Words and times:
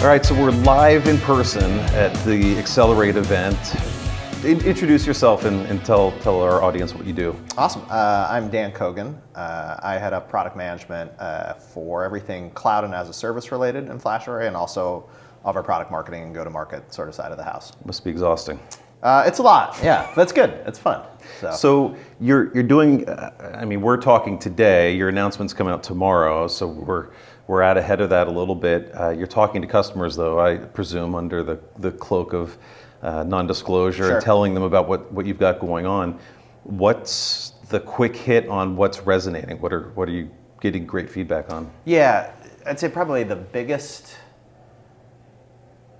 All 0.00 0.06
right, 0.06 0.24
so 0.24 0.34
we're 0.34 0.50
live 0.50 1.08
in 1.08 1.18
person 1.18 1.70
at 1.90 2.14
the 2.24 2.56
Accelerate 2.58 3.16
event. 3.16 3.58
In- 4.42 4.64
introduce 4.64 5.06
yourself 5.06 5.44
and, 5.44 5.66
and 5.66 5.84
tell, 5.84 6.12
tell 6.20 6.40
our 6.40 6.62
audience 6.62 6.94
what 6.94 7.04
you 7.04 7.12
do. 7.12 7.36
Awesome. 7.58 7.82
Uh, 7.90 8.26
I'm 8.30 8.48
Dan 8.48 8.72
Kogan. 8.72 9.14
Uh, 9.34 9.76
I 9.82 9.98
head 9.98 10.14
up 10.14 10.30
product 10.30 10.56
management 10.56 11.12
uh, 11.18 11.52
for 11.52 12.02
everything 12.02 12.50
cloud 12.52 12.84
and 12.84 12.94
as 12.94 13.10
a 13.10 13.12
service 13.12 13.52
related 13.52 13.90
in 13.90 14.00
FlashArray, 14.00 14.46
and 14.46 14.56
also 14.56 15.06
of 15.44 15.54
our 15.54 15.62
product 15.62 15.90
marketing 15.90 16.22
and 16.22 16.34
go 16.34 16.44
to 16.44 16.50
market 16.50 16.94
sort 16.94 17.10
of 17.10 17.14
side 17.14 17.30
of 17.30 17.36
the 17.36 17.44
house. 17.44 17.72
Must 17.84 18.02
be 18.02 18.08
exhausting. 18.08 18.58
Uh, 19.02 19.24
it's 19.26 19.38
a 19.38 19.42
lot, 19.42 19.78
yeah. 19.82 20.10
That's 20.16 20.32
good. 20.32 20.50
It's 20.66 20.78
fun. 20.78 21.06
So, 21.40 21.50
So 21.52 21.96
you're 22.20 22.52
you're 22.54 22.62
doing. 22.62 23.06
Uh, 23.06 23.54
I 23.58 23.66
mean, 23.66 23.82
we're 23.82 23.98
talking 23.98 24.38
today. 24.38 24.94
Your 24.94 25.10
announcement's 25.10 25.52
coming 25.52 25.74
out 25.74 25.82
tomorrow, 25.82 26.46
so 26.48 26.66
we're 26.66 27.08
we're 27.50 27.62
out 27.62 27.76
ahead 27.76 28.00
of 28.00 28.10
that 28.10 28.28
a 28.28 28.30
little 28.30 28.54
bit. 28.54 28.92
Uh, 28.94 29.08
you're 29.08 29.26
talking 29.26 29.60
to 29.60 29.66
customers, 29.66 30.14
though, 30.14 30.38
I 30.38 30.56
presume, 30.56 31.16
under 31.16 31.42
the 31.42 31.58
the 31.78 31.90
cloak 31.90 32.32
of 32.32 32.56
uh, 33.02 33.24
non-disclosure, 33.24 34.04
Sure. 34.04 34.14
and 34.14 34.24
telling 34.24 34.54
them 34.54 34.62
about 34.62 34.88
what 34.88 35.12
what 35.12 35.26
you've 35.26 35.40
got 35.40 35.58
going 35.58 35.84
on. 35.84 36.20
What's 36.62 37.54
the 37.68 37.80
quick 37.80 38.14
hit 38.14 38.48
on 38.48 38.76
what's 38.76 39.00
resonating? 39.00 39.60
What 39.60 39.72
are 39.72 39.90
what 39.96 40.08
are 40.08 40.12
you 40.12 40.30
getting 40.60 40.86
great 40.86 41.10
feedback 41.10 41.52
on? 41.52 41.68
yeah, 41.84 42.30
I'd 42.66 42.78
say 42.78 42.88
probably 42.88 43.24
the 43.24 43.34
biggest 43.34 44.16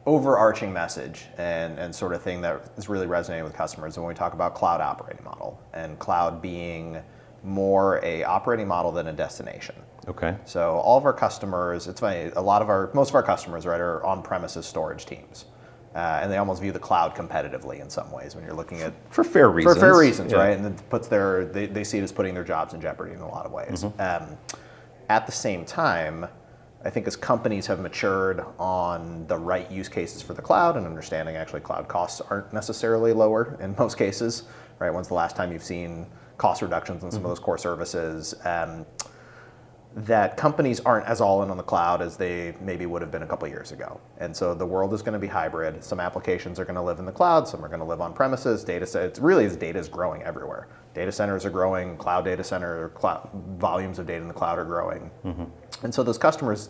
overarching 0.07 0.73
message 0.73 1.27
and, 1.37 1.79
and 1.79 1.95
sort 1.95 2.13
of 2.13 2.23
thing 2.23 2.41
that 2.43 2.71
is 2.77 2.89
really 2.89 3.07
resonating 3.07 3.45
with 3.45 3.55
customers 3.55 3.99
when 3.99 4.07
we 4.07 4.15
talk 4.15 4.35
about 4.35 4.55
cloud 4.55 4.81
operating 4.81 5.25
model 5.25 5.61
and 5.75 5.99
cloud 5.99 6.41
being 6.41 7.03
more 7.43 8.01
a 8.05 8.25
operating 8.25 8.69
model 8.69 8.93
than 8.93 9.09
a 9.09 9.13
destination. 9.13 9.75
Okay. 10.09 10.37
So 10.45 10.75
all 10.77 10.99
of 10.99 11.05
our 11.05 11.13
customers, 11.13 11.87
it's 11.87 12.01
funny, 12.01 12.31
a 12.37 12.43
lot 12.43 12.63
of 12.63 12.69
our, 12.69 12.91
most 12.95 13.11
of 13.11 13.15
our 13.15 13.23
customers, 13.23 13.67
right, 13.67 13.81
are 13.81 14.05
on-premises 14.05 14.67
storage 14.67 15.07
teams. 15.07 15.47
Uh, 15.95 16.21
and 16.23 16.31
they 16.31 16.37
almost 16.37 16.63
view 16.63 16.71
the 16.71 16.79
cloud 16.79 17.17
competitively 17.17 17.81
in 17.81 17.91
some 17.91 18.13
ways 18.13 18.37
when 18.37 18.45
you're 18.45 18.55
looking 18.55 18.81
at 18.81 18.93
For 19.11 19.25
fair 19.25 19.51
reasons. 19.51 19.75
for 19.75 19.81
fair 19.81 19.99
reasons, 19.99 20.31
Yeah. 20.31 20.39
right? 20.39 20.57
And 20.57 20.67
it 20.67 20.89
puts 20.89 21.09
their 21.09 21.47
they, 21.47 21.67
they 21.67 21.83
see 21.83 21.99
it 21.99 22.03
as 22.03 22.13
putting 22.13 22.33
their 22.33 22.45
jobs 22.45 22.75
in 22.75 22.81
jeopardy 22.81 23.13
in 23.13 23.21
a 23.21 23.29
lot 23.29 23.45
of 23.45 23.51
ways. 23.51 23.83
Mm-hmm. 23.83 24.01
Um, 24.01 24.39
at 25.09 25.27
the 25.27 25.33
same 25.33 25.65
time, 25.65 26.29
I 26.85 26.91
think 26.91 27.09
as 27.09 27.17
companies 27.17 27.67
have 27.67 27.81
matured 27.81 28.45
on 28.59 29.27
the 29.27 29.37
right 29.37 29.69
use 29.69 29.89
cases 29.89 30.23
for 30.23 30.33
the 30.33 30.41
cloud 30.41 30.77
and 30.77 30.87
understanding 30.87 31.35
actually 31.35 31.61
cloud 31.61 31.89
costs 31.89 32.21
aren't 32.21 32.53
necessarily 32.53 33.13
lower 33.13 33.59
in 33.61 33.75
most 33.77 33.99
cases, 33.99 34.45
right? 34.79 34.91
When's 34.95 35.09
the 35.09 35.15
last 35.15 35.35
time 35.35 35.53
you've 35.53 35.65
seen 35.65 36.07
cost 36.41 36.63
reductions 36.63 37.05
on 37.05 37.11
some 37.11 37.19
Mm-hmm. 37.21 37.27
of 37.27 37.31
those 37.37 37.45
core 37.45 37.59
services? 37.59 38.35
Um, 38.45 38.87
that 39.97 40.37
companies 40.37 40.79
aren't 40.81 41.05
as 41.07 41.21
all 41.21 41.43
in 41.43 41.51
on 41.51 41.57
the 41.57 41.65
cloud 41.65 42.01
as 42.01 42.17
they 42.17 42.55
maybe 42.61 42.87
would 42.87 43.03
have 43.03 43.11
been 43.11 43.25
a 43.25 43.27
couple 43.27 43.49
years 43.49 43.73
ago. 43.73 44.01
And 44.19 44.35
so 44.35 44.55
the 44.55 44.65
world 44.65 44.95
is 44.95 45.03
going 45.03 45.15
to 45.15 45.19
be 45.19 45.27
hybrid. 45.27 45.83
Some 45.83 45.99
applications 45.99 46.61
are 46.61 46.65
going 46.65 46.77
to 46.77 46.81
live 46.83 47.01
in 47.01 47.05
the 47.07 47.13
cloud, 47.13 47.49
some 47.49 47.65
are 47.65 47.69
going 47.69 47.81
to 47.81 47.85
live 47.85 48.01
on 48.01 48.13
premises. 48.15 48.63
Data 48.63 48.87
sets, 48.87 49.19
really, 49.19 49.45
as 49.47 49.57
data 49.57 49.81
is 49.81 49.89
growing 49.89 50.23
everywhere. 50.23 50.69
Data 50.95 51.11
centers 51.11 51.45
are 51.45 51.51
growing, 51.51 51.97
cloud 51.97 52.25
data 52.25 52.45
center, 52.45 52.91
cloud, 52.91 53.29
volumes 53.59 53.99
of 53.99 54.07
data 54.07 54.23
in 54.23 54.29
the 54.29 54.35
cloud 54.35 54.59
are 54.61 54.65
growing. 54.65 55.11
And 55.83 55.93
so 55.93 56.03
those 56.05 56.19
customers, 56.19 56.69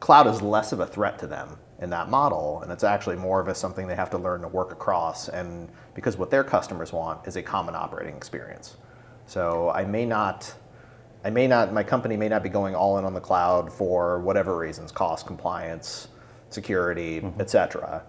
cloud 0.00 0.26
is 0.26 0.42
less 0.42 0.72
of 0.72 0.80
a 0.80 0.86
threat 0.86 1.18
to 1.20 1.26
them 1.26 1.58
in 1.80 1.90
that 1.90 2.10
model, 2.10 2.60
and 2.62 2.72
it's 2.72 2.84
actually 2.84 3.16
more 3.16 3.40
of 3.40 3.48
a 3.48 3.54
something 3.54 3.86
they 3.86 3.94
have 3.94 4.10
to 4.10 4.18
learn 4.18 4.42
to 4.42 4.48
work 4.48 4.72
across. 4.72 5.28
And 5.28 5.68
because 5.94 6.16
what 6.16 6.30
their 6.30 6.44
customers 6.44 6.92
want 6.92 7.26
is 7.26 7.36
a 7.36 7.42
common 7.42 7.74
operating 7.74 8.16
experience. 8.16 8.76
So 9.26 9.70
I 9.70 9.84
may 9.84 10.04
not, 10.06 10.52
I 11.24 11.30
may 11.30 11.46
not, 11.46 11.72
my 11.72 11.82
company 11.82 12.16
may 12.16 12.28
not 12.28 12.42
be 12.42 12.48
going 12.48 12.74
all 12.74 12.98
in 12.98 13.04
on 13.04 13.14
the 13.14 13.20
cloud 13.20 13.72
for 13.72 14.20
whatever 14.20 14.56
reasons, 14.56 14.90
cost, 14.90 15.26
compliance, 15.26 16.08
security, 16.50 17.20
mm-hmm. 17.20 17.40
et 17.40 17.50
cetera. 17.50 18.02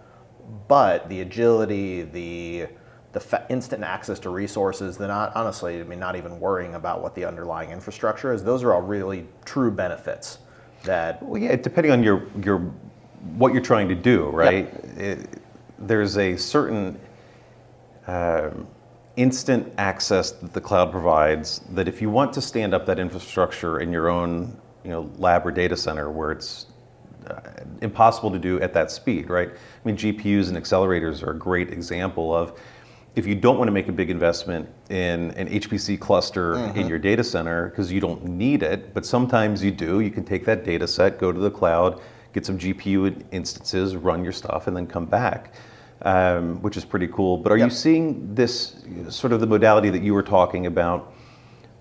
But 0.67 1.09
the 1.09 1.21
agility, 1.21 2.03
the 2.03 2.67
the 3.11 3.19
fa- 3.19 3.45
instant 3.49 3.83
access 3.83 4.19
to 4.19 4.29
resources, 4.29 4.97
the 4.97 5.07
not 5.07 5.35
honestly, 5.35 5.79
I 5.79 5.83
mean, 5.83 5.99
not 5.99 6.15
even 6.15 6.39
worrying 6.39 6.75
about 6.75 7.01
what 7.01 7.15
the 7.15 7.25
underlying 7.25 7.71
infrastructure 7.71 8.31
is. 8.31 8.43
Those 8.43 8.63
are 8.63 8.73
all 8.73 8.81
really 8.81 9.27
true 9.45 9.71
benefits 9.71 10.39
that 10.83 11.21
Well, 11.23 11.41
yeah, 11.41 11.55
depending 11.55 11.91
on 11.91 12.03
your 12.03 12.27
your 12.43 12.59
what 13.35 13.53
you're 13.53 13.61
trying 13.61 13.89
to 13.89 13.95
do, 13.95 14.25
right? 14.29 14.67
It, 14.97 15.41
there's 15.77 16.17
a 16.17 16.35
certain 16.37 16.99
um, 18.07 18.67
instant 19.15 19.73
access 19.77 20.31
that 20.31 20.53
the 20.53 20.61
cloud 20.61 20.91
provides. 20.91 21.61
That 21.71 21.87
if 21.87 22.01
you 22.01 22.09
want 22.09 22.33
to 22.33 22.41
stand 22.41 22.73
up 22.73 22.85
that 22.85 22.99
infrastructure 22.99 23.79
in 23.79 23.91
your 23.91 24.09
own, 24.09 24.57
you 24.83 24.91
know, 24.91 25.09
lab 25.17 25.45
or 25.45 25.51
data 25.51 25.75
center, 25.75 26.09
where 26.09 26.31
it's 26.31 26.67
uh, 27.27 27.41
impossible 27.81 28.31
to 28.31 28.39
do 28.39 28.59
at 28.61 28.73
that 28.73 28.91
speed, 28.91 29.29
right? 29.29 29.49
I 29.49 29.87
mean, 29.87 29.97
GPUs 29.97 30.49
and 30.49 30.57
accelerators 30.57 31.23
are 31.23 31.31
a 31.31 31.37
great 31.37 31.71
example 31.71 32.33
of 32.33 32.59
if 33.19 33.27
you 33.27 33.35
don't 33.35 33.57
want 33.57 33.67
to 33.67 33.71
make 33.73 33.89
a 33.89 33.91
big 33.91 34.09
investment 34.09 34.67
in 34.89 35.31
an 35.31 35.49
HPC 35.49 35.99
cluster 35.99 36.55
in 36.75 36.87
your 36.87 36.97
data 36.97 37.23
center 37.23 37.67
because 37.69 37.91
you 37.91 37.99
don't 37.99 38.23
need 38.23 38.63
it, 38.63 38.93
but 38.93 39.05
sometimes 39.05 39.61
you 39.61 39.71
do, 39.71 39.99
you 39.99 40.09
can 40.09 40.23
take 40.23 40.45
that 40.45 40.63
data 40.63 40.87
set, 40.87 41.19
go 41.19 41.31
to 41.31 41.39
the 41.39 41.51
cloud, 41.51 42.01
get 42.33 42.45
some 42.45 42.57
GPU 42.57 43.21
instances, 43.31 43.97
run 43.97 44.23
your 44.23 44.31
stuff, 44.31 44.67
and 44.67 44.75
then 44.75 44.87
come 44.87 45.05
back. 45.05 45.53
Um, 46.03 46.61
which 46.61 46.77
is 46.77 46.85
pretty 46.85 47.09
cool. 47.09 47.35
But 47.35 47.51
are 47.51 47.57
you 47.57 47.69
seeing 47.69 48.33
this 48.33 48.85
sort 49.09 49.33
of 49.33 49.41
the 49.41 49.47
modality 49.47 49.89
that 49.89 50.01
you 50.01 50.13
were 50.13 50.23
talking 50.23 50.65
about? 50.65 51.13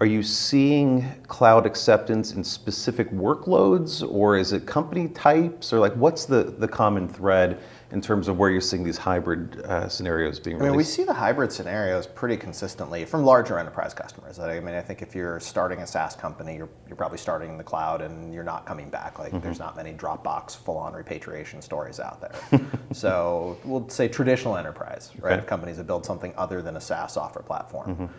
Are 0.01 0.07
you 0.07 0.25
seeing 0.25 1.09
cloud 1.29 1.67
acceptance 1.67 2.33
in 2.33 2.43
specific 2.43 3.13
workloads, 3.13 4.03
or 4.13 4.37
is 4.37 4.53
it 4.53 4.67
company 4.67 5.07
types, 5.11 5.73
or 5.73 5.79
like 5.79 5.93
what's 5.93 6.25
the, 6.25 6.43
the 6.59 6.67
common 6.67 7.09
thread 7.09 7.61
in 7.91 8.03
terms 8.03 8.29
of 8.29 8.39
where 8.39 8.51
you're 8.51 8.61
seeing 8.61 8.85
these 8.85 8.99
hybrid 8.99 9.63
uh, 9.63 9.89
scenarios 9.89 10.39
being 10.39 10.61
I 10.61 10.67
mean, 10.67 10.77
we 10.77 10.85
see 10.85 11.05
the 11.05 11.15
hybrid 11.15 11.51
scenarios 11.51 12.07
pretty 12.07 12.37
consistently 12.37 13.07
from 13.07 13.25
larger 13.25 13.59
enterprise 13.59 13.95
customers. 13.95 14.39
I 14.39 14.61
mean, 14.61 14.75
I 14.75 14.83
think 14.83 15.01
if 15.01 15.15
you're 15.15 15.41
starting 15.41 15.79
a 15.79 15.87
SaaS 15.87 16.15
company, 16.15 16.57
you're, 16.57 16.69
you're 16.87 16.97
probably 16.97 17.17
starting 17.17 17.51
in 17.51 17.57
the 17.57 17.65
cloud 17.65 18.03
and 18.03 18.35
you're 18.35 18.45
not 18.45 18.67
coming 18.67 18.91
back. 18.91 19.19
Like, 19.19 19.41
there's 19.41 19.59
not 19.59 19.75
many 19.75 19.95
Dropbox 19.95 20.57
full-on 20.57 20.93
repatriation 20.93 21.63
stories 21.63 21.99
out 21.99 22.21
there. 22.21 22.61
so 22.93 23.57
we'll 23.65 23.89
say 23.89 24.07
traditional 24.07 24.57
enterprise, 24.57 25.13
right? 25.21 25.33
Okay. 25.33 25.41
If 25.41 25.47
companies 25.47 25.79
that 25.79 25.87
build 25.87 26.05
something 26.05 26.35
other 26.37 26.61
than 26.61 26.77
a 26.77 26.81
SaaS 26.81 27.15
software 27.15 27.43
platform. 27.43 28.11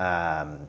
Um, 0.00 0.66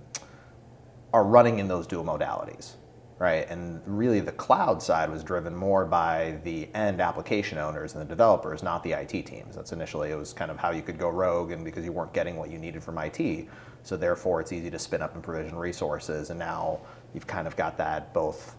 are 1.14 1.24
running 1.24 1.60
in 1.60 1.68
those 1.68 1.88
dual 1.88 2.04
modalities, 2.04 2.74
right? 3.20 3.48
And 3.50 3.82
really, 3.86 4.22
the 4.22 4.32
cloud 4.32 4.82
side 4.82 5.12
was 5.12 5.24
driven 5.24 5.54
more 5.54 5.86
by 5.86 6.40
the 6.46 6.70
end 6.74 7.02
application 7.02 7.58
owners 7.58 7.94
and 7.94 8.02
the 8.02 8.08
developers, 8.08 8.64
not 8.64 8.82
the 8.82 8.94
IT 8.94 9.26
teams. 9.26 9.56
That's 9.56 9.74
initially 9.74 10.12
it 10.12 10.16
was 10.16 10.32
kind 10.32 10.50
of 10.50 10.58
how 10.58 10.72
you 10.72 10.82
could 10.82 10.98
go 10.98 11.10
rogue, 11.10 11.52
and 11.52 11.64
because 11.64 11.84
you 11.84 11.92
weren't 11.92 12.14
getting 12.14 12.38
what 12.38 12.50
you 12.50 12.58
needed 12.58 12.82
from 12.82 12.98
IT, 12.98 13.48
so 13.84 13.98
therefore 13.98 14.40
it's 14.40 14.54
easy 14.54 14.72
to 14.72 14.80
spin 14.80 15.02
up 15.02 15.14
and 15.16 15.24
provision 15.24 15.58
resources. 15.58 16.30
And 16.30 16.40
now 16.40 16.80
you've 17.14 17.28
kind 17.28 17.46
of 17.46 17.58
got 17.58 17.78
that 17.78 18.14
both 18.14 18.56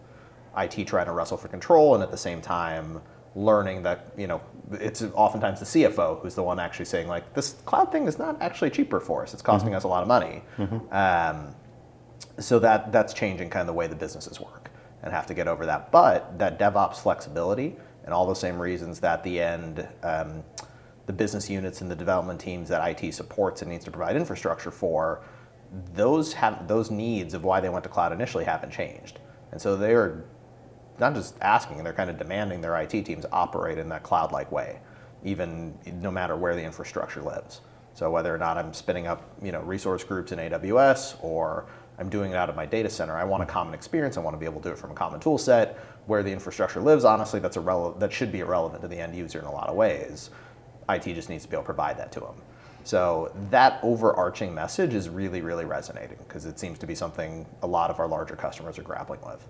IT 0.55 0.85
trying 0.85 1.07
to 1.07 1.11
wrestle 1.11 1.37
for 1.37 1.47
control, 1.47 1.95
and 1.95 2.03
at 2.03 2.11
the 2.11 2.17
same 2.17 2.39
time 2.39 3.01
learning 3.33 3.81
that 3.81 4.11
you 4.17 4.27
know 4.27 4.41
it's 4.73 5.01
oftentimes 5.13 5.59
the 5.59 5.65
CFO 5.65 6.21
who's 6.21 6.35
the 6.35 6.43
one 6.43 6.59
actually 6.59 6.83
saying 6.83 7.07
like 7.07 7.33
this 7.33 7.53
cloud 7.65 7.89
thing 7.89 8.05
is 8.05 8.19
not 8.19 8.39
actually 8.41 8.69
cheaper 8.69 8.99
for 8.99 9.23
us. 9.23 9.33
It's 9.33 9.41
costing 9.41 9.73
us 9.73 9.85
a 9.85 9.87
lot 9.87 10.01
of 10.01 10.07
money. 10.07 10.43
Um, 10.91 11.55
so 12.39 12.59
that 12.59 12.91
that's 12.91 13.13
changing 13.13 13.49
kind 13.49 13.61
of 13.61 13.67
the 13.67 13.73
way 13.73 13.87
the 13.87 13.95
businesses 13.95 14.39
work 14.39 14.71
and 15.03 15.11
have 15.13 15.27
to 15.27 15.33
get 15.33 15.47
over 15.47 15.65
that. 15.65 15.91
But 15.91 16.37
that 16.39 16.59
DevOps 16.59 16.97
flexibility 16.97 17.75
and 18.05 18.13
all 18.13 18.25
the 18.25 18.35
same 18.35 18.59
reasons 18.59 18.99
that 18.99 19.23
the 19.23 19.39
end 19.39 19.87
um, 20.03 20.43
the 21.05 21.13
business 21.13 21.49
units 21.49 21.81
and 21.81 21.89
the 21.89 21.95
development 21.95 22.39
teams 22.39 22.69
that 22.69 23.03
IT 23.03 23.13
supports 23.13 23.61
and 23.61 23.71
needs 23.71 23.83
to 23.85 23.91
provide 23.91 24.15
infrastructure 24.15 24.71
for, 24.71 25.21
those 25.93 26.33
have 26.33 26.67
those 26.67 26.91
needs 26.91 27.33
of 27.33 27.43
why 27.43 27.59
they 27.59 27.69
went 27.69 27.83
to 27.83 27.89
cloud 27.89 28.11
initially 28.11 28.43
haven't 28.43 28.71
changed. 28.71 29.19
And 29.51 29.61
so 29.61 29.75
they're 29.75 30.23
not 30.99 31.13
just 31.15 31.35
asking, 31.41 31.83
they're 31.83 31.93
kind 31.93 32.09
of 32.09 32.17
demanding 32.17 32.61
their 32.61 32.79
IT 32.79 33.05
teams 33.05 33.25
operate 33.31 33.77
in 33.77 33.89
that 33.89 34.03
cloud-like 34.03 34.51
way, 34.51 34.79
even 35.23 35.77
no 36.01 36.11
matter 36.11 36.35
where 36.35 36.55
the 36.55 36.63
infrastructure 36.63 37.21
lives. 37.21 37.61
So 37.93 38.09
whether 38.09 38.33
or 38.33 38.37
not 38.37 38.57
I'm 38.57 38.73
spinning 38.73 39.07
up, 39.07 39.29
you 39.41 39.51
know, 39.51 39.61
resource 39.61 40.03
groups 40.03 40.31
in 40.31 40.39
AWS 40.39 41.21
or 41.21 41.65
I'm 41.99 42.09
doing 42.09 42.31
it 42.31 42.35
out 42.35 42.49
of 42.49 42.55
my 42.55 42.65
data 42.65 42.89
center, 42.89 43.15
I 43.15 43.23
want 43.23 43.43
a 43.43 43.45
common 43.45 43.73
experience. 43.73 44.17
I 44.17 44.21
want 44.21 44.35
to 44.35 44.39
be 44.39 44.45
able 44.45 44.61
to 44.61 44.69
do 44.69 44.73
it 44.73 44.77
from 44.77 44.91
a 44.91 44.95
common 44.95 45.19
tool 45.19 45.37
set. 45.37 45.77
Where 46.07 46.23
the 46.23 46.31
infrastructure 46.31 46.81
lives, 46.81 47.05
honestly, 47.05 47.39
that's 47.39 47.57
irrelevant. 47.57 47.99
That 47.99 48.11
should 48.11 48.31
be 48.31 48.39
irrelevant 48.39 48.81
to 48.81 48.87
the 48.87 48.97
end 48.97 49.15
user 49.15 49.37
in 49.37 49.45
a 49.45 49.51
lot 49.51 49.69
of 49.69 49.75
ways. 49.75 50.31
IT 50.89 51.03
just 51.03 51.29
needs 51.29 51.43
to 51.43 51.49
be 51.49 51.55
able 51.55 51.63
to 51.63 51.67
provide 51.67 51.97
that 51.99 52.11
to 52.13 52.19
them. 52.21 52.35
So 52.83 53.31
that 53.51 53.79
overarching 53.83 54.53
message 54.53 54.93
is 54.93 55.09
really, 55.09 55.41
really 55.41 55.65
resonating 55.65 56.17
because 56.27 56.45
it 56.45 56.57
seems 56.57 56.79
to 56.79 56.87
be 56.87 56.95
something 56.95 57.45
a 57.61 57.67
lot 57.67 57.91
of 57.91 57.99
our 57.99 58.07
larger 58.07 58.35
customers 58.35 58.79
are 58.79 58.83
grappling 58.83 59.21
with. 59.21 59.47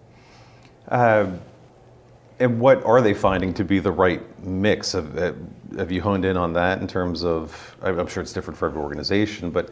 Um, 0.89 1.39
and 2.39 2.59
what 2.59 2.83
are 2.83 3.01
they 3.01 3.13
finding 3.13 3.53
to 3.53 3.63
be 3.63 3.79
the 3.79 3.91
right 3.91 4.21
mix? 4.43 4.93
Have, 4.93 5.17
uh, 5.17 5.33
have 5.77 5.91
you 5.91 6.01
honed 6.01 6.25
in 6.25 6.35
on 6.35 6.53
that 6.53 6.81
in 6.81 6.88
terms 6.88 7.23
of? 7.23 7.75
I'm 7.81 8.07
sure 8.07 8.21
it's 8.21 8.33
different 8.33 8.57
for 8.57 8.67
every 8.67 8.81
organization, 8.81 9.51
but 9.51 9.69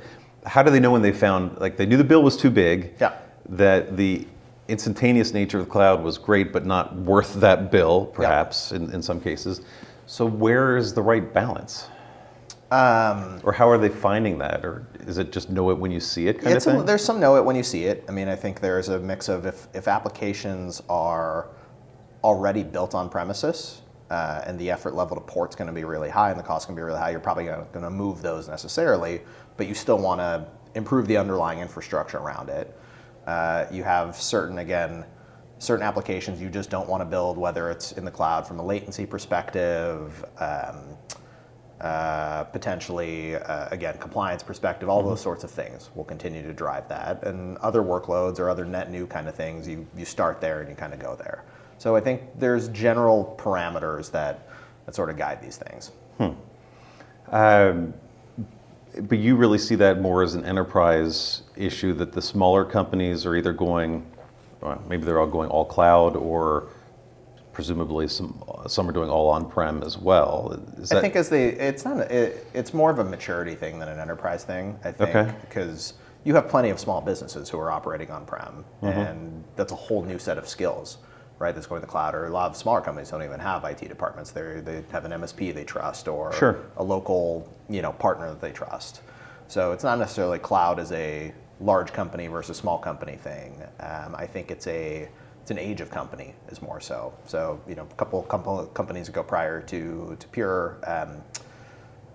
how 0.50 0.64
do 0.64 0.72
they 0.72 0.80
know 0.80 0.92
when 0.92 1.04
they 1.04 1.12
found 1.12 1.58
like 1.60 1.78
they 1.78 1.86
knew 1.86 1.98
the 1.98 2.04
bill 2.04 2.24
was 2.24 2.36
too 2.36 2.50
big? 2.50 2.94
Yeah. 3.00 3.14
That 3.50 3.96
the 3.96 4.28
instantaneous 4.68 5.34
nature 5.34 5.60
of 5.60 5.66
the 5.66 5.72
cloud 5.72 6.04
was 6.04 6.18
great, 6.18 6.52
but 6.52 6.66
not 6.66 6.96
worth 6.96 7.36
that 7.36 7.72
bill, 7.72 8.08
perhaps 8.08 8.72
in, 8.72 8.92
in 8.92 9.02
some 9.02 9.22
cases. 9.22 9.62
So 10.08 10.26
where 10.26 10.76
is 10.78 10.94
the 10.94 11.02
right 11.02 11.32
balance? 11.34 11.88
Um, 12.72 13.40
Or 13.44 13.52
how 13.52 13.68
are 13.70 13.78
they 13.78 13.90
finding 13.90 14.38
that? 14.40 14.64
Or 14.66 14.86
is 15.08 15.18
it 15.18 15.32
just 15.32 15.50
know 15.50 15.70
it 15.72 15.78
when 15.78 15.92
you 15.92 16.00
see 16.00 16.28
it 16.28 16.42
kind 16.42 16.56
of 16.56 16.68
a- 16.68 16.84
there's 16.84 17.04
some 17.04 17.20
know 17.20 17.36
it 17.36 17.46
when 17.46 17.56
you 17.56 17.64
see 17.64 17.86
it. 17.86 18.04
I 18.08 18.12
mean, 18.12 18.28
I 18.28 18.36
think 18.36 18.60
there's 18.60 18.90
a 18.90 19.00
mix 19.00 19.28
of 19.30 19.46
if, 19.46 19.68
if 19.74 19.88
applications 19.88 20.82
are 20.90 21.48
already 22.24 22.64
built 22.64 22.94
on 22.94 23.10
premises 23.10 23.82
uh, 24.12 24.42
and 24.46 24.60
the 24.60 24.70
effort 24.70 24.94
level 24.94 25.16
to 25.16 25.22
port's 25.22 25.56
going 25.56 25.68
to 25.68 25.74
be 25.74 25.84
really 25.84 26.10
high 26.10 26.30
and 26.32 26.40
the 26.40 26.44
cost 26.44 26.68
going 26.68 26.76
to 26.76 26.80
be 26.80 26.84
really 26.84 27.00
high, 27.00 27.10
you're 27.10 27.20
probably 27.20 27.46
going 27.46 27.66
to 27.74 27.90
move 27.90 28.22
those 28.22 28.48
necessarily, 28.48 29.22
but 29.60 29.68
you 29.68 29.76
still 29.76 30.00
want 30.00 30.22
to 30.22 30.48
improve 30.74 31.06
the 31.06 31.18
underlying 31.18 31.60
infrastructure 31.60 32.18
around 32.18 32.50
it. 32.50 32.74
Uh, 33.28 33.66
you 33.70 33.84
have 33.84 34.16
certain, 34.16 34.60
again, 34.60 35.04
certain 35.60 35.86
applications 35.86 36.42
you 36.42 36.50
just 36.50 36.70
don't 36.70 36.88
want 36.88 37.02
to 37.02 37.06
build, 37.06 37.38
whether 37.38 37.70
it's 37.70 37.92
in 37.92 38.06
the 38.06 38.12
cloud 38.12 38.48
from 38.48 38.60
a 38.60 38.66
latency 38.66 39.06
perspective. 39.06 40.24
Um, 40.40 40.98
uh, 41.82 42.46
potentially, 42.46 43.36
uh, 43.36 43.68
again, 43.72 43.98
compliance 43.98 44.44
perspective, 44.44 44.88
all 44.88 45.04
those 45.04 45.22
sorts 45.22 45.44
of 45.44 45.52
things 45.52 45.90
will 45.94 46.06
continue 46.06 46.42
to 46.42 46.54
drive 46.54 46.88
that. 46.88 47.24
And 47.24 47.58
other 47.58 47.82
workloads 47.82 48.40
or 48.40 48.50
other 48.50 48.64
net 48.64 48.90
new 48.90 49.06
kind 49.06 49.28
of 49.28 49.36
things, 49.36 49.68
you, 49.68 49.86
you 49.98 50.06
start 50.06 50.40
there 50.40 50.62
and 50.62 50.70
you 50.70 50.76
kind 50.76 50.94
of 50.94 51.00
go 51.00 51.16
there. 51.18 51.44
So 51.78 51.98
I 51.98 52.00
think 52.00 52.22
there's 52.40 52.70
general 52.70 53.36
parameters 53.38 54.10
that, 54.12 54.48
that 54.86 54.96
sort 54.96 55.10
of 55.10 55.18
guide 55.18 55.42
these 55.42 55.58
things. 55.58 55.92
Um, 57.32 57.94
but 59.04 59.18
you 59.20 59.36
really 59.36 59.58
see 59.58 59.76
that 59.76 60.02
more 60.02 60.24
as 60.24 60.36
an 60.36 60.46
enterprise 60.46 61.44
issue 61.56 61.94
that 61.94 62.12
the 62.12 62.22
smaller 62.22 62.66
companies 62.66 63.26
are 63.26 63.36
either 63.36 63.54
going, 63.54 64.10
well, 64.62 64.82
maybe 64.88 65.04
they're 65.06 65.20
all 65.20 65.28
going 65.28 65.50
all 65.50 65.66
cloud, 65.66 66.16
or 66.16 66.68
presumably 67.54 68.08
some 68.08 68.42
some 68.68 68.90
are 68.90 68.92
doing 68.92 69.10
all 69.10 69.30
on-prem 69.30 69.84
as 69.84 69.98
well. 69.98 70.58
Is 70.78 70.92
I 70.92 70.96
that- 70.96 71.02
think 71.02 71.16
as 71.16 71.30
they, 71.30 71.48
it's 71.50 71.86
not, 71.86 72.00
it, 72.12 72.48
it's 72.54 72.74
more 72.74 72.90
of 72.92 73.00
a 73.00 73.04
maturity 73.04 73.56
thing 73.56 73.80
than 73.80 73.90
an 73.90 74.00
enterprise 74.00 74.44
thing. 74.44 74.78
I 74.84 74.92
think 74.92 75.10
Okay. 75.16 75.34
because 75.42 75.94
you 76.24 76.36
have 76.36 76.48
plenty 76.50 76.70
of 76.70 76.80
small 76.80 77.00
businesses 77.02 77.50
who 77.50 77.58
are 77.60 77.72
operating 77.72 78.12
on-prem, 78.12 78.66
Mm-hmm. 78.82 79.00
and 79.00 79.44
that's 79.56 79.72
a 79.72 79.76
whole 79.76 80.04
new 80.04 80.20
set 80.20 80.38
of 80.38 80.48
skills, 80.48 80.98
right? 81.40 81.56
That's 81.56 81.68
going 81.68 81.82
to 81.82 81.86
the 81.86 81.92
cloud. 81.92 82.14
Or 82.14 82.26
a 82.28 82.30
lot 82.30 82.52
of 82.52 82.58
smaller 82.58 82.82
companies 82.82 83.10
don't 83.10 83.24
even 83.24 83.40
have 83.40 83.64
IT 83.64 83.88
departments. 83.88 84.32
They 84.32 84.60
they 84.60 84.84
have 84.92 85.06
an 85.06 85.12
MSP 85.12 85.54
they 85.54 85.64
trust, 85.64 86.08
or 86.08 86.32
Sure. 86.34 86.60
a 86.78 86.84
local 86.84 87.52
you 87.70 87.82
know 87.82 87.94
partner 87.94 88.30
that 88.30 88.42
they 88.42 88.52
trust. 88.52 89.02
So 89.48 89.72
it's 89.72 89.84
not 89.84 89.98
necessarily 89.98 90.38
cloud 90.38 90.80
as 90.80 90.92
a 90.92 91.34
large 91.60 91.92
company 91.92 92.28
versus 92.28 92.56
small 92.58 92.78
company 92.78 93.16
thing. 93.16 93.62
Um, 93.80 94.16
I 94.16 94.28
think 94.28 94.52
it's 94.52 94.68
a 94.68 95.10
it's 95.42 95.52
an 95.52 95.58
age 95.58 95.82
of 95.82 95.90
company 95.90 96.36
is 96.50 96.62
more 96.62 96.80
so. 96.80 97.14
So 97.26 97.60
you 97.68 97.76
know, 97.76 97.88
a 97.90 97.96
couple 97.96 98.22
couple 98.24 98.66
companies 98.68 99.10
ago 99.10 99.24
prior 99.24 99.62
to 99.62 100.16
to 100.20 100.28
Pure, 100.28 100.78
um, 100.86 101.22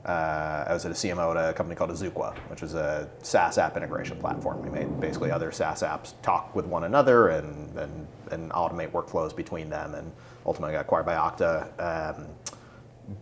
uh, 0.04 0.64
I 0.66 0.72
was 0.72 0.84
at 0.84 0.90
a 0.90 0.94
CMO 0.94 1.34
at 1.34 1.50
a 1.50 1.52
company 1.54 1.76
called 1.76 1.90
Azuqua, 1.90 2.36
which 2.50 2.60
was 2.60 2.74
a 2.74 3.08
SaaS 3.22 3.58
app 3.58 3.76
integration 3.76 4.18
platform. 4.18 4.62
We 4.62 4.70
made 4.70 5.00
basically 5.00 5.30
other 5.30 5.50
SaaS 5.50 5.82
apps 5.82 6.12
talk 6.22 6.54
with 6.54 6.66
one 6.66 6.84
another 6.84 7.28
and 7.28 7.76
and, 7.78 8.06
and 8.30 8.50
automate 8.52 8.90
workflows 8.90 9.34
between 9.34 9.70
them, 9.70 9.94
and 9.94 10.12
ultimately 10.44 10.74
got 10.74 10.82
acquired 10.82 11.06
by 11.06 11.14
Okta. 11.14 12.18
Um, 12.18 12.26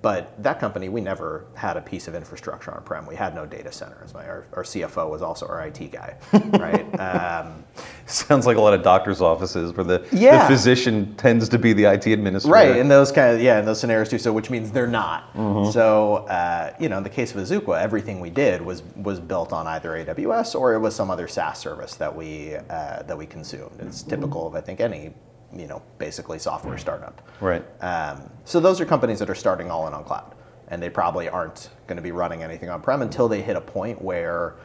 but 0.00 0.40
that 0.43 0.61
company, 0.61 0.88
we 0.88 1.00
never 1.00 1.46
had 1.55 1.76
a 1.76 1.81
piece 1.81 2.06
of 2.06 2.14
infrastructure 2.14 2.73
on-prem. 2.73 3.05
We 3.05 3.17
had 3.17 3.34
no 3.34 3.44
data 3.46 3.73
centers. 3.73 4.14
Our, 4.14 4.46
our 4.52 4.62
CFO 4.62 5.11
was 5.11 5.23
also 5.23 5.46
our 5.49 5.67
IT 5.67 5.90
guy, 5.90 6.17
right? 6.58 7.00
um, 7.00 7.64
sounds 8.06 8.46
like 8.46 8.56
a 8.56 8.61
lot 8.61 8.75
of 8.75 8.82
doctors' 8.84 9.20
offices 9.20 9.73
where 9.73 9.82
the, 9.84 10.06
Yeah. 10.12 10.46
the 10.46 10.55
physician 10.55 11.14
tends 11.17 11.49
to 11.49 11.58
be 11.58 11.73
the 11.73 11.84
IT 11.84 12.06
administrator. 12.06 12.55
right, 12.55 12.76
in 12.76 12.87
those 12.87 13.11
kind 13.11 13.34
of 13.34 13.43
yeah, 13.43 13.58
in 13.58 13.64
those 13.64 13.81
scenarios 13.81 14.08
too. 14.08 14.19
So 14.19 14.32
which 14.32 14.50
means 14.50 14.70
they're 14.70 14.87
not. 14.87 15.31
So 15.73 16.17
uh, 16.29 16.75
you 16.79 16.88
know, 16.88 16.99
in 16.99 17.02
the 17.05 17.11
case 17.11 17.34
of 17.34 17.40
Azuqua, 17.40 17.81
everything 17.81 18.20
we 18.20 18.31
did 18.31 18.62
was 18.62 18.82
was 18.96 19.19
built 19.19 19.52
on 19.52 19.67
either 19.67 19.90
AWS 19.90 20.55
or 20.58 20.75
it 20.75 20.79
was 20.79 20.94
some 20.94 21.11
other 21.11 21.26
SaaS 21.26 21.58
service 21.58 21.94
that 21.96 22.14
we 22.14 22.55
uh, 22.55 23.02
that 23.02 23.17
we 23.19 23.26
consumed. 23.26 23.76
It's 23.81 24.02
typical 24.02 24.46
of 24.46 24.55
I 24.55 24.61
think 24.61 24.81
any 24.81 25.12
you 25.55 25.67
know 25.67 25.83
basically 25.99 26.39
software 26.39 26.79
startup. 26.79 27.23
Right. 27.41 27.65
Um, 27.83 28.31
so 28.45 28.61
those 28.61 28.81
are 28.81 28.85
companies 28.85 29.19
that 29.19 29.31
are 29.31 29.35
starting 29.35 29.71
all 29.71 29.87
in 29.87 29.95
on 29.95 30.05
cloud, 30.05 30.35
and 30.69 30.83
they 30.83 30.91
probably 30.91 31.29
aren't 31.29 31.71
going 31.87 31.97
to 31.97 32.03
be 32.03 32.13
running 32.13 32.43
anything 32.43 32.69
on 32.69 32.81
prem 32.81 33.03
until 33.03 33.29
they 33.29 33.43
hit 33.43 33.57
a 33.57 33.61
point 33.61 34.01
where 34.01 34.57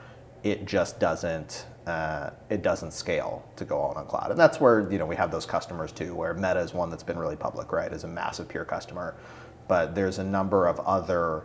it 0.43 0.65
just 0.65 0.99
doesn't 0.99 1.65
uh, 1.85 2.31
it 2.49 2.61
doesn't 2.61 2.91
scale 2.91 3.49
to 3.55 3.65
go 3.65 3.77
all 3.77 3.91
in 3.91 3.97
on 3.97 4.07
cloud, 4.07 4.31
and 4.31 4.39
that's 4.39 4.59
where 4.59 4.91
you 4.91 4.97
know 4.97 5.05
we 5.05 5.15
have 5.15 5.31
those 5.31 5.45
customers 5.45 5.91
too. 5.91 6.13
Where 6.15 6.33
Meta 6.33 6.59
is 6.59 6.73
one 6.73 6.89
that's 6.89 7.03
been 7.03 7.19
really 7.19 7.37
public, 7.37 7.71
right? 7.71 7.91
Is 7.91 8.03
a 8.03 8.07
massive 8.07 8.47
Pure 8.47 8.65
customer, 8.65 9.15
but 9.67 9.95
there's 9.95 10.19
a 10.19 10.23
number 10.23 10.67
of 10.67 10.79
other 10.81 11.43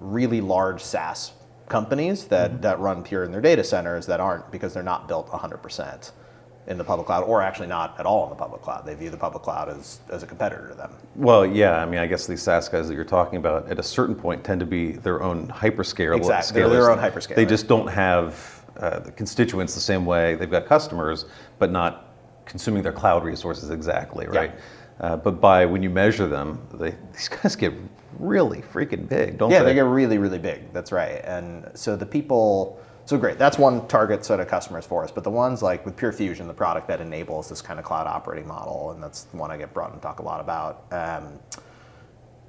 really 0.00 0.40
large 0.40 0.80
SaaS 0.82 1.32
companies 1.68 2.26
that, 2.26 2.62
that 2.62 2.78
run 2.80 3.02
Pure 3.02 3.24
in 3.24 3.32
their 3.32 3.40
data 3.40 3.62
centers 3.62 4.06
that 4.06 4.20
aren't 4.20 4.50
because 4.50 4.72
they're 4.72 4.82
not 4.82 5.06
built 5.06 5.28
100% 5.28 6.12
in 6.68 6.76
the 6.76 6.84
public 6.84 7.06
cloud 7.06 7.24
or 7.24 7.42
actually 7.42 7.66
not 7.66 7.98
at 7.98 8.04
all 8.06 8.24
in 8.24 8.30
the 8.30 8.36
public 8.36 8.60
cloud. 8.60 8.84
They 8.84 8.94
view 8.94 9.08
the 9.08 9.16
public 9.16 9.42
cloud 9.42 9.70
as, 9.70 10.00
as 10.10 10.22
a 10.22 10.26
competitor 10.26 10.68
to 10.68 10.74
them. 10.74 10.92
Well, 11.16 11.46
yeah. 11.46 11.82
I 11.82 11.86
mean, 11.86 11.98
I 11.98 12.06
guess 12.06 12.26
these 12.26 12.42
SaaS 12.42 12.68
guys 12.68 12.88
that 12.88 12.94
you're 12.94 13.04
talking 13.04 13.38
about 13.38 13.70
at 13.70 13.78
a 13.78 13.82
certain 13.82 14.14
point 14.14 14.44
tend 14.44 14.60
to 14.60 14.66
be 14.66 14.92
their 14.92 15.22
own 15.22 15.48
hyperscaler. 15.48 16.16
Exactly. 16.16 16.60
They're 16.60 16.68
their 16.68 16.90
own 16.90 16.98
hyperscaler. 16.98 17.36
They 17.36 17.46
just 17.46 17.68
don't 17.68 17.88
have 17.88 18.64
uh, 18.76 19.00
the 19.00 19.12
constituents 19.12 19.74
the 19.74 19.80
same 19.80 20.04
way. 20.04 20.34
They've 20.34 20.50
got 20.50 20.66
customers, 20.66 21.24
but 21.58 21.72
not 21.72 22.14
consuming 22.44 22.82
their 22.82 22.92
cloud 22.92 23.24
resources 23.24 23.70
exactly, 23.70 24.26
Yeah. 24.30 24.38
right? 24.38 24.52
Uh, 25.00 25.16
but 25.16 25.40
by 25.40 25.64
when 25.64 25.82
you 25.82 25.90
measure 25.90 26.26
them, 26.26 26.60
they, 26.74 26.94
these 27.12 27.28
guys 27.28 27.56
get 27.56 27.72
really 28.18 28.60
freaking 28.60 29.08
big, 29.08 29.38
don't 29.38 29.50
Yeah, 29.50 29.60
they? 29.60 29.64
Yeah, 29.64 29.68
they 29.68 29.74
get 29.74 29.84
really, 29.84 30.18
really 30.18 30.38
big. 30.38 30.72
That's 30.72 30.92
right. 30.92 31.24
And 31.24 31.70
so 31.74 31.96
the 31.96 32.06
people, 32.06 32.78
so 33.08 33.16
great. 33.16 33.38
That's 33.38 33.56
one 33.56 33.88
target 33.88 34.22
set 34.22 34.38
of 34.38 34.48
customers 34.48 34.84
for 34.84 35.02
us. 35.02 35.10
But 35.10 35.24
the 35.24 35.30
ones 35.30 35.62
like 35.62 35.86
with 35.86 35.96
Pure 35.96 36.12
Fusion, 36.12 36.46
the 36.46 36.52
product 36.52 36.86
that 36.88 37.00
enables 37.00 37.48
this 37.48 37.62
kind 37.62 37.78
of 37.78 37.84
cloud 37.86 38.06
operating 38.06 38.46
model, 38.46 38.90
and 38.90 39.02
that's 39.02 39.22
the 39.22 39.38
one 39.38 39.50
I 39.50 39.56
get 39.56 39.72
brought 39.72 39.94
and 39.94 40.02
talk 40.02 40.18
a 40.18 40.22
lot 40.22 40.40
about. 40.40 40.84
Um, 40.92 41.38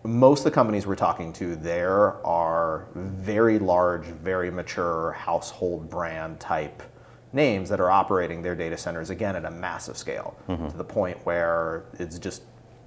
most 0.03 0.39
of 0.39 0.43
the 0.43 0.51
companies 0.51 0.85
we're 0.85 0.95
talking 0.95 1.31
to 1.33 1.55
there 1.55 2.25
are 2.25 2.87
very 2.93 3.57
large, 3.57 4.03
very 4.03 4.51
mature 4.51 5.13
household 5.13 5.89
brand 5.89 6.41
type 6.41 6.83
names 7.31 7.69
that 7.69 7.79
are 7.79 7.89
operating 7.89 8.41
their 8.41 8.55
data 8.55 8.75
centers 8.77 9.11
again 9.11 9.37
at 9.37 9.45
a 9.45 9.51
massive 9.51 9.95
scale 9.95 10.35
to 10.69 10.77
the 10.77 10.83
point 10.83 11.17
where 11.25 11.85
it's 11.99 12.19
just 12.19 12.41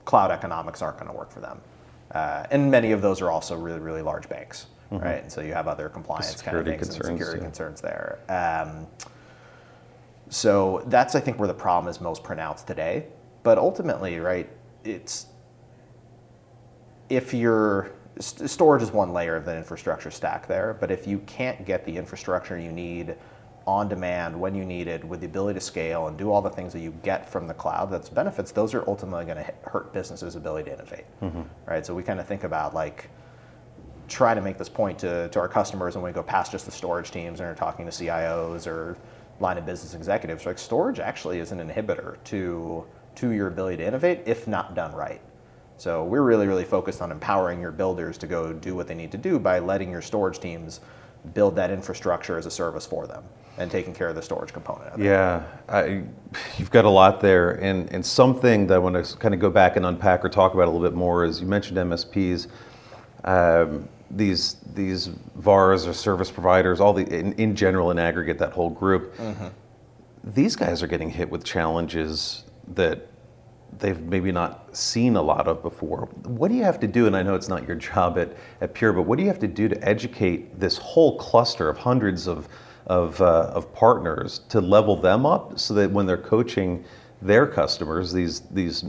cloud 0.05 0.31
economics 0.31 0.83
aren't 0.83 0.99
going 0.99 1.11
to 1.11 1.17
work 1.17 1.31
for 1.31 1.41
them. 1.41 1.59
Uh, 2.11 2.45
and 2.51 2.71
many 2.71 2.93
of 2.93 3.01
those 3.01 3.23
are 3.23 3.31
also 3.31 3.57
really, 3.57 3.81
really 3.81 4.03
large 4.03 4.29
banks, 4.29 4.67
right? 4.99 5.23
And 5.23 5.33
so 5.33 5.41
you 5.41 5.53
have 5.55 5.69
other 5.69 5.89
compliance 5.89 6.43
kind 6.43 6.59
of 6.59 6.65
things 6.65 6.89
concerns, 6.89 7.09
and 7.09 7.19
security 7.19 7.39
yeah. 7.41 7.45
concerns 7.45 7.81
there. 7.81 8.19
Um, 8.29 8.87
so 10.29 10.83
that's 10.87 11.15
I 11.15 11.21
think 11.21 11.39
where 11.39 11.49
the 11.49 11.55
problem 11.55 11.91
is 11.91 12.01
most 12.01 12.23
pronounced 12.25 12.67
today. 12.67 13.07
But 13.43 13.59
ultimately, 13.59 14.19
right, 14.19 14.49
it's 14.85 15.27
if 17.09 17.35
you're 17.35 17.93
st- 18.19 18.49
storage 18.49 18.83
is 18.83 18.93
one 18.93 19.13
layer 19.13 19.37
of 19.37 19.45
the 19.45 19.57
infrastructure 19.57 20.11
stack 20.11 20.47
there, 20.47 20.77
but 20.79 20.91
if 20.91 21.07
you 21.07 21.19
can't 21.21 21.67
get 21.67 21.85
the 21.85 21.97
infrastructure 21.97 22.59
you 22.59 22.73
need 22.73 23.17
on 23.67 23.89
demand 23.89 24.39
when 24.39 24.55
you 24.55 24.65
need 24.65 24.89
it 24.89 25.05
with 25.05 25.21
the 25.21 25.27
ability 25.27 25.59
to 25.59 25.65
scale 25.65 26.09
and 26.09 26.19
do 26.19 26.31
all 26.31 26.43
the 26.43 26.51
things 26.51 26.73
that 26.73 26.81
you 26.81 26.93
get 27.03 27.29
from 27.29 27.47
the 27.47 27.55
cloud 27.55 27.91
that's 27.93 28.09
benefits 28.09 28.51
those 28.51 28.75
are 28.75 28.83
ultimately 28.89 29.25
going 29.25 29.37
to 29.37 29.53
hurt 29.63 29.93
businesses 29.93 30.35
ability 30.35 30.69
to 30.69 30.75
innovate 30.75 31.05
right 31.67 31.87
so 31.87 31.95
we 31.95 32.03
kind 32.03 32.19
of 32.19 32.27
think 32.27 32.43
about 32.45 32.75
like 32.75 33.09
try 34.13 34.35
to 34.35 34.41
make 34.41 34.59
this 34.59 34.69
point 34.69 34.99
to, 34.99 35.29
to 35.31 35.39
our 35.39 35.49
customers 35.49 35.95
when 35.95 36.05
we 36.05 36.13
go 36.13 36.23
past 36.23 36.53
just 36.53 36.67
the 36.67 36.71
storage 36.73 37.11
teams 37.11 37.41
and 37.41 37.49
are 37.49 37.55
talking 37.55 37.87
to 37.87 37.91
cios 37.91 38.67
or 38.67 38.97
line 39.41 39.59
of 39.59 39.67
business 39.67 39.95
executives 39.95 40.47
like 40.47 40.59
storage 40.59 41.01
actually 41.01 41.39
is 41.41 41.51
an 41.51 41.59
inhibitor 41.59 42.17
to 42.23 42.85
to 43.15 43.31
your 43.31 43.49
ability 43.49 43.79
to 43.79 43.85
innovate 43.85 44.21
if 44.27 44.47
not 44.47 44.75
done 44.75 44.95
right. 44.95 45.21
So 45.77 46.05
we're 46.05 46.23
really, 46.23 46.47
really 46.47 46.65
focused 46.65 47.03
on 47.03 47.11
empowering 47.11 47.61
your 47.61 47.73
builders 47.73 48.17
to 48.19 48.27
go 48.27 48.53
do 48.53 48.75
what 48.77 48.87
they 48.87 48.95
need 48.95 49.11
to 49.13 49.19
do 49.19 49.39
by 49.39 49.59
letting 49.59 49.91
your 49.91 50.03
storage 50.03 50.39
teams 50.39 50.81
build 51.35 51.57
that 51.57 51.71
infrastructure 51.71 52.39
as 52.39 52.47
a 52.47 52.51
service 52.51 52.87
for 52.87 53.07
them 53.07 53.25
and 53.59 53.71
taking 53.71 53.93
care 53.93 54.09
of 54.09 54.15
the 54.15 54.23
storage 54.23 54.53
component. 54.53 54.99
Yeah, 54.99 55.43
I, 55.69 56.05
you've 56.59 56.71
got 56.71 56.85
a 56.85 56.91
lot 56.91 57.21
there, 57.21 57.53
and 57.63 57.91
and 57.93 58.05
something 58.05 58.67
that 58.69 58.75
I 58.75 58.79
want 58.79 59.05
to 59.05 59.17
kind 59.17 59.35
of 59.35 59.41
go 59.41 59.51
back 59.51 59.77
and 59.77 59.85
unpack 59.85 60.25
or 60.25 60.29
talk 60.29 60.55
about 60.55 60.69
a 60.69 60.71
little 60.71 60.87
bit 60.87 60.97
more 60.97 61.25
is 61.25 61.41
you 61.41 61.47
mentioned 61.47 61.79
MSPs, 61.79 62.47
um, 63.25 63.89
these 64.13 64.57
these 64.75 65.07
VARs 65.37 65.87
or 65.87 65.93
service 65.93 66.31
providers, 66.31 66.81
all 66.81 66.93
the 66.93 67.07
in, 67.13 67.33
in 67.35 67.57
general 67.57 67.91
in 67.91 67.99
aggregate 67.99 68.39
that 68.39 68.53
whole 68.53 68.71
group. 68.71 69.15
These 70.25 70.55
guys 70.55 70.83
are 70.83 70.87
getting 70.87 71.11
hit 71.11 71.29
with 71.29 71.43
challenges 71.43 72.45
that 72.75 73.09
they've 73.79 74.01
maybe 74.01 74.31
not 74.31 74.77
seen 74.77 75.17
a 75.17 75.23
lot 75.23 75.49
of 75.49 75.63
before. 75.63 76.09
What 76.27 76.49
do 76.49 76.55
you 76.55 76.63
have 76.63 76.79
to 76.81 76.87
do? 76.87 77.07
And 77.07 77.17
I 77.17 77.23
know 77.23 77.35
it's 77.35 77.49
not 77.49 77.67
your 77.67 77.77
job 77.77 78.19
at, 78.19 78.37
at 78.61 78.75
Pure, 78.75 78.93
but 78.93 79.03
what 79.03 79.17
do 79.17 79.23
you 79.23 79.29
have 79.29 79.41
to 79.41 79.49
do 79.49 79.69
to 79.69 79.89
educate 79.89 80.61
this 80.61 80.77
whole 80.77 81.19
cluster 81.19 81.69
of 81.69 81.79
hundreds 81.79 82.29
of, 82.29 82.49
of, 82.87 83.21
uh, 83.21 83.51
of 83.55 83.73
partners 83.75 84.43
to 84.51 84.61
level 84.61 84.95
them 84.95 85.27
up 85.27 85.59
so 85.59 85.75
that 85.75 85.91
when 85.91 86.07
they're 86.07 86.17
coaching 86.17 86.85
their 87.21 87.47
customers, 87.47 88.13
these 88.13 88.41
these 88.51 88.85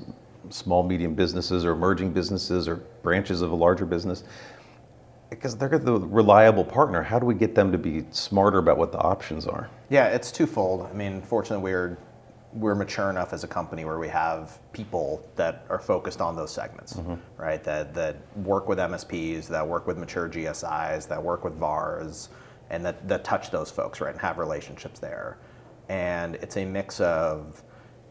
small 0.49 0.83
medium 0.83 1.15
businesses 1.15 1.65
or 1.65 1.71
emerging 1.71 2.11
businesses 2.11 2.67
or 2.67 2.77
branches 3.01 3.41
of 3.41 3.51
a 3.51 3.55
larger 3.55 3.85
business, 3.85 4.23
because 5.35 5.55
they're 5.55 5.79
the 5.79 5.99
reliable 5.99 6.63
partner. 6.63 7.01
How 7.01 7.19
do 7.19 7.25
we 7.25 7.33
get 7.33 7.55
them 7.55 7.71
to 7.71 7.77
be 7.77 8.05
smarter 8.11 8.59
about 8.59 8.77
what 8.77 8.91
the 8.91 8.99
options 8.99 9.47
are? 9.47 9.69
Yeah, 9.89 10.07
it's 10.07 10.31
twofold. 10.31 10.87
I 10.89 10.93
mean, 10.93 11.21
fortunately, 11.21 11.63
we're 11.63 11.97
we're 12.53 12.75
mature 12.75 13.09
enough 13.09 13.33
as 13.33 13.43
a 13.43 13.47
company 13.47 13.83
where 13.83 13.97
we 13.97 14.07
have 14.07 14.59
people 14.73 15.27
that 15.35 15.65
are 15.69 15.79
focused 15.79 16.21
on 16.21 16.35
those 16.35 16.51
segments, 16.51 16.93
mm-hmm. 16.93 17.15
right? 17.41 17.63
That 17.63 17.93
that 17.95 18.17
work 18.37 18.67
with 18.67 18.77
MSPs, 18.77 19.47
that 19.47 19.67
work 19.67 19.87
with 19.87 19.97
mature 19.97 20.29
GSIs, 20.29 21.07
that 21.07 21.21
work 21.21 21.43
with 21.43 21.55
VARs, 21.55 22.29
and 22.69 22.85
that 22.85 23.07
that 23.07 23.23
touch 23.23 23.49
those 23.51 23.71
folks, 23.71 24.01
right, 24.01 24.11
and 24.11 24.21
have 24.21 24.37
relationships 24.37 24.99
there. 24.99 25.37
And 25.89 26.35
it's 26.35 26.57
a 26.57 26.65
mix 26.65 26.99
of 26.99 27.61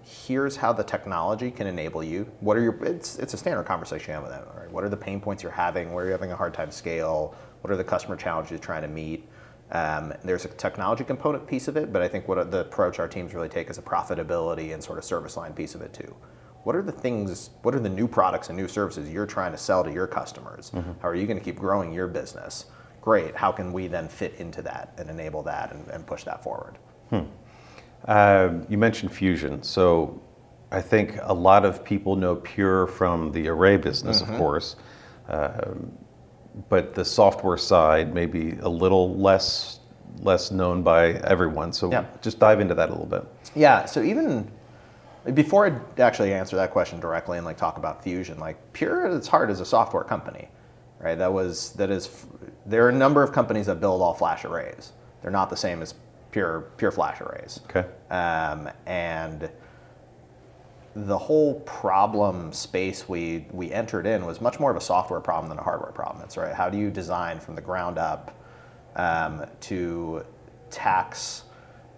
here's 0.05 0.57
how 0.57 0.73
the 0.73 0.85
technology 0.85 1.51
can 1.51 1.67
enable 1.67 2.03
you. 2.03 2.31
What 2.41 2.57
are 2.57 2.61
your 2.61 2.85
it's 2.85 3.19
it's 3.19 3.35
a 3.35 3.37
standard 3.37 3.65
conversation 3.65 4.09
you 4.09 4.15
have 4.15 4.23
with 4.23 4.33
them, 4.33 4.45
right? 4.57 4.71
What 4.71 4.85
are 4.85 4.89
the 4.89 4.97
pain 4.97 5.21
points 5.21 5.43
you're 5.43 5.53
having? 5.53 5.93
Where 5.93 6.05
are 6.05 6.07
you 6.09 6.13
having 6.13 6.33
a 6.33 6.37
hard 6.37 6.55
time 6.55 6.71
scale? 6.71 7.35
What 7.61 7.71
are 7.71 7.77
the 7.77 7.85
customer 7.85 8.17
challenges 8.17 8.51
you're 8.51 8.61
trying 8.61 8.83
to 8.83 8.89
meet? 8.89 9.29
Um, 9.71 10.13
there's 10.23 10.45
a 10.45 10.49
technology 10.49 11.03
component 11.03 11.47
piece 11.47 11.67
of 11.67 11.77
it, 11.77 11.93
but 11.93 12.03
I 12.03 12.09
think 12.09 12.29
what 12.29 12.51
the 12.51 12.61
approach 12.61 12.99
our 12.99 13.09
teams 13.09 13.33
really 13.33 13.49
take 13.49 13.71
is 13.71 13.79
a 13.79 13.83
profitability 13.83 14.75
and 14.75 14.85
sort 14.85 14.99
of 14.99 15.05
service 15.05 15.37
line 15.37 15.55
piece 15.55 15.75
of 15.75 15.81
it 15.81 15.95
too. 15.95 16.15
What 16.65 16.77
are 16.77 16.83
the 16.83 16.93
things, 16.93 17.51
what 17.63 17.75
are 17.75 17.81
the 17.81 17.89
new 17.89 18.07
products 18.07 18.49
and 18.49 18.57
new 18.57 18.69
services 18.69 19.09
you're 19.09 19.27
trying 19.27 19.53
to 19.53 19.59
sell 19.59 19.83
to 19.83 19.91
your 19.91 20.07
customers? 20.07 20.71
How 21.01 21.09
are 21.09 21.15
you 21.15 21.27
going 21.27 21.39
to 21.39 21.45
keep 21.45 21.57
growing 21.57 21.93
your 21.93 22.07
business? 22.07 22.67
Great. 23.01 23.35
How 23.35 23.51
can 23.51 23.73
we 23.73 23.89
then 23.89 24.09
fit 24.09 24.35
into 24.35 24.63
that 24.63 24.93
and 24.99 25.09
enable 25.11 25.43
that 25.45 25.73
and, 25.73 25.89
and 25.89 26.07
push 26.07 26.23
that 26.25 26.43
forward? 26.45 26.79
Uh, 28.07 28.55
you 28.69 28.77
mentioned 28.79 29.13
Fusion, 29.13 29.63
so 29.63 30.21
I 30.71 30.81
think 30.81 31.19
a 31.23 31.33
lot 31.35 31.65
of 31.65 31.85
people 31.85 32.17
know 32.17 32.37
Pure 32.37 32.89
from 32.89 33.31
the 33.33 33.49
Array 33.49 33.77
business, 33.77 34.21
of 34.23 34.29
course, 34.39 34.77
Um 35.29 35.93
but 36.69 36.95
the 36.95 37.03
software 37.05 37.57
side 37.57 38.13
may 38.13 38.27
be 38.27 38.59
a 38.61 38.69
little 38.69 39.17
less 39.17 39.81
less 40.21 40.51
known 40.51 40.83
by 40.83 41.13
everyone. 41.25 41.73
So 41.73 41.91
Yeah. 41.91 42.05
just 42.21 42.39
dive 42.39 42.61
into 42.61 42.75
that 42.75 42.91
a 42.91 42.93
little 42.93 43.07
bit. 43.07 43.25
Yeah. 43.55 43.87
So 43.87 44.03
even 44.03 44.51
before 45.33 45.67
I 45.67 46.03
actually 46.03 46.35
answer 46.35 46.57
that 46.57 46.71
question 46.71 47.01
directly 47.01 47.39
and 47.39 47.47
like 47.47 47.57
talk 47.57 47.79
about 47.79 48.03
Fusion, 48.05 48.39
like 48.39 48.57
Pure 48.75 49.07
at 49.07 49.13
its 49.15 49.27
heart 49.27 49.51
is 49.51 49.61
a 49.61 49.65
software 49.65 50.05
company, 50.05 50.49
right? 51.01 51.17
That 51.17 51.33
was 51.33 51.73
that 51.75 51.91
is. 51.91 52.11
There 52.67 52.85
are 52.85 52.91
a 52.91 52.99
number 53.05 53.23
of 53.23 53.33
companies 53.33 53.65
that 53.67 53.81
build 53.81 54.03
all 54.03 54.13
flash 54.13 54.45
arrays. 54.45 54.93
They're 55.23 55.31
not 55.31 55.49
the 55.49 55.57
same 55.57 55.81
as 55.81 55.95
pure 56.33 56.73
pure 56.77 56.91
flash 56.91 57.21
arrays. 57.21 57.61
Okay. 57.67 57.89
Um, 58.11 58.69
and 58.87 59.49
the 60.95 61.17
whole 61.17 61.61
problem 61.61 62.53
space 62.53 63.09
we 63.09 63.47
we 63.53 63.73
entered 63.73 64.07
in 64.07 64.27
was 64.27 64.41
much 64.41 64.59
more 64.59 64.71
of 64.71 64.77
a 64.77 64.81
software 64.81 65.21
problem 65.21 65.49
than 65.49 65.59
a 65.59 65.63
hardware 65.63 65.93
problem. 65.93 66.25
It's 66.25 66.37
right. 66.37 66.53
How 66.53 66.69
do 66.69 66.77
you 66.77 66.91
design 66.91 67.39
from 67.39 67.55
the 67.55 67.63
ground 67.63 67.99
up 67.99 68.35
um, 68.97 69.47
to 69.61 70.25
tax 70.71 71.45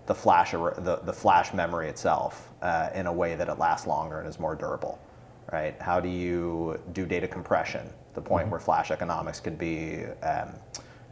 the 0.07 0.15
flash 0.15 0.53
the, 0.53 1.01
the 1.05 1.13
flash 1.13 1.55
memory 1.55 1.89
itself 1.89 2.51
uh, 2.61 2.91
in 2.95 3.07
a 3.07 3.13
way 3.13 3.35
that 3.37 3.49
it 3.49 3.59
lasts 3.59 3.87
longer 3.87 4.21
and 4.21 4.29
is 4.29 4.39
more 4.39 4.55
durable, 4.55 5.01
right? 5.53 5.81
How 5.81 5.99
do 5.99 6.09
you 6.09 6.79
do 6.93 7.07
data 7.07 7.27
compression? 7.27 7.89
The 8.15 8.21
point 8.21 8.49
where 8.49 8.61
flash 8.61 8.91
economics 8.91 9.41
can 9.41 9.57
be 9.57 10.05
um, 10.23 10.51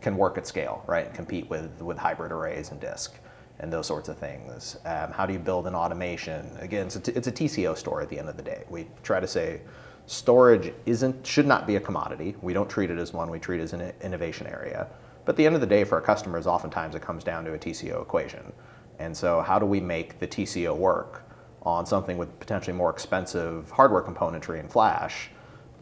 can 0.02 0.16
work 0.16 0.37
at 0.38 0.47
scale, 0.47 0.82
right? 0.87 1.06
And 1.06 1.14
compete 1.14 1.49
with 1.49 1.80
with 1.80 1.99
hybrid 1.99 2.32
arrays 2.32 2.71
and 2.71 2.80
disk 2.80 3.14
and 3.61 3.73
those 3.73 3.87
sorts 3.87 4.09
of 4.09 4.18
things. 4.18 4.76
Um, 4.85 5.12
how 5.12 5.25
do 5.25 5.32
you 5.32 5.38
build 5.38 5.66
an 5.66 5.75
automation? 5.75 6.50
Again, 6.59 6.87
it's 6.87 6.97
a, 6.97 7.00
t- 7.00 7.12
it's 7.12 7.28
a 7.28 7.32
TCO 7.32 7.76
story 7.76 8.02
at 8.02 8.11
the 8.11 8.18
end 8.18 8.28
of 8.28 8.37
the 8.37 8.42
day. 8.42 8.64
We 8.68 8.88
try 9.02 9.21
to 9.21 9.28
say 9.28 9.61
storage 10.06 10.73
isn't 10.85 11.26
should 11.26 11.47
not 11.47 11.66
be 11.66 11.76
a 11.76 11.80
commodity. 11.80 12.35
We 12.42 12.52
don't 12.52 12.68
treat 12.68 12.90
it 12.90 12.99
as 12.99 13.12
one. 13.12 13.30
We 13.30 13.38
treat 13.38 13.61
it 13.61 13.64
as 13.64 13.73
an 13.73 13.92
innovation 14.02 14.47
area. 14.47 14.88
But 15.25 15.35
at 15.35 15.37
the 15.37 15.47
end 15.47 15.54
of 15.54 15.61
the 15.61 15.66
day, 15.66 15.85
for 15.85 15.94
our 15.94 16.00
customers, 16.00 16.47
oftentimes 16.47 16.94
it 16.94 17.02
comes 17.02 17.23
down 17.23 17.44
to 17.44 17.54
a 17.54 17.59
TCO 17.59 18.02
equation. 18.02 18.52
And 18.99 19.16
so, 19.16 19.40
how 19.40 19.59
do 19.59 19.66
we 19.66 19.80
make 19.80 20.18
the 20.18 20.26
TCO 20.26 20.76
work 20.76 21.23
on 21.62 21.87
something 21.87 22.18
with 22.18 22.38
potentially 22.40 22.76
more 22.76 22.90
expensive 22.90 23.71
hardware 23.71 24.02
componentry 24.02 24.59
and 24.59 24.71
flash? 24.71 25.30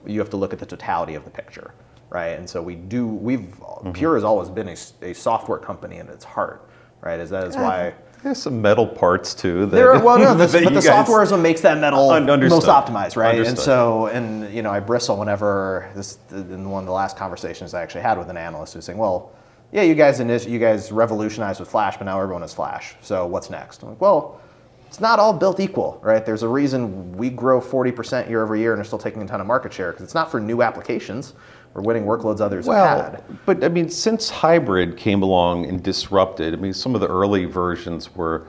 You 0.07 0.19
have 0.21 0.31
to 0.31 0.37
look 0.37 0.53
at 0.53 0.59
the 0.59 0.67
totality 0.67 1.15
of 1.15 1.25
the 1.25 1.31
picture, 1.31 1.75
right? 2.11 2.39
And 2.39 2.49
so 2.49 2.61
we 2.61 2.75
do. 2.75 3.07
We've 3.07 3.41
mm-hmm. 3.41 3.93
Pure 3.93 4.17
has 4.17 4.25
always 4.25 4.49
been 4.51 4.69
a 4.69 5.15
software 5.15 5.59
company 5.59 5.97
in 5.97 6.09
its 6.09 6.25
heart, 6.25 6.69
right? 7.01 7.19
Is 7.19 7.31
that 7.31 7.47
is 7.47 7.57
why. 7.57 7.95
There's 8.23 8.43
some 8.43 8.61
metal 8.61 8.87
parts 8.87 9.35
too. 9.35 9.61
That, 9.61 9.77
There 9.77 9.95
are, 9.95 10.05
well, 10.05 10.19
no, 10.19 10.35
this, 10.37 10.53
but 10.53 10.75
the 10.75 10.83
software 10.83 11.23
is 11.23 11.31
what 11.31 11.41
makes 11.41 11.63
that 11.63 11.79
metal 11.79 12.11
understood. 12.11 12.51
most 12.51 12.67
optimized, 12.67 13.17
right? 13.17 13.41
And 13.47 13.59
so, 13.59 14.07
and 14.09 14.53
you 14.53 14.61
know, 14.61 14.71
I 14.71 14.81
bristle 14.81 15.17
whenever 15.17 15.91
this 15.95 16.19
in 16.31 16.69
one 16.69 16.83
of 16.83 16.87
the 16.87 16.93
last 16.93 17.17
conversations 17.17 17.73
I 17.73 17.83
actually 17.83 18.03
had 18.03 18.19
with 18.19 18.29
an 18.29 18.37
analyst 18.37 18.75
who's 18.75 18.85
saying, 18.85 18.99
"Well, 18.99 19.33
yeah, 19.73 19.83
you 19.83 19.95
guys 19.95 20.21
you 20.21 20.59
guys 20.59 20.93
revolutionized 20.93 21.61
with 21.61 21.71
Flash, 21.71 21.97
but 21.97 22.05
now 22.05 22.21
everyone 22.21 22.43
is 22.43 22.53
Flash. 22.53 22.95
So 23.01 23.27
what's 23.27 23.49
next?" 23.49 23.83
I'm 23.83 23.91
like, 23.91 24.01
"Well." 24.01 24.41
It's 24.87 24.99
not 24.99 25.21
all 25.21 25.33
built 25.33 25.61
equal, 25.61 26.01
right? 26.03 26.27
There's 26.27 26.43
a 26.43 26.49
reason 26.49 27.17
we 27.17 27.31
grow 27.31 27.61
40% 27.61 28.29
year 28.29 28.43
over 28.43 28.57
year 28.57 28.73
and 28.73 28.81
are 28.81 28.85
still 28.85 28.99
taking 28.99 29.23
a 29.23 29.25
ton 29.25 29.41
of 29.41 29.47
market 29.47 29.73
share 29.73 29.93
because 29.93 30.03
it's 30.03 30.17
not 30.17 30.33
for 30.33 30.41
new 30.41 30.63
applications. 30.63 31.35
We're 31.75 31.83
winning 31.83 32.05
workloads 32.05 32.41
others 32.41 32.67
Well, 32.67 33.03
had. 33.13 33.23
but 33.47 33.63
I 33.63 33.69
mean, 33.69 33.89
since 33.89 34.29
hybrid 34.29 34.97
came 34.97 35.23
along 35.23 35.67
and 35.67 35.83
disrupted, 35.83 36.53
I 36.53 36.57
mean, 36.57 36.73
some 36.73 36.95
of 36.97 37.01
the 37.01 37.07
early 37.07 37.45
versions 37.45 38.15
were 38.15 38.49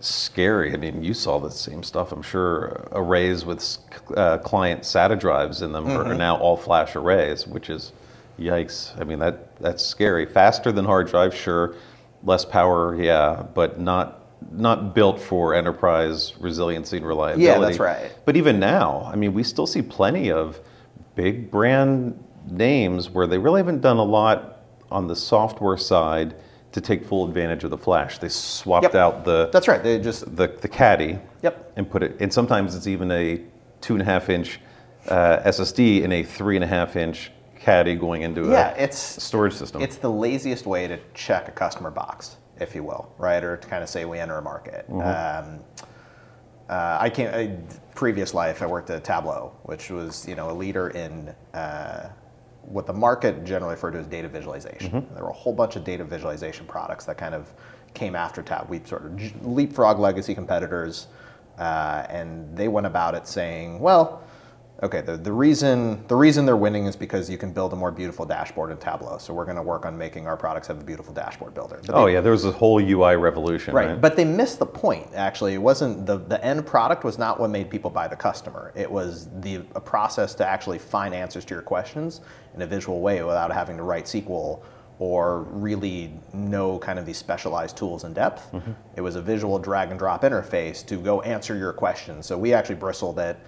scary. 0.00 0.72
I 0.72 0.76
mean, 0.76 1.02
you 1.02 1.12
saw 1.14 1.38
the 1.38 1.50
same 1.50 1.82
stuff, 1.82 2.10
I'm 2.12 2.22
sure. 2.22 2.88
Arrays 2.92 3.44
with 3.44 3.78
uh, 4.16 4.38
client 4.38 4.82
SATA 4.82 5.18
drives 5.20 5.60
in 5.62 5.72
them 5.72 5.84
Mm-hmm. 5.86 6.10
are 6.10 6.14
now 6.14 6.36
all 6.36 6.56
flash 6.56 6.96
arrays, 6.96 7.46
which 7.46 7.68
is 7.68 7.92
yikes. 8.38 8.98
I 8.98 9.04
mean, 9.04 9.18
that 9.18 9.56
that's 9.60 9.84
scary. 9.84 10.24
Faster 10.26 10.72
than 10.72 10.86
hard 10.86 11.08
drives, 11.08 11.34
sure. 11.36 11.74
Less 12.22 12.44
power, 12.46 12.96
yeah, 13.00 13.44
but 13.54 13.78
not 13.78 14.20
not 14.52 14.94
built 14.94 15.20
for 15.20 15.54
enterprise 15.54 16.32
resiliency 16.38 16.96
and 16.96 17.06
reliability. 17.06 17.44
Yeah, 17.44 17.58
that's 17.58 17.78
right. 17.78 18.10
But 18.24 18.36
even 18.36 18.58
now, 18.58 19.08
I 19.12 19.16
mean, 19.16 19.34
we 19.34 19.42
still 19.42 19.66
see 19.66 19.82
plenty 19.82 20.30
of 20.30 20.60
big 21.14 21.50
brand 21.50 22.22
names 22.50 23.10
where 23.10 23.26
they 23.26 23.38
really 23.38 23.60
haven't 23.60 23.80
done 23.80 23.96
a 23.98 24.04
lot 24.04 24.60
on 24.90 25.06
the 25.06 25.16
software 25.16 25.76
side 25.76 26.34
to 26.72 26.80
take 26.80 27.04
full 27.04 27.24
advantage 27.26 27.64
of 27.64 27.70
the 27.70 27.78
flash. 27.78 28.18
They 28.18 28.28
swapped 28.28 28.84
Yep. 28.84 28.94
out 28.94 29.24
the, 29.24 29.48
That's 29.52 29.68
right. 29.68 29.82
They 29.82 29.98
just 30.00 30.36
the 30.36 30.48
the 30.48 30.68
caddy 30.68 31.18
Yep. 31.42 31.72
and 31.76 31.88
put 31.88 32.02
it. 32.02 32.16
And 32.20 32.32
sometimes 32.32 32.74
it's 32.74 32.86
even 32.86 33.10
a 33.10 33.40
two 33.80 33.94
and 33.94 34.02
a 34.02 34.04
half 34.04 34.28
inch 34.28 34.60
uh, 35.08 35.38
SSD 35.44 36.02
in 36.02 36.12
a 36.12 36.22
three 36.22 36.56
and 36.56 36.64
a 36.64 36.66
half 36.66 36.96
inch 36.96 37.30
caddy 37.60 37.94
going 37.94 38.22
into 38.22 38.50
yeah, 38.50 38.74
a 38.74 38.84
it's 38.84 38.98
storage 39.22 39.54
system. 39.54 39.80
It's 39.82 39.96
the 39.96 40.10
laziest 40.10 40.66
way 40.66 40.86
to 40.88 40.98
check 41.14 41.48
a 41.48 41.52
customer 41.52 41.90
box, 41.90 42.36
if 42.60 42.74
you 42.74 42.82
will, 42.82 43.12
right? 43.18 43.42
Or 43.42 43.56
to 43.56 43.68
kind 43.68 43.82
of 43.82 43.88
say 43.88 44.04
we 44.04 44.18
enter 44.18 44.36
a 44.36 44.42
market. 44.42 44.84
Um, 44.90 45.60
uh, 46.68 46.98
I 47.00 47.10
came 47.10 47.28
I, 47.32 47.56
previous 47.94 48.34
life. 48.34 48.62
I 48.62 48.66
worked 48.66 48.90
at 48.90 49.04
Tableau, 49.04 49.52
which 49.64 49.90
was 49.90 50.26
you 50.26 50.34
know 50.34 50.50
a 50.50 50.54
leader 50.54 50.88
in 50.90 51.28
uh, 51.54 52.08
what 52.66 52.86
the 52.86 52.92
market 52.92 53.44
generally 53.44 53.74
referred 53.74 53.92
to 53.92 53.98
as 53.98 54.06
data 54.06 54.28
visualization. 54.28 55.06
There 55.14 55.24
were 55.24 55.30
a 55.30 55.34
whole 55.34 55.52
bunch 55.52 55.76
of 55.76 55.84
data 55.84 56.04
visualization 56.04 56.66
products 56.66 57.04
that 57.04 57.18
kind 57.18 57.34
of 57.34 57.52
came 57.94 58.16
after 58.16 58.42
Tab. 58.42 58.68
We 58.68 58.80
sort 58.84 59.06
of 59.06 59.46
leapfrog 59.46 59.98
legacy 59.98 60.34
competitors, 60.34 61.06
uh, 61.58 62.06
and 62.08 62.56
they 62.56 62.68
went 62.68 62.86
about 62.86 63.14
it 63.14 63.26
saying, 63.26 63.78
well. 63.80 64.22
Okay, 64.82 65.02
the, 65.02 65.16
the 65.16 65.32
reason 65.32 66.04
the 66.08 66.16
reason 66.16 66.44
they're 66.44 66.56
winning 66.56 66.86
is 66.86 66.96
because 66.96 67.30
you 67.30 67.38
can 67.38 67.52
build 67.52 67.72
a 67.72 67.76
more 67.76 67.92
beautiful 67.92 68.26
dashboard 68.26 68.72
in 68.72 68.76
Tableau. 68.76 69.18
So 69.18 69.32
we're 69.32 69.44
going 69.44 69.56
to 69.56 69.62
work 69.62 69.86
on 69.86 69.96
making 69.96 70.26
our 70.26 70.36
products 70.36 70.66
have 70.66 70.80
a 70.80 70.84
beautiful 70.84 71.14
dashboard 71.14 71.54
builder. 71.54 71.80
But 71.86 71.94
oh 71.94 72.06
they- 72.06 72.14
yeah, 72.14 72.20
there 72.20 72.32
was 72.32 72.44
a 72.44 72.50
whole 72.50 72.80
UI 72.82 73.14
revolution, 73.14 73.72
right? 73.72 73.90
right. 73.90 74.00
But 74.00 74.16
they 74.16 74.24
missed 74.24 74.58
the 74.58 74.66
point. 74.66 75.06
Actually, 75.14 75.54
it 75.54 75.62
wasn't 75.62 76.06
the 76.06 76.18
the 76.18 76.44
end 76.44 76.66
product 76.66 77.04
was 77.04 77.18
not 77.18 77.38
what 77.38 77.50
made 77.50 77.70
people 77.70 77.88
buy 77.88 78.08
the 78.08 78.16
customer. 78.16 78.72
It 78.74 78.90
was 78.90 79.28
the 79.40 79.62
a 79.76 79.80
process 79.80 80.34
to 80.34 80.46
actually 80.46 80.80
find 80.80 81.14
answers 81.14 81.44
to 81.46 81.54
your 81.54 81.62
questions 81.62 82.20
in 82.54 82.62
a 82.62 82.66
visual 82.66 83.00
way 83.00 83.22
without 83.22 83.52
having 83.52 83.76
to 83.76 83.82
write 83.82 84.04
SQL 84.04 84.62
or 84.98 85.40
really 85.42 86.12
know 86.32 86.78
kind 86.78 86.98
of 86.98 87.06
these 87.06 87.18
specialized 87.18 87.76
tools 87.76 88.04
in 88.04 88.12
depth. 88.12 88.54
It 88.96 89.00
was 89.00 89.16
a 89.16 89.22
visual 89.22 89.58
drag 89.58 89.90
and 89.90 89.98
drop 89.98 90.22
interface 90.22 90.86
to 90.86 90.96
go 90.96 91.20
answer 91.22 91.56
your 91.56 91.72
questions. 91.72 92.26
So 92.26 92.38
we 92.38 92.52
actually 92.54 92.76
bristled 92.76 93.18
at 93.18 93.40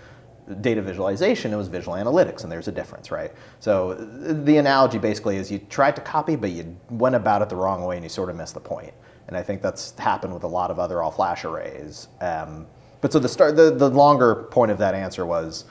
data 0.60 0.82
visualization, 0.82 1.52
it 1.52 1.56
was 1.56 1.68
visual 1.68 1.96
analytics, 1.96 2.42
and 2.42 2.52
there's 2.52 2.68
a 2.68 2.72
difference, 2.72 3.10
right? 3.10 3.32
So 3.60 3.94
the 3.94 4.58
analogy 4.58 4.98
basically 4.98 5.36
is 5.36 5.50
you 5.50 5.58
tried 5.58 5.96
to 5.96 6.02
copy, 6.02 6.36
but 6.36 6.50
you 6.50 6.76
went 6.90 7.14
about 7.14 7.42
it 7.42 7.48
the 7.48 7.56
wrong 7.56 7.84
way 7.84 7.96
and 7.96 8.04
you 8.04 8.08
sort 8.08 8.30
of 8.30 8.36
missed 8.36 8.54
the 8.54 8.60
point. 8.60 8.92
And 9.28 9.36
I 9.36 9.42
think 9.42 9.60
that's 9.60 9.96
happened 9.98 10.32
with 10.32 10.44
a 10.44 10.48
lot 10.48 10.70
of 10.70 10.78
other 10.78 11.02
all 11.02 11.10
flash 11.10 11.44
arrays. 11.44 12.08
Um, 12.20 12.66
but 13.00 13.12
so 13.12 13.18
the 13.18 13.28
start, 13.28 13.56
the, 13.56 13.70
the 13.70 13.88
longer 13.88 14.46
point 14.50 14.70
of 14.70 14.78
that 14.78 14.94
answer 14.94 15.26
was 15.26 15.64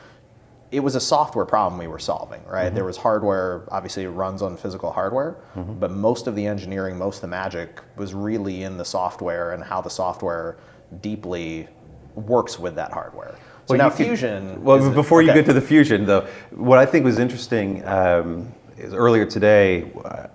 it 0.75 0.83
was 0.83 0.95
a 0.95 0.99
software 0.99 1.45
problem 1.45 1.79
we 1.79 1.87
were 1.87 1.99
solving, 1.99 2.43
right? 2.45 2.73
There 2.73 2.83
was 2.83 2.97
hardware, 2.97 3.63
obviously 3.71 4.03
it 4.03 4.09
runs 4.09 4.41
on 4.41 4.57
physical 4.57 4.91
hardware, 4.91 5.37
but 5.55 5.89
most 5.91 6.27
of 6.27 6.35
the 6.35 6.45
engineering, 6.45 6.97
most 6.97 7.15
of 7.17 7.21
the 7.21 7.27
magic 7.27 7.79
was 7.95 8.13
really 8.13 8.63
in 8.63 8.75
the 8.75 8.83
software 8.83 9.53
and 9.53 9.63
how 9.63 9.79
the 9.79 9.89
software 9.89 10.57
deeply 11.01 11.69
works 12.15 12.59
with 12.59 12.75
that 12.75 12.91
hardware. 12.91 13.35
So 13.67 13.73
Well, 13.73 13.77
now 13.77 13.85
you 13.85 13.91
could- 13.91 14.05
Fusion. 14.07 14.63
Well, 14.63 14.91
before 14.91 15.21
you 15.21 15.33
get 15.33 15.45
to 15.45 15.53
the 15.53 15.61
fusion, 15.61 16.05
though, 16.05 16.27
what 16.51 16.77
I 16.77 16.85
think 16.85 17.05
was 17.05 17.19
interesting 17.19 17.85
um, 17.87 18.51
is 18.77 18.93
earlier 18.93 19.25
today, 19.25 19.91
uh, 20.03 20.27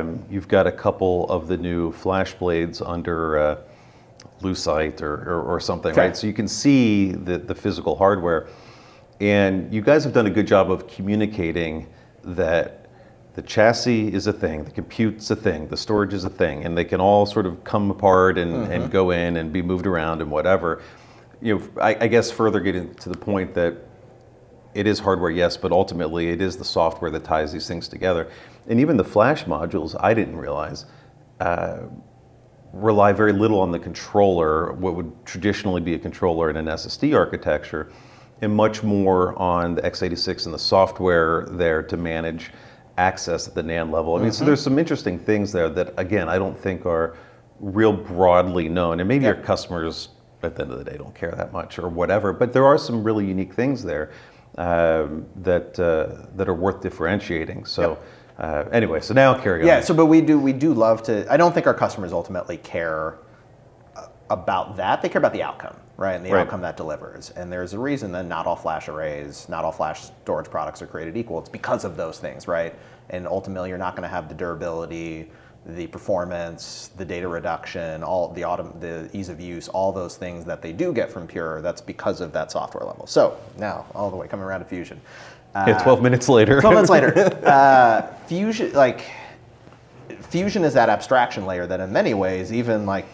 um, 0.00 0.22
you've 0.30 0.48
got 0.48 0.66
a 0.66 0.72
couple 0.72 1.26
of 1.30 1.48
the 1.48 1.56
new 1.56 1.92
flash 1.92 2.34
blades 2.34 2.82
under 2.82 3.38
uh, 3.38 3.56
Lucite 4.42 5.00
or, 5.00 5.14
or, 5.14 5.42
or 5.54 5.60
something, 5.60 5.92
Okay. 5.92 6.00
right? 6.08 6.16
So 6.16 6.26
you 6.26 6.34
can 6.34 6.46
see 6.46 7.12
the, 7.12 7.38
the 7.38 7.54
physical 7.54 7.96
hardware. 7.96 8.48
And 9.20 9.72
you 9.72 9.80
guys 9.80 10.04
have 10.04 10.12
done 10.12 10.26
a 10.26 10.30
good 10.30 10.46
job 10.46 10.70
of 10.70 10.86
communicating 10.86 11.88
that 12.22 12.86
the 13.34 13.42
chassis 13.42 14.12
is 14.12 14.26
a 14.26 14.32
thing, 14.32 14.64
the 14.64 14.70
compute's 14.70 15.30
a 15.30 15.36
thing, 15.36 15.68
the 15.68 15.76
storage 15.76 16.12
is 16.12 16.24
a 16.24 16.30
thing, 16.30 16.64
and 16.64 16.76
they 16.76 16.84
can 16.84 17.00
all 17.00 17.24
sort 17.26 17.46
of 17.46 17.62
come 17.64 17.90
apart 17.90 18.38
and, 18.38 18.52
Mm-hmm. 18.52 18.72
and 18.72 18.90
go 18.90 19.10
in 19.10 19.36
and 19.36 19.52
be 19.52 19.62
moved 19.62 19.86
around 19.86 20.20
and 20.20 20.30
whatever. 20.30 20.82
You 21.40 21.58
know, 21.58 21.68
I, 21.80 21.96
I 22.00 22.08
guess 22.08 22.30
further 22.30 22.58
getting 22.60 22.94
to 22.96 23.08
the 23.08 23.16
point 23.16 23.54
that 23.54 23.76
it 24.74 24.86
is 24.86 24.98
hardware, 24.98 25.30
yes, 25.30 25.56
but 25.56 25.72
ultimately 25.72 26.30
it 26.30 26.40
is 26.40 26.56
the 26.56 26.64
software 26.64 27.10
that 27.10 27.24
ties 27.24 27.52
these 27.52 27.66
things 27.66 27.88
together. 27.88 28.28
And 28.68 28.80
even 28.80 28.96
the 28.96 29.04
flash 29.04 29.44
modules, 29.44 29.96
I 30.00 30.14
didn't 30.14 30.36
realize, 30.36 30.86
uh, 31.40 31.78
rely 32.72 33.12
very 33.12 33.32
little 33.32 33.60
on 33.60 33.70
the 33.70 33.78
controller, 33.78 34.72
what 34.74 34.94
would 34.94 35.12
traditionally 35.24 35.80
be 35.80 35.94
a 35.94 35.98
controller 35.98 36.50
in 36.50 36.56
an 36.56 36.66
SSD 36.66 37.16
architecture, 37.16 37.90
and 38.40 38.54
much 38.54 38.82
more 38.82 39.36
on 39.38 39.74
the 39.74 39.82
x86 39.82 40.46
and 40.46 40.54
the 40.54 40.58
software 40.58 41.46
there 41.50 41.82
to 41.82 41.96
manage 41.96 42.50
access 42.96 43.46
at 43.46 43.54
the 43.54 43.62
NAND 43.62 43.92
level. 43.92 44.16
I 44.16 44.22
mean, 44.22 44.32
so 44.32 44.44
there's 44.44 44.60
some 44.60 44.78
interesting 44.78 45.18
things 45.18 45.52
there 45.52 45.68
that, 45.70 45.94
again, 45.96 46.28
I 46.28 46.36
don't 46.36 46.58
think 46.58 46.84
are 46.84 47.16
real 47.60 47.92
broadly 47.92 48.68
known. 48.68 49.00
And 49.00 49.08
maybe 49.08 49.24
Yep. 49.24 49.36
your 49.36 49.44
customers, 49.44 50.08
at 50.42 50.56
the 50.56 50.62
end 50.62 50.72
of 50.72 50.78
the 50.78 50.84
day, 50.84 50.96
don't 50.96 51.14
care 51.14 51.30
that 51.32 51.52
much 51.52 51.78
or 51.78 51.88
whatever. 51.88 52.32
But 52.32 52.52
there 52.52 52.64
are 52.64 52.76
some 52.76 53.04
really 53.04 53.24
unique 53.24 53.54
things 53.54 53.82
there 53.82 54.10
um, 54.56 55.26
that 55.36 55.78
uh, 55.78 56.26
that 56.36 56.48
are 56.48 56.54
worth 56.54 56.80
differentiating. 56.80 57.64
So. 57.64 57.98
Uh, 58.38 58.64
anyway, 58.70 59.00
so 59.00 59.12
now 59.12 59.34
carry 59.36 59.62
on. 59.62 59.66
Yeah. 59.66 59.80
So, 59.80 59.92
but 59.92 60.06
we 60.06 60.20
do 60.20 60.38
we 60.38 60.52
do 60.52 60.72
love 60.72 61.02
to. 61.04 61.26
I 61.28 61.36
don't 61.36 61.52
think 61.52 61.66
our 61.66 61.74
customers 61.74 62.12
ultimately 62.12 62.56
care 62.58 63.18
about 64.30 64.76
that. 64.76 65.02
They 65.02 65.08
care 65.08 65.18
about 65.20 65.32
the 65.32 65.42
outcome, 65.42 65.76
right? 65.96 66.14
And 66.14 66.24
the 66.24 66.32
Right. 66.32 66.40
outcome 66.42 66.60
that 66.62 66.76
delivers. 66.76 67.30
And 67.30 67.50
there's 67.52 67.72
a 67.72 67.78
reason 67.78 68.12
that 68.12 68.24
not 68.26 68.46
all 68.46 68.56
flash 68.56 68.88
arrays, 68.88 69.46
not 69.48 69.64
all 69.64 69.72
flash 69.72 70.02
storage 70.22 70.50
products 70.50 70.82
are 70.82 70.86
created 70.86 71.16
equal. 71.16 71.38
It's 71.38 71.48
because 71.48 71.84
of 71.84 71.96
those 71.96 72.18
things, 72.18 72.46
right? 72.48 72.74
And 73.10 73.26
ultimately, 73.26 73.68
you're 73.70 73.78
not 73.78 73.94
going 73.96 74.02
to 74.02 74.14
have 74.14 74.28
the 74.28 74.34
durability, 74.34 75.30
the 75.66 75.86
performance, 75.88 76.90
the 76.96 77.04
data 77.04 77.26
reduction, 77.28 78.02
all 78.02 78.28
the 78.28 78.42
autom- 78.42 78.78
the 78.80 79.08
ease 79.12 79.28
of 79.28 79.40
use, 79.40 79.68
all 79.68 79.92
those 79.92 80.16
things 80.16 80.44
that 80.44 80.62
they 80.62 80.72
do 80.72 80.92
get 80.92 81.10
from 81.10 81.26
Pure. 81.26 81.62
That's 81.62 81.80
because 81.80 82.20
of 82.20 82.32
that 82.32 82.50
software 82.52 82.84
level. 82.86 83.06
So 83.06 83.36
now, 83.58 83.84
all 83.94 84.10
the 84.10 84.16
way 84.16 84.28
coming 84.28 84.44
around 84.44 84.60
to 84.60 84.66
Fusion. 84.66 85.00
Yeah, 85.54 85.78
12 85.82 86.02
minutes 86.02 86.28
later. 86.28 86.60
12 86.60 86.74
minutes 86.74 86.90
later, 86.90 87.40
uh, 87.46 88.02
Fusion, 88.26 88.72
like, 88.74 89.02
Fusion 90.20 90.62
is 90.64 90.74
that 90.74 90.88
abstraction 90.88 91.46
layer 91.46 91.66
that 91.66 91.80
in 91.80 91.92
many 91.92 92.14
ways, 92.14 92.52
even 92.52 92.86
like, 92.86 93.06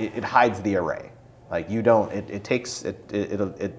it, 0.00 0.16
it 0.16 0.24
hides 0.24 0.60
the 0.62 0.76
array. 0.76 1.10
Like 1.50 1.68
you 1.70 1.82
don't, 1.82 2.12
it, 2.12 2.28
it 2.30 2.44
takes, 2.44 2.84
it, 2.84 3.12
it, 3.12 3.40
it, 3.40 3.74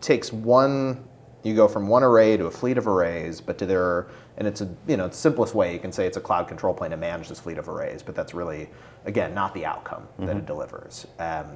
takes 0.00 0.32
one, 0.32 1.04
you 1.42 1.56
go 1.56 1.66
from 1.66 1.88
one 1.88 2.04
array 2.04 2.36
to 2.36 2.46
a 2.46 2.50
fleet 2.50 2.78
of 2.78 2.86
arrays, 2.86 3.40
but 3.40 3.58
to 3.58 3.66
their, 3.66 4.06
and 4.36 4.46
it's 4.46 4.60
a, 4.60 4.68
you 4.86 4.96
know, 4.96 5.08
the 5.08 5.14
simplest 5.14 5.56
way 5.56 5.72
you 5.72 5.80
can 5.80 5.90
say 5.90 6.06
it's 6.06 6.16
a 6.16 6.20
cloud 6.20 6.46
control 6.46 6.72
plane 6.72 6.92
to 6.92 6.96
manage 6.96 7.28
this 7.28 7.40
fleet 7.40 7.58
of 7.58 7.68
arrays, 7.68 8.00
but 8.00 8.14
that's 8.14 8.32
really, 8.32 8.68
again, 9.06 9.34
not 9.34 9.52
the 9.54 9.66
outcome 9.66 10.06
that 10.20 10.36
it 10.36 10.46
delivers. 10.46 11.08
Um, 11.18 11.46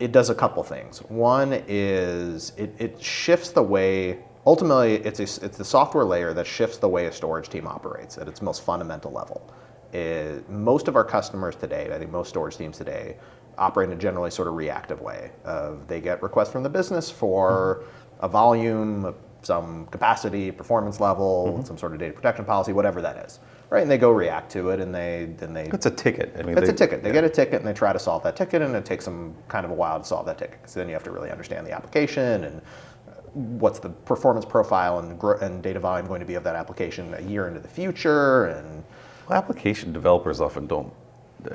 it 0.00 0.10
does 0.10 0.30
a 0.30 0.34
couple 0.34 0.62
things. 0.62 1.00
One 1.08 1.62
is 1.68 2.52
it, 2.56 2.74
it 2.78 3.02
shifts 3.02 3.50
the 3.50 3.62
way 3.62 4.20
ultimately 4.48 4.94
it's 4.94 5.20
a, 5.20 5.44
it's 5.44 5.58
the 5.58 5.64
software 5.64 6.04
layer 6.04 6.32
that 6.32 6.46
shifts 6.46 6.78
the 6.78 6.88
way 6.88 7.04
a 7.04 7.12
storage 7.12 7.50
team 7.50 7.66
operates 7.66 8.16
at 8.16 8.28
its 8.28 8.40
most 8.40 8.64
fundamental 8.64 9.12
level. 9.12 9.52
It- 9.92 10.48
most 10.50 10.88
of 10.88 10.96
our 10.96 11.04
customers 11.04 11.56
today, 11.56 11.90
I 11.92 11.98
think 11.98 12.10
most 12.10 12.28
storage 12.28 12.56
teams 12.56 12.76
today, 12.78 13.16
operate 13.56 13.88
in 13.90 13.96
a 13.96 13.98
generally 14.00 14.30
sort 14.30 14.48
of 14.48 14.54
reactive 14.54 15.00
way. 15.00 15.30
Of 15.44 15.88
they 15.88 16.00
get 16.00 16.22
requests 16.22 16.50
from 16.50 16.62
the 16.62 16.68
business 16.68 17.10
for 17.10 17.82
a 18.20 18.28
volume, 18.28 19.14
some 19.42 19.86
capacity, 19.86 20.50
performance 20.50 21.00
level, 21.00 21.62
some 21.64 21.78
sort 21.78 21.92
of 21.92 21.98
data 21.98 22.12
protection 22.12 22.44
policy, 22.44 22.72
whatever 22.72 23.00
that 23.02 23.16
is, 23.24 23.38
right? 23.70 23.82
And 23.82 23.90
they 23.90 23.98
go 23.98 24.10
react 24.10 24.50
to 24.52 24.70
it, 24.70 24.80
and 24.80 24.94
they 24.94 25.30
then 25.38 25.54
they 25.54 25.64
It's 25.66 25.86
a 25.86 25.90
ticket. 25.90 26.34
I 26.38 26.42
mean, 26.42 26.58
it's 26.58 26.66
they- 26.66 26.72
a 26.72 26.76
ticket. 26.76 27.02
They 27.02 27.12
get 27.12 27.24
a 27.24 27.30
ticket 27.30 27.54
and 27.60 27.66
they 27.66 27.72
try 27.72 27.92
to 27.92 27.98
solve 27.98 28.22
that 28.24 28.36
ticket, 28.36 28.62
and 28.62 28.74
it 28.76 28.84
takes 28.84 29.04
them 29.04 29.34
kind 29.48 29.64
of 29.64 29.70
a 29.70 29.74
while 29.74 29.98
to 29.98 30.04
solve 30.04 30.26
that 30.26 30.38
ticket. 30.38 30.58
Because 30.60 30.74
then 30.74 30.86
you 30.88 30.94
have 30.94 31.04
to 31.04 31.10
really 31.10 31.30
understand 31.30 31.66
the 31.66 31.72
application 31.72 32.44
and 32.44 32.60
uh, 33.08 33.12
what's 33.34 33.78
the 33.78 33.88
performance 33.90 34.44
profile 34.44 34.98
and, 35.00 35.20
and 35.42 35.62
data 35.62 35.80
volume 35.80 36.06
going 36.06 36.20
to 36.20 36.26
be 36.26 36.34
of 36.34 36.44
that 36.44 36.56
application 36.56 37.14
a 37.14 37.22
year 37.22 37.48
into 37.48 37.60
the 37.60 37.68
future, 37.68 38.46
and 38.46 38.84
application 39.30 39.92
developers 39.92 40.40
often 40.40 40.66
don't 40.66 40.92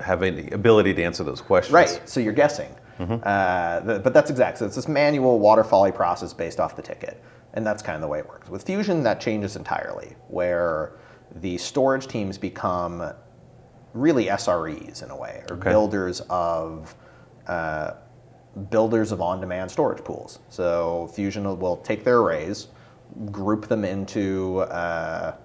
have 0.02 0.24
any 0.24 0.50
ability 0.52 0.94
to 0.94 1.04
answer 1.04 1.24
those 1.24 1.42
questions. 1.42 1.74
right. 1.74 2.02
So 2.06 2.20
you're 2.20 2.34
guessing. 2.34 2.74
Uh, 3.00 3.80
the, 3.82 4.00
but 4.00 4.14
that's 4.14 4.30
exact. 4.30 4.60
So 4.60 4.66
it's 4.66 4.76
this 4.76 4.88
manual 4.88 5.40
waterfally 5.40 5.94
process 5.94 6.32
based 6.34 6.60
off 6.60 6.76
the 6.76 6.82
ticket, 6.82 7.22
and 7.54 7.66
that's 7.66 7.82
kind 7.84 7.96
of 7.96 8.02
the 8.02 8.08
way 8.08 8.20
it 8.20 8.28
works. 8.30 8.50
With 8.50 8.64
Fusion, 8.64 9.04
that 9.04 9.20
changes 9.20 9.56
entirely, 9.58 10.16
where 10.30 10.94
the 11.38 11.58
storage 11.58 12.08
teams 12.08 12.38
become 12.38 13.12
really 13.94 14.26
SREs 14.28 15.04
in 15.04 15.10
a 15.10 15.18
way, 15.18 15.44
or 15.50 15.56
Okay. 15.58 15.70
builders 15.70 16.22
of 16.30 16.96
uh, 17.48 17.92
builders 18.70 19.12
of 19.12 19.20
on-demand 19.22 19.70
storage 19.70 20.04
pools. 20.04 20.40
So 20.50 21.10
Fusion 21.14 21.44
will- 21.44 21.58
will 21.58 21.78
take 21.78 22.04
their 22.06 22.20
arrays, 22.20 22.68
group 23.32 23.68
them 23.68 23.84
into 23.84 24.60
uh, 24.60 25.36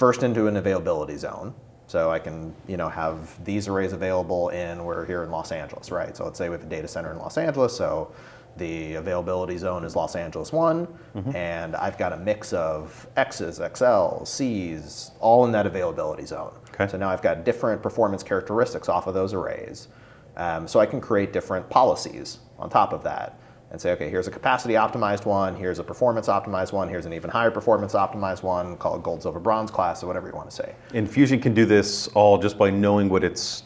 first 0.00 0.22
into 0.22 0.46
an 0.46 0.56
availability 0.56 1.14
zone. 1.18 1.52
So 1.86 2.10
I 2.10 2.18
can, 2.18 2.54
you 2.66 2.78
know, 2.78 2.88
have 2.88 3.44
these 3.44 3.68
arrays 3.68 3.92
available 3.92 4.48
in 4.48 4.82
we're 4.82 5.04
here 5.04 5.24
in 5.24 5.30
Los 5.30 5.52
Angeles, 5.52 5.90
right? 5.90 6.16
So 6.16 6.24
let's 6.24 6.38
say 6.38 6.48
we 6.48 6.54
have 6.54 6.62
a 6.62 6.68
data 6.68 6.88
center 6.88 7.12
in 7.12 7.18
Los 7.18 7.36
Angeles. 7.36 7.76
So 7.76 8.10
the 8.56 8.94
availability 8.94 9.58
zone 9.58 9.84
is 9.84 9.94
Los 9.94 10.16
Angeles 10.16 10.52
one, 10.52 10.88
and 11.34 11.76
I've 11.76 11.98
got 11.98 12.14
a 12.14 12.16
mix 12.16 12.54
of 12.54 13.06
X's, 13.18 13.58
XLs, 13.58 14.28
C's, 14.28 15.10
all 15.20 15.44
in 15.44 15.52
that 15.52 15.66
availability 15.66 16.24
zone. 16.24 16.54
Okay. 16.70 16.88
So 16.90 16.96
now 16.96 17.10
I've 17.10 17.22
got 17.22 17.44
different 17.44 17.82
performance 17.82 18.22
characteristics 18.22 18.88
off 18.88 19.06
of 19.06 19.12
those 19.12 19.34
arrays. 19.34 19.88
Um, 20.36 20.66
so 20.66 20.80
I 20.80 20.86
can 20.86 21.00
create 21.02 21.34
different 21.34 21.68
policies 21.68 22.38
on 22.58 22.70
top 22.70 22.94
of 22.94 23.02
that 23.02 23.39
and 23.70 23.80
say, 23.80 23.92
okay, 23.92 24.10
here's 24.10 24.26
a 24.26 24.30
capacity 24.30 24.74
optimized 24.74 25.24
one, 25.24 25.54
here's 25.54 25.78
a 25.78 25.84
performance 25.84 26.26
optimized 26.26 26.72
one, 26.72 26.88
here's 26.88 27.06
an 27.06 27.12
even 27.12 27.30
higher 27.30 27.50
performance 27.50 27.92
optimized 27.92 28.42
one, 28.42 28.76
call 28.76 28.96
it 28.96 29.02
gold, 29.02 29.22
silver, 29.22 29.38
bronze 29.38 29.70
class, 29.70 30.02
or 30.02 30.06
whatever 30.06 30.28
you 30.28 30.34
want 30.34 30.50
to 30.50 30.56
say. 30.56 30.74
And 30.92 31.08
Fusion 31.08 31.40
can 31.40 31.54
do 31.54 31.64
this 31.64 32.08
all 32.08 32.36
just 32.36 32.58
by 32.58 32.70
knowing 32.70 33.08
what 33.08 33.22
it's 33.22 33.64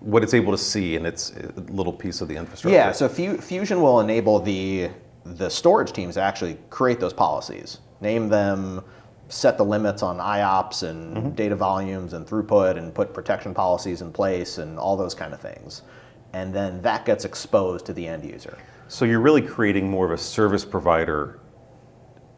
what 0.00 0.22
it's 0.22 0.34
able 0.34 0.52
to 0.52 0.58
see 0.58 0.94
in 0.94 1.04
its 1.04 1.36
uh, 1.36 1.50
little 1.70 1.92
piece 1.92 2.20
of 2.20 2.28
the 2.28 2.36
infrastructure. 2.36 2.74
Yeah, 2.74 2.92
so 2.92 3.08
Fu- 3.08 3.36
Fusion 3.38 3.80
will 3.80 4.00
enable 4.00 4.40
the 4.40 4.90
the 5.24 5.48
storage 5.48 5.92
teams 5.92 6.14
to 6.14 6.22
actually 6.22 6.56
create 6.70 6.98
those 7.00 7.12
policies, 7.12 7.78
name 8.00 8.28
them, 8.28 8.82
set 9.28 9.58
the 9.58 9.64
limits 9.64 10.02
on 10.02 10.18
IOPS 10.18 10.84
and 10.84 11.36
data 11.36 11.54
volumes 11.54 12.14
and 12.14 12.26
throughput, 12.26 12.78
and 12.78 12.94
put 12.94 13.12
protection 13.12 13.52
policies 13.54 14.00
in 14.00 14.10
place 14.10 14.58
and 14.58 14.78
all 14.78 14.96
those 14.96 15.14
kind 15.14 15.34
of 15.34 15.40
things. 15.40 15.82
And 16.32 16.54
then 16.54 16.80
that 16.82 17.04
gets 17.04 17.24
exposed 17.24 17.84
to 17.86 17.92
the 17.92 18.06
end 18.06 18.24
user. 18.24 18.56
So 18.88 19.04
you're 19.04 19.20
really 19.20 19.42
creating 19.42 19.88
more 19.90 20.06
of 20.06 20.10
a 20.12 20.18
service 20.18 20.64
provider 20.64 21.38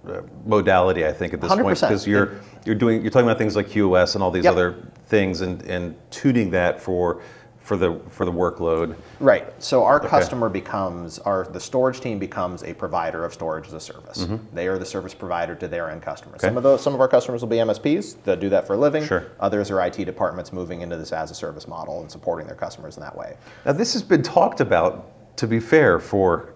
uh, 0.07 0.23
modality, 0.47 1.07
I 1.07 1.13
think, 1.13 1.33
at 1.35 1.41
this 1.41 1.51
point, 1.51 1.65
100%. 1.65 1.81
because 1.89 2.07
you're 2.07 2.41
you're 2.65 2.75
doing 2.75 3.03
you're 3.03 3.11
talking 3.11 3.27
about 3.29 3.39
things 3.39 3.55
like 3.57 3.69
QoS 3.69 4.15
and 4.15 4.23
all 4.25 4.31
these 4.31 4.45
Yep. 4.45 4.53
other 4.53 4.75
things, 5.07 5.43
and 5.43 5.63
and 5.63 5.95
tuning 6.11 6.51
that 6.51 6.81
for 6.81 7.23
for 7.61 7.77
the 7.77 8.01
for 8.09 8.25
the 8.25 8.33
workload. 8.33 8.97
Right. 9.21 9.53
So 9.63 9.85
our 9.85 10.01
customer 10.01 10.49
becomes 10.49 11.19
our 11.21 11.45
the 11.45 11.61
storage 11.61 12.01
team 12.01 12.19
becomes 12.19 12.63
a 12.65 12.73
provider 12.75 13.25
of 13.25 13.33
storage 13.35 13.67
as 13.69 13.75
a 13.75 13.81
service. 13.81 14.27
They 14.55 14.67
are 14.67 14.79
the 14.79 14.87
service 14.87 15.15
provider 15.15 15.55
to 15.57 15.69
their 15.69 15.91
end 15.91 16.03
customers. 16.03 16.41
Some 16.41 16.57
of 16.57 16.63
those 16.63 16.83
some 16.83 16.95
of 16.95 17.01
our 17.01 17.09
customers 17.09 17.43
will 17.43 17.49
be 17.51 17.57
MSPs 17.59 18.17
that 18.25 18.41
do 18.41 18.49
that 18.49 18.67
for 18.67 18.75
a 18.75 18.79
living. 18.79 19.05
Sure. 19.05 19.27
Others 19.39 19.71
are 19.71 19.81
IT 19.87 20.05
departments 20.05 20.53
moving 20.53 20.81
into 20.81 20.97
this 20.97 21.13
as 21.13 21.31
a 21.31 21.35
service 21.35 21.69
model 21.69 22.01
and 22.01 22.11
supporting 22.11 22.47
their 22.47 22.57
customers 22.57 22.97
in 22.97 23.03
that 23.03 23.15
way. 23.17 23.37
Now, 23.67 23.73
this 23.73 23.93
has 23.93 24.03
been 24.03 24.23
talked 24.23 24.61
about, 24.61 25.13
to 25.37 25.47
be 25.47 25.61
fair, 25.61 25.99
for 25.99 26.55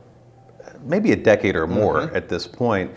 maybe 0.82 1.12
a 1.12 1.16
decade 1.16 1.56
or 1.56 1.66
more 1.66 2.00
Mm-hmm. 2.02 2.16
at 2.16 2.28
this 2.28 2.46
point. 2.46 2.90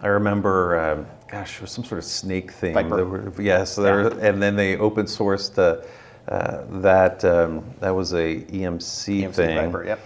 I 0.00 0.08
remember, 0.08 0.78
um, 0.80 1.06
gosh, 1.30 1.56
it 1.56 1.60
was 1.62 1.70
some 1.70 1.84
sort 1.84 1.98
of 1.98 2.04
snake 2.04 2.50
thing. 2.52 2.74
Were- 2.90 3.32
yes, 3.40 3.76
there, 3.76 4.08
and 4.18 4.42
then 4.42 4.56
they 4.56 4.76
open 4.76 5.06
sourced 5.06 5.56
uh, 5.58 5.84
uh, 6.30 6.64
that. 6.80 7.24
Um, 7.24 7.64
that 7.80 7.90
was 7.94 8.12
a 8.12 8.40
EMC, 8.42 9.22
EMC 9.22 9.34
thing. 9.34 9.72
ViPR, 9.72 9.86
yep. 9.86 10.00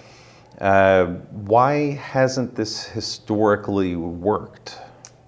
Uh, 0.60 1.04
why 1.44 1.92
hasn't 1.92 2.54
this 2.54 2.84
historically 2.84 3.96
worked? 3.96 4.78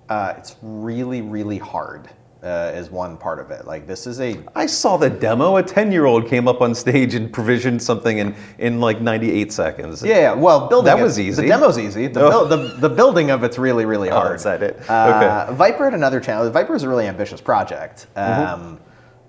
Uh, 0.09 0.33
it's 0.39 0.57
really, 0.63 1.21
really 1.21 1.59
hard 1.59 2.09
uh, 2.43 2.71
is 2.75 2.89
one 2.91 3.17
part 3.17 3.41
of 3.41 3.51
it. 3.51 3.67
Like 3.67 3.87
this 3.87 4.07
is 4.07 4.21
a 4.21 4.39
I 4.55 4.67
saw 4.67 4.97
the 4.97 5.11
demo. 5.11 5.57
A 5.57 5.63
10 5.63 5.91
year 5.91 6.05
old 6.07 6.29
came 6.29 6.47
up 6.47 6.61
on 6.61 6.75
stage 6.75 7.15
and 7.15 7.33
provisioned 7.33 7.83
something 7.83 8.19
in, 8.19 8.35
in 8.59 8.81
like 8.81 9.01
98 9.01 9.53
seconds. 9.53 10.03
yeah, 10.05 10.17
yeah. 10.19 10.33
Well, 10.35 10.69
building 10.69 10.87
That 10.87 11.01
it- 11.01 11.03
was 11.03 11.19
easy. 11.19 11.43
The 11.43 11.49
demo's 11.49 11.79
easy. 11.79 12.07
The, 12.07 12.21
Oh. 12.25 12.31
buil- 12.31 12.49
the, 12.49 12.57
the 12.77 12.89
building 12.89 13.31
of 13.31 13.43
it's 13.43 13.59
really 13.59 13.85
really 13.87 14.09
hard. 14.09 14.37
is 14.37 14.45
that 14.45 14.63
it? 14.63 14.79
Uh, 14.89 15.49
Okay. 15.49 15.57
ViPR 15.73 15.85
had 15.87 15.95
another 15.95 16.21
challenge. 16.21 16.55
ViPR 16.55 16.77
is 16.77 16.85
a 16.85 16.89
really 16.89 17.07
ambitious 17.09 17.41
project. 17.41 18.07
Mm-hmm. 18.17 18.55
Um, 18.63 18.81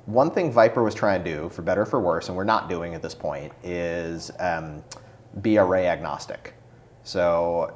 one 0.05 0.31
thing 0.31 0.51
ViPR 0.53 0.83
was 0.83 0.95
trying 0.95 1.23
to 1.23 1.35
do, 1.35 1.49
for 1.49 1.61
better 1.61 1.81
or 1.83 1.85
for 1.85 1.99
worse, 1.99 2.29
and 2.29 2.37
we're 2.37 2.43
not 2.43 2.67
doing 2.69 2.93
at 2.95 3.01
this 3.01 3.13
point, 3.15 3.51
is 3.63 4.31
um, 4.39 4.83
be 5.41 5.57
array 5.57 5.87
agnostic. 5.87 6.53
So 7.03 7.73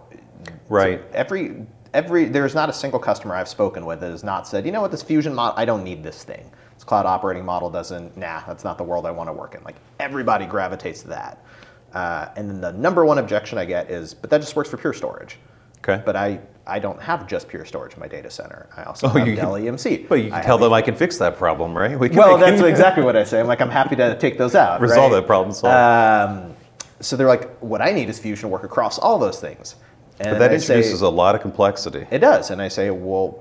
Right. 0.70 1.02
every 1.14 1.66
every 1.94 2.26
there's 2.26 2.56
not 2.56 2.70
a 2.70 2.74
single 2.74 3.00
customer 3.00 3.36
I've 3.36 3.48
spoken 3.48 3.86
with 3.86 4.00
that 4.02 4.12
has 4.12 4.24
not 4.24 4.48
said, 4.48 4.66
you 4.66 4.72
know 4.72 4.82
what, 4.82 4.92
this 4.92 5.04
fusion 5.04 5.34
model, 5.34 5.58
I 5.58 5.66
don't 5.66 5.84
need 5.84 6.04
this 6.04 6.24
thing. 6.24 6.50
This 6.76 6.84
cloud 6.84 7.06
operating 7.06 7.46
model 7.46 7.70
doesn't, 7.70 8.18
nah, 8.18 8.42
that's 8.46 8.64
not 8.64 8.78
the 8.78 8.84
world 8.84 9.06
I 9.06 9.12
want 9.12 9.30
to 9.30 9.34
work 9.34 9.56
in. 9.56 9.64
Like 9.64 9.76
everybody 10.00 10.46
gravitates 10.46 11.02
to 11.04 11.08
that. 11.10 11.46
Uh, 11.94 12.30
and 12.36 12.50
then 12.50 12.60
the 12.60 12.74
number 12.74 13.06
one 13.06 13.20
objection 13.20 13.58
I 13.58 13.66
get 13.66 13.92
is, 13.92 14.14
but 14.14 14.30
that 14.32 14.42
just 14.42 14.56
works 14.56 14.70
for 14.70 14.78
pure 14.78 14.94
storage. 14.94 15.38
Okay. 15.80 16.02
But 16.04 16.16
I, 16.16 16.40
I 16.66 16.80
don't 16.80 17.00
have 17.02 17.28
just 17.28 17.48
pure 17.48 17.66
storage 17.66 17.94
in 17.94 18.00
my 18.00 18.08
data 18.08 18.32
center. 18.32 18.68
I 18.76 18.84
also 18.84 19.08
Oh, 19.08 19.10
have 19.12 19.28
you- 19.28 19.36
Dell 19.36 19.54
EMC. 19.54 20.08
But 20.08 20.16
you 20.16 20.30
can 20.30 20.34
I 20.40 20.42
tell 20.42 20.58
them 20.58 20.74
I 20.74 20.82
can 20.82 20.96
fix 20.96 21.18
that 21.18 21.38
problem, 21.38 21.78
right? 21.78 22.00
We 22.00 22.10
can 22.10 22.18
Well, 22.18 22.38
that's 22.38 22.62
exactly 22.64 23.04
what 23.04 23.16
I 23.16 23.24
say. 23.26 23.40
I'm 23.40 23.48
like, 23.48 23.62
I'm 23.62 23.70
happy 23.70 23.96
to 23.98 24.18
take 24.18 24.38
those 24.38 24.56
out. 24.56 24.82
Resolve 24.82 25.12
right? 25.12 25.20
that 25.20 25.28
problem, 25.28 25.54
solve. 25.54 25.74
Um, 25.74 26.56
so 27.02 27.18
they're 27.18 27.28
like, 27.28 27.58
what 27.60 27.82
I 27.82 27.92
need 27.92 28.10
is 28.10 28.18
Fusion 28.18 28.44
to 28.44 28.48
work 28.48 28.64
across 28.64 28.98
all 28.98 29.20
those 29.20 29.40
things. 29.40 29.76
And 30.24 30.32
But 30.36 30.40
that 30.40 30.52
I 30.52 30.58
say- 30.58 30.76
introduces 30.76 31.02
a 31.02 31.10
lot 31.10 31.36
of 31.36 31.42
complexity. 31.42 32.08
it 32.10 32.20
does. 32.20 32.50
And 32.50 32.62
I 32.62 32.68
say, 32.70 32.90
well, 32.90 33.40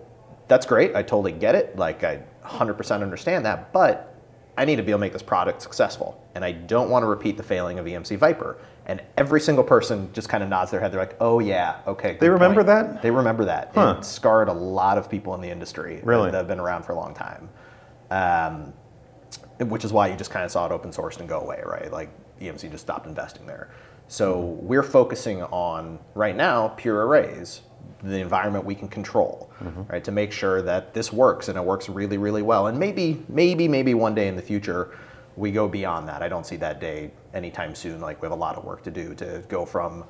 that's 0.49 0.67
great. 0.67 0.95
I 0.97 1.03
totally 1.03 1.33
get 1.33 1.55
it. 1.55 1.77
Like, 1.79 2.03
I 2.05 2.21
100% 2.45 3.03
understand 3.03 3.47
that. 3.47 3.73
But 3.73 4.13
I 4.59 4.65
need 4.65 4.77
to 4.77 4.83
be 4.83 4.91
able 4.91 4.99
to 4.99 5.01
make 5.03 5.13
this 5.13 5.23
product 5.23 5.63
successful. 5.63 6.21
And 6.35 6.45
I 6.45 6.53
don't 6.53 6.91
want 6.91 7.05
to 7.05 7.07
repeat 7.07 7.37
the 7.37 7.43
failing 7.43 7.79
of 7.79 7.87
EMC 7.87 8.19
ViPR. 8.19 8.57
And 8.87 9.01
every 9.17 9.41
single 9.41 9.63
person 9.65 10.11
just 10.13 10.29
kind 10.29 10.43
of 10.43 10.49
nods 10.51 10.73
their 10.73 10.81
head. 10.81 10.93
They're 10.93 11.01
like, 11.01 11.17
oh, 11.21 11.39
yeah, 11.39 11.77
okay. 11.87 12.17
They 12.21 12.29
remember 12.29 12.65
point." 12.65 12.95
that? 12.95 13.03
They 13.03 13.13
remember 13.13 13.45
that. 13.45 13.71
Huh. 13.75 13.95
It 13.99 14.05
scarred 14.05 14.49
a 14.49 14.53
lot 14.53 14.99
of 14.99 15.09
people 15.09 15.35
in 15.35 15.41
the 15.41 15.51
industry 15.51 15.97
that- 15.97 16.05
Really? 16.05 16.31
that 16.33 16.37
have 16.37 16.49
been 16.49 16.59
around 16.61 16.83
for 16.85 16.93
a 16.93 16.97
long 16.97 17.15
time. 17.15 17.49
Um, 18.11 18.73
which 19.69 19.85
is 19.85 19.93
why 19.93 20.09
you 20.09 20.17
just 20.17 20.33
kind 20.33 20.45
of 20.45 20.51
saw 20.51 20.67
it 20.67 20.73
open 20.73 20.91
sourced 20.91 21.21
and 21.21 21.29
go 21.29 21.39
away, 21.41 21.63
right? 21.65 21.93
Like 21.93 22.11
EMC 22.41 22.69
just 22.73 22.83
stopped 22.83 23.07
investing 23.07 23.47
there. 23.47 23.71
So 24.13 24.59
we're 24.61 24.83
focusing 24.83 25.43
on 25.45 25.99
right 26.15 26.37
now 26.37 26.69
pure 26.69 27.07
arrays, 27.07 27.63
the 28.03 28.21
environment 28.21 28.63
we 28.63 28.75
can 28.75 28.87
control, 28.87 29.51
mm-hmm. 29.59 29.91
right? 29.91 30.05
To 30.05 30.13
make 30.13 30.33
sure 30.33 30.61
that 30.61 30.93
this 30.93 31.11
works 31.11 31.49
and 31.49 31.57
it 31.57 31.65
works 31.65 31.89
really, 31.89 32.19
really 32.19 32.43
well. 32.43 32.67
And 32.67 32.79
maybe, 32.79 33.25
maybe, 33.31 33.67
maybe 33.67 33.95
one 33.95 34.15
day 34.15 34.29
in 34.29 34.37
the 34.37 34.43
future 34.43 34.99
we 35.35 35.51
go 35.51 35.67
beyond 35.67 36.07
that. 36.09 36.23
I 36.23 36.29
don't 36.29 36.45
see 36.45 36.57
that 36.57 36.79
day 36.79 37.11
anytime 37.33 37.75
soon. 37.75 38.03
Like 38.03 38.21
we 38.21 38.27
have 38.27 38.37
a 38.37 38.41
lot 38.41 38.59
of 38.59 38.65
work 38.65 38.83
to 38.83 38.91
do 38.91 39.15
to 39.15 39.43
go 39.49 39.65
from 39.65 40.05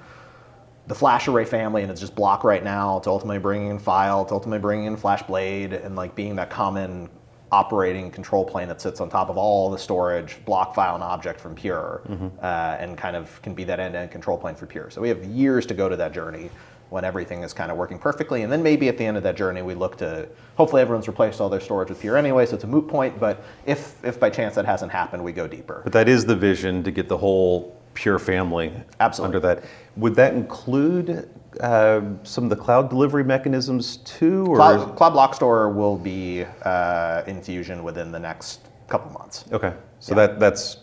the 0.89 0.97
flash 0.97 1.29
array 1.29 1.45
family 1.45 1.83
and 1.83 1.91
it's 1.93 2.01
just 2.01 2.17
block 2.17 2.43
right 2.43 2.65
now 2.65 2.99
to 2.99 3.09
ultimately 3.09 3.39
bringing 3.39 3.69
in 3.69 3.79
file 3.79 4.25
to 4.25 4.35
ultimately 4.35 4.59
bringing 4.59 4.87
in 4.87 4.97
FlashBlade 4.97 5.87
and 5.87 5.95
like 5.95 6.17
being 6.17 6.35
that 6.35 6.51
common 6.51 7.09
operating 7.53 8.11
control 8.11 8.45
plane 8.45 8.67
that 8.67 8.81
sits 8.81 9.01
on 9.01 9.11
top 9.11 9.29
of 9.29 9.37
all 9.37 9.71
the 9.71 9.79
storage, 9.79 10.43
block, 10.47 10.75
file, 10.75 10.95
and 10.95 11.05
object 11.05 11.39
from 11.39 11.55
Pure, 11.55 12.03
uh, 12.41 12.77
and 12.81 12.97
kind 12.97 13.15
of 13.15 13.41
can 13.43 13.55
be 13.55 13.63
that 13.63 13.79
end-to-end 13.79 14.11
control 14.11 14.39
plane 14.39 14.55
for 14.55 14.67
Pure. 14.67 14.91
So 14.91 15.03
we 15.03 15.09
have 15.11 15.23
years 15.25 15.67
to 15.67 15.75
go 15.75 15.89
to 15.89 15.97
that 15.97 16.13
journey 16.13 16.51
when 16.89 17.05
everything 17.05 17.43
is 17.43 17.53
kind 17.55 17.71
of 17.71 17.77
working 17.77 17.99
perfectly, 17.99 18.43
and 18.43 18.53
then 18.53 18.63
maybe 18.63 18.89
at 18.89 18.99
the 18.99 19.05
end 19.05 19.17
of 19.17 19.23
that 19.23 19.37
journey 19.37 19.63
we 19.63 19.75
look 19.75 19.97
to. 19.99 20.29
Hopefully 20.57 20.83
everyone's 20.83 21.09
replaced 21.09 21.41
all 21.41 21.49
their 21.49 21.61
storage 21.61 21.91
with 21.91 22.01
Pure 22.01 22.17
anyway, 22.17 22.47
so 22.47 22.55
it's 22.55 22.65
a 22.65 22.67
moot 22.67 22.89
point. 22.89 23.19
But 23.21 23.45
if 23.67 24.03
if 24.05 24.19
by 24.19 24.31
chance 24.31 24.55
that 24.55 24.65
hasn't 24.65 24.93
happened, 24.93 25.23
we 25.23 25.33
go 25.33 25.47
deeper. 25.47 25.83
But 25.85 25.93
that 25.93 26.09
is 26.09 26.25
the 26.25 26.37
vision 26.37 26.83
to 26.85 26.91
get 26.91 27.09
the 27.09 27.17
whole 27.17 27.79
Pure 27.95 28.19
family 28.21 28.73
Absolutely. 29.01 29.37
under 29.37 29.47
that. 29.47 29.65
Would 29.97 30.15
that 30.15 30.35
include 30.35 31.29
uh, 31.61 32.01
some 32.23 32.45
of 32.45 32.51
the 32.51 32.57
cloud 32.57 32.89
delivery 32.89 33.25
mechanisms 33.25 33.99
too? 33.99 34.47
Or 34.47 34.57
Cloud, 34.57 34.97
Cloud 34.97 35.11
Block 35.11 35.35
Store 35.35 35.69
will 35.71 35.97
be 35.97 36.45
uh, 36.63 37.23
in 37.27 37.43
Fusion 37.43 37.83
within 37.83 38.13
the 38.13 38.19
next 38.19 38.69
couple 38.89 39.11
months. 39.13 39.45
okay, 39.53 39.75
so 40.01 40.15
that 40.15 40.39
that's 40.39 40.79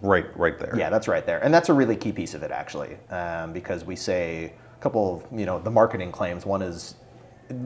right 0.00 0.26
right 0.38 0.58
there. 0.58 0.74
Yeah, 0.76 0.90
that's 0.90 1.08
right 1.08 1.24
there, 1.26 1.42
and 1.42 1.52
that's 1.52 1.68
a 1.68 1.72
really 1.74 1.96
key 1.96 2.12
piece 2.12 2.34
of 2.34 2.42
it 2.42 2.50
actually, 2.50 2.96
um, 3.10 3.52
because 3.52 3.84
we 3.84 3.96
say 3.96 4.52
a 4.76 4.82
couple 4.82 5.16
of 5.16 5.38
you 5.38 5.46
know 5.46 5.58
the 5.58 5.70
marketing 5.70 6.12
claims. 6.12 6.46
One 6.46 6.62
is 6.62 6.96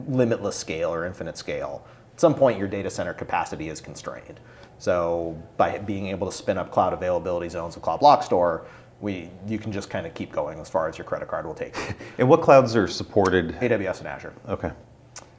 limitless 0.07 0.55
scale 0.55 0.93
or 0.93 1.05
infinite 1.05 1.37
scale. 1.37 1.85
At 2.13 2.19
some 2.19 2.35
point, 2.35 2.59
your 2.59 2.67
data 2.67 2.89
center 2.89 3.13
capacity 3.13 3.69
is 3.69 3.79
constrained. 3.79 4.39
So 4.77 5.37
by 5.57 5.77
being 5.77 6.07
able 6.07 6.29
to 6.29 6.35
spin 6.35 6.57
up 6.57 6.71
cloud 6.71 6.93
availability 6.93 7.49
zones 7.49 7.75
of 7.75 7.81
Cloud 7.81 7.99
Block 7.99 8.23
Store, 8.23 8.65
we 9.01 9.29
you 9.47 9.57
can 9.57 9.71
just 9.71 9.89
kind 9.89 10.05
of 10.05 10.13
keep 10.13 10.31
going 10.31 10.59
as 10.59 10.69
far 10.69 10.87
as 10.89 10.97
your 10.97 11.05
credit 11.05 11.27
card 11.27 11.45
will 11.45 11.53
take 11.53 11.75
you. 11.77 11.95
And 12.17 12.29
what 12.29 12.41
clouds 12.41 12.75
are 12.75 12.87
supported? 12.87 13.55
AWS 13.55 13.99
and 13.99 14.07
Azure. 14.07 14.33
Okay. 14.47 14.71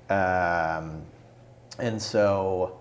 Um, 0.09 1.03
and 1.79 2.01
so 2.01 2.81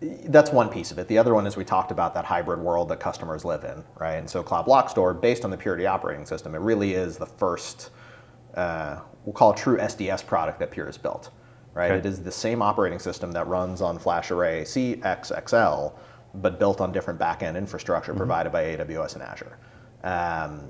that's 0.00 0.50
one 0.50 0.68
piece 0.68 0.90
of 0.90 0.98
it. 0.98 1.08
The 1.08 1.18
other 1.18 1.34
one 1.34 1.46
is 1.46 1.56
we 1.56 1.64
talked 1.64 1.90
about 1.90 2.14
that 2.14 2.24
hybrid 2.24 2.60
world 2.60 2.88
that 2.88 3.00
customers 3.00 3.44
live 3.44 3.64
in, 3.64 3.84
right? 3.98 4.14
And 4.14 4.28
so 4.28 4.42
Cloud 4.42 4.64
Block 4.64 4.88
Store, 4.88 5.12
based 5.12 5.44
on 5.44 5.50
the 5.50 5.56
Purity 5.56 5.86
operating 5.86 6.24
system, 6.24 6.54
it 6.54 6.60
really 6.60 6.94
is 6.94 7.18
the 7.18 7.26
first, 7.26 7.90
uh, 8.54 9.00
we'll 9.24 9.34
call 9.34 9.52
it 9.52 9.58
true 9.58 9.76
SDS 9.76 10.26
product 10.26 10.58
that 10.60 10.70
Pure 10.70 10.86
has 10.86 10.96
built, 10.96 11.30
right? 11.74 11.90
Okay. 11.90 11.98
It 11.98 12.06
is 12.06 12.22
the 12.22 12.32
same 12.32 12.62
operating 12.62 12.98
system 12.98 13.30
that 13.32 13.46
runs 13.46 13.82
on 13.82 13.98
Flash 13.98 14.30
Array 14.30 14.62
CXXL, 14.62 15.92
but 16.34 16.58
built 16.58 16.80
on 16.80 16.92
different 16.92 17.18
backend 17.20 17.56
infrastructure 17.56 18.14
provided 18.14 18.52
by 18.52 18.64
AWS 18.64 19.14
and 19.14 19.22
Azure. 19.22 19.58
Um, 20.02 20.68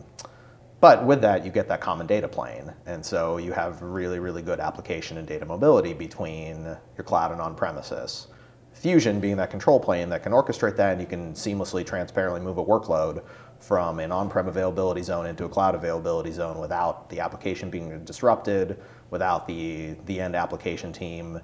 but 0.80 1.04
with 1.04 1.20
that, 1.20 1.44
you 1.44 1.50
get 1.50 1.68
that 1.68 1.80
common 1.80 2.06
data 2.06 2.26
plane. 2.26 2.72
And 2.86 3.04
so 3.04 3.36
you 3.36 3.52
have 3.52 3.82
really, 3.82 4.18
really 4.18 4.40
good 4.42 4.60
application 4.60 5.18
and 5.18 5.28
data 5.28 5.44
mobility 5.44 5.92
between 5.92 6.64
your 6.64 7.04
cloud 7.04 7.32
and 7.32 7.40
on 7.40 7.54
premises. 7.54 8.28
Fusion 8.72 9.20
being 9.20 9.36
that 9.36 9.50
control 9.50 9.78
plane 9.78 10.08
that 10.08 10.22
can 10.22 10.32
orchestrate 10.32 10.76
that, 10.76 10.92
and 10.92 11.00
you 11.00 11.06
can 11.06 11.34
seamlessly, 11.34 11.84
transparently 11.84 12.40
move 12.40 12.56
a 12.56 12.64
workload 12.64 13.22
from 13.58 13.98
an 13.98 14.10
on 14.10 14.30
prem 14.30 14.48
availability 14.48 15.02
zone 15.02 15.26
into 15.26 15.44
a 15.44 15.48
cloud 15.48 15.74
availability 15.74 16.32
zone 16.32 16.58
without 16.58 17.10
the 17.10 17.20
application 17.20 17.68
being 17.68 18.02
disrupted, 18.04 18.80
without 19.10 19.46
the, 19.46 19.94
the 20.06 20.18
end 20.18 20.34
application 20.34 20.94
team 20.94 21.40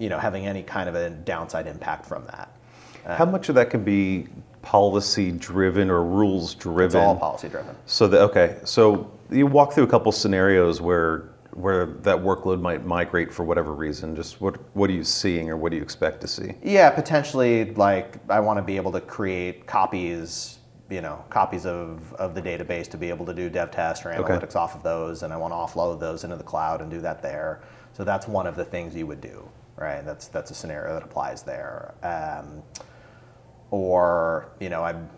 you 0.00 0.08
know, 0.08 0.18
having 0.18 0.46
any 0.46 0.62
kind 0.62 0.88
of 0.88 0.94
a 0.94 1.10
downside 1.10 1.66
impact 1.66 2.06
from 2.06 2.24
that. 2.24 2.56
How 3.06 3.26
much 3.26 3.48
of 3.48 3.54
that 3.54 3.70
can 3.70 3.84
be 3.84 4.28
policy 4.62 5.32
driven 5.32 5.90
or 5.90 6.04
rules 6.04 6.54
driven. 6.54 6.84
It's 6.86 6.94
all 6.94 7.16
policy 7.16 7.48
driven. 7.48 7.74
So 7.86 8.06
that 8.08 8.20
okay, 8.22 8.58
so 8.64 9.10
you 9.30 9.46
walk 9.46 9.72
through 9.72 9.84
a 9.84 9.88
couple 9.88 10.12
scenarios 10.12 10.80
where 10.80 11.30
where 11.54 11.86
that 11.86 12.16
workload 12.16 12.60
might 12.60 12.84
migrate 12.86 13.32
for 13.32 13.44
whatever 13.44 13.72
reason. 13.74 14.14
Just 14.14 14.40
what 14.40 14.56
what 14.74 14.88
are 14.90 14.92
you 14.92 15.04
seeing 15.04 15.50
or 15.50 15.56
what 15.56 15.70
do 15.70 15.76
you 15.76 15.82
expect 15.82 16.20
to 16.22 16.28
see? 16.28 16.54
Yeah, 16.62 16.90
potentially. 16.90 17.72
Like, 17.74 18.18
I 18.28 18.40
want 18.40 18.58
to 18.58 18.62
be 18.62 18.76
able 18.76 18.92
to 18.92 19.00
create 19.00 19.66
copies, 19.66 20.58
you 20.88 21.00
know, 21.00 21.24
copies 21.30 21.66
of, 21.66 22.12
of 22.14 22.34
the 22.34 22.42
database 22.42 22.88
to 22.90 22.96
be 22.96 23.08
able 23.08 23.26
to 23.26 23.34
do 23.34 23.48
dev 23.50 23.70
test 23.70 24.06
or 24.06 24.12
Okay. 24.12 24.34
analytics 24.34 24.54
off 24.56 24.74
of 24.76 24.82
those, 24.82 25.22
and 25.24 25.32
I 25.32 25.36
want 25.36 25.52
to 25.52 25.56
offload 25.56 25.98
those 26.00 26.22
into 26.24 26.36
the 26.36 26.44
cloud 26.44 26.80
and 26.82 26.90
do 26.90 27.00
that 27.00 27.20
there. 27.22 27.60
So 27.94 28.04
that's 28.04 28.28
one 28.28 28.46
of 28.46 28.54
the 28.56 28.64
things 28.64 28.94
you 28.94 29.06
would 29.08 29.20
do, 29.20 29.48
right? 29.76 30.04
That's 30.04 30.28
that's 30.28 30.50
a 30.52 30.54
scenario 30.54 30.94
that 30.94 31.02
applies 31.02 31.42
there. 31.42 31.94
Um, 32.04 32.62
or 33.70 34.48
you 34.60 34.68
know, 34.68 34.82
I'm. 34.82 35.08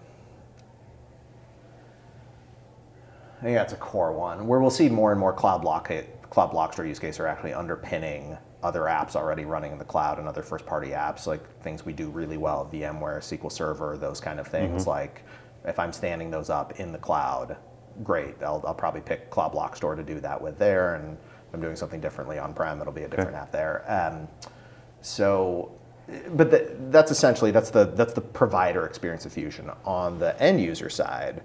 I 3.41 3.45
think 3.45 3.57
that's 3.57 3.73
a 3.73 3.77
core 3.77 4.13
one 4.13 4.47
where 4.47 4.61
we'll 4.61 4.71
see 4.71 4.89
more 4.89 5.11
and 5.11 5.19
more 5.19 5.33
cloud 5.33 5.63
block 5.63 5.91
cloud 6.31 6.51
block 6.51 6.73
store 6.73 6.87
use 6.87 6.99
case 6.99 7.19
are 7.19 7.27
actually 7.27 7.53
underpinning 7.53 8.39
other 8.63 8.83
apps 8.83 9.17
already 9.17 9.45
running 9.45 9.73
in 9.73 9.79
the 9.79 9.85
cloud 9.85 10.19
and 10.19 10.29
other 10.29 10.43
first 10.43 10.65
party 10.65 10.91
apps 10.91 11.27
like 11.27 11.47
things 11.61 11.85
we 11.85 11.93
do 11.93 12.09
really 12.09 12.37
well 12.37 12.71
VMware 12.73 13.19
SQL 13.19 13.51
Server 13.51 13.99
those 13.99 14.21
kind 14.21 14.39
of 14.39 14.47
things. 14.47 14.87
Like 14.87 15.25
if 15.65 15.79
I'm 15.79 15.93
standing 15.93 16.31
those 16.31 16.49
up 16.49 16.79
in 16.81 16.93
the 16.93 16.99
cloud 16.99 17.57
great. 18.03 18.43
I'll, 18.43 18.65
I'll 18.67 18.75
probably 18.75 19.03
pick 19.03 19.29
cloud 19.29 19.53
block 19.53 19.77
store 19.77 19.95
to 19.95 20.03
do 20.03 20.21
that 20.21 20.41
with 20.41 20.59
there 20.59 20.95
and 20.95 21.19
if 21.49 21.55
I'm 21.55 21.61
doing 21.61 21.77
something 21.77 22.01
differently 22.01 22.39
on 22.39 22.55
prem 22.55 22.81
it'll 22.81 22.93
be 22.93 23.03
a 23.03 23.09
different 23.09 23.35
app 23.35 23.53
there. 23.53 23.85
Um, 23.87 24.29
so 25.01 25.73
but 26.31 26.51
the, 26.51 26.77
that's 26.91 27.11
essentially 27.11 27.51
that's 27.51 27.71
the 27.71 27.85
that's 27.85 28.13
the 28.13 28.21
provider 28.21 28.85
experience 28.87 29.25
of 29.25 29.33
fusion 29.33 29.71
on 29.85 30.19
the 30.19 30.41
end 30.43 30.61
user 30.61 30.91
side 30.91 31.43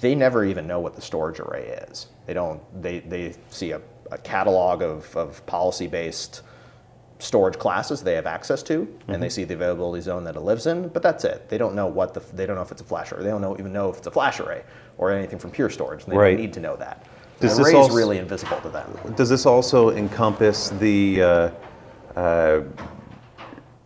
they 0.00 0.14
never 0.14 0.44
even 0.44 0.66
know 0.66 0.80
what 0.80 0.94
the 0.94 1.02
storage 1.02 1.40
array 1.40 1.66
is. 1.88 2.06
They 2.26 2.34
don't. 2.34 2.60
They 2.82 3.00
they 3.00 3.34
see 3.50 3.72
a, 3.72 3.80
a 4.10 4.18
catalog 4.18 4.82
of, 4.82 5.14
of 5.16 5.44
policy 5.46 5.86
based 5.86 6.42
storage 7.18 7.58
classes 7.58 8.02
they 8.02 8.14
have 8.14 8.26
access 8.26 8.62
to, 8.64 8.86
and 9.08 9.22
they 9.22 9.28
see 9.28 9.44
the 9.44 9.54
availability 9.54 10.02
zone 10.02 10.24
that 10.24 10.36
it 10.36 10.40
lives 10.40 10.66
in. 10.66 10.88
But 10.88 11.02
that's 11.02 11.24
it. 11.24 11.48
They 11.48 11.58
don't 11.58 11.74
know 11.74 11.86
what 11.86 12.14
the. 12.14 12.20
They 12.20 12.46
don't 12.46 12.56
know 12.56 12.62
if 12.62 12.70
it's 12.72 12.82
a 12.82 12.84
flash 12.84 13.12
array. 13.12 13.24
They 13.24 13.30
don't 13.30 13.40
know 13.40 13.56
even 13.58 13.72
know 13.72 13.90
if 13.90 13.98
it's 13.98 14.06
a 14.06 14.10
flash 14.12 14.40
array 14.40 14.62
or 14.98 15.10
anything 15.10 15.38
from 15.38 15.50
Pure 15.50 15.70
Storage. 15.70 16.04
And 16.04 16.12
they 16.12 16.16
Right. 16.16 16.30
don't 16.30 16.40
need 16.40 16.52
to 16.54 16.60
know 16.60 16.76
that. 16.76 17.06
Does 17.40 17.56
the 17.56 17.64
this 17.64 17.66
array 17.66 17.80
is 17.80 17.86
also- 17.86 17.96
really 17.96 18.18
invisible 18.18 18.60
to 18.60 18.68
them. 18.68 19.14
Does 19.16 19.28
this 19.28 19.44
also 19.44 19.90
encompass 19.90 20.70
the 20.70 21.22
uh, 21.22 21.50
uh, 22.16 22.60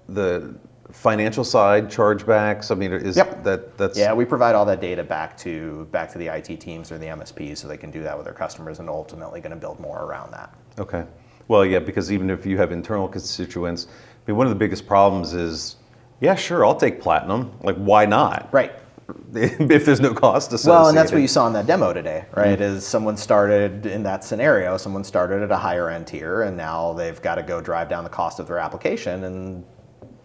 the 0.08 0.54
financial 0.90 1.44
side, 1.44 1.88
chargebacks. 1.88 2.70
I 2.70 2.74
mean, 2.74 2.92
is 2.92 3.16
Yep. 3.16 3.44
that 3.44 3.76
that's 3.76 3.98
Yeah, 3.98 4.12
we 4.12 4.24
provide 4.24 4.54
all 4.54 4.64
that 4.64 4.80
data 4.80 5.04
back 5.04 5.36
to 5.38 5.86
back 5.90 6.10
to 6.12 6.18
the 6.18 6.28
IT 6.28 6.56
teams 6.60 6.90
or 6.90 6.98
the 6.98 7.06
MSPs 7.06 7.58
so 7.58 7.68
they 7.68 7.76
can 7.76 7.90
do 7.90 8.02
that 8.02 8.16
with 8.16 8.24
their 8.24 8.34
customers 8.34 8.78
and 8.78 8.88
ultimately 8.88 9.40
going 9.40 9.50
to 9.50 9.56
build 9.56 9.78
more 9.80 10.04
around 10.04 10.32
that. 10.32 10.54
Okay. 10.78 11.04
Well, 11.48 11.64
yeah, 11.64 11.78
because 11.78 12.12
even 12.12 12.30
if 12.30 12.44
you 12.44 12.58
have 12.58 12.72
internal 12.72 13.08
constituents, 13.08 13.86
I 13.88 14.30
mean, 14.30 14.36
one 14.36 14.46
of 14.46 14.50
the 14.50 14.58
biggest 14.58 14.86
problems 14.86 15.34
is, 15.34 15.76
yeah, 16.20 16.34
sure, 16.34 16.64
I'll 16.64 16.74
take 16.76 17.00
platinum. 17.00 17.52
Like, 17.62 17.76
why 17.76 18.04
not? 18.04 18.48
Right. 18.52 18.72
if 19.34 19.86
there's 19.86 20.00
no 20.00 20.12
cost 20.12 20.52
associated. 20.52 20.78
Well, 20.78 20.88
and 20.88 20.96
that's 20.96 21.12
what 21.12 21.22
you 21.22 21.28
saw 21.28 21.46
in 21.46 21.54
that 21.54 21.66
demo 21.66 21.94
today, 21.94 22.26
right? 22.36 22.60
Is 22.60 22.86
someone 22.86 23.16
started 23.16 23.86
in 23.86 24.02
that 24.02 24.22
scenario, 24.22 24.76
someone 24.76 25.02
started 25.02 25.42
at 25.42 25.50
a 25.50 25.56
higher 25.56 25.88
end 25.88 26.06
tier, 26.06 26.42
and 26.42 26.54
now 26.56 26.92
they've 26.92 27.20
got 27.22 27.36
to 27.36 27.42
go 27.42 27.62
drive 27.62 27.88
down 27.88 28.04
the 28.04 28.10
cost 28.10 28.38
of 28.38 28.46
their 28.46 28.58
application, 28.58 29.24
and 29.24 29.64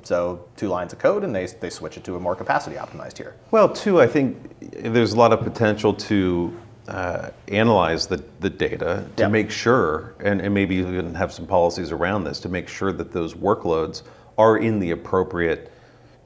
so 0.04 0.46
two 0.56 0.68
lines 0.68 0.94
of 0.94 1.00
code, 1.00 1.24
and 1.24 1.36
they, 1.36 1.46
they 1.46 1.70
switch 1.70 1.98
it 1.98 2.04
to 2.06 2.16
a 2.16 2.20
more 2.20 2.36
capacity 2.36 2.76
optimized 2.76 3.14
tier. 3.14 3.36
Well, 3.52 3.70
two, 3.70 4.02
I 4.02 4.08
think 4.08 4.38
there's 4.72 5.14
a 5.14 5.18
lot 5.18 5.34
of 5.34 5.42
potential 5.42 5.94
to 5.94 6.58
uh, 6.88 7.30
analyze 7.48 8.08
the, 8.08 8.24
the 8.42 8.50
data 8.50 9.06
to 9.16 9.24
Yep. 9.24 9.32
make 9.32 9.52
sure, 9.52 10.16
and, 10.20 10.42
and 10.42 10.54
maybe 10.54 10.76
even 10.76 11.14
have 11.16 11.32
some 11.32 11.48
policies 11.48 11.92
around 11.92 12.26
this 12.26 12.40
to 12.42 12.50
make 12.50 12.68
sure 12.68 12.92
that 12.92 13.12
those 13.12 13.34
workloads 13.34 14.04
are 14.38 14.58
in 14.58 14.80
the 14.80 14.92
appropriate 14.92 15.72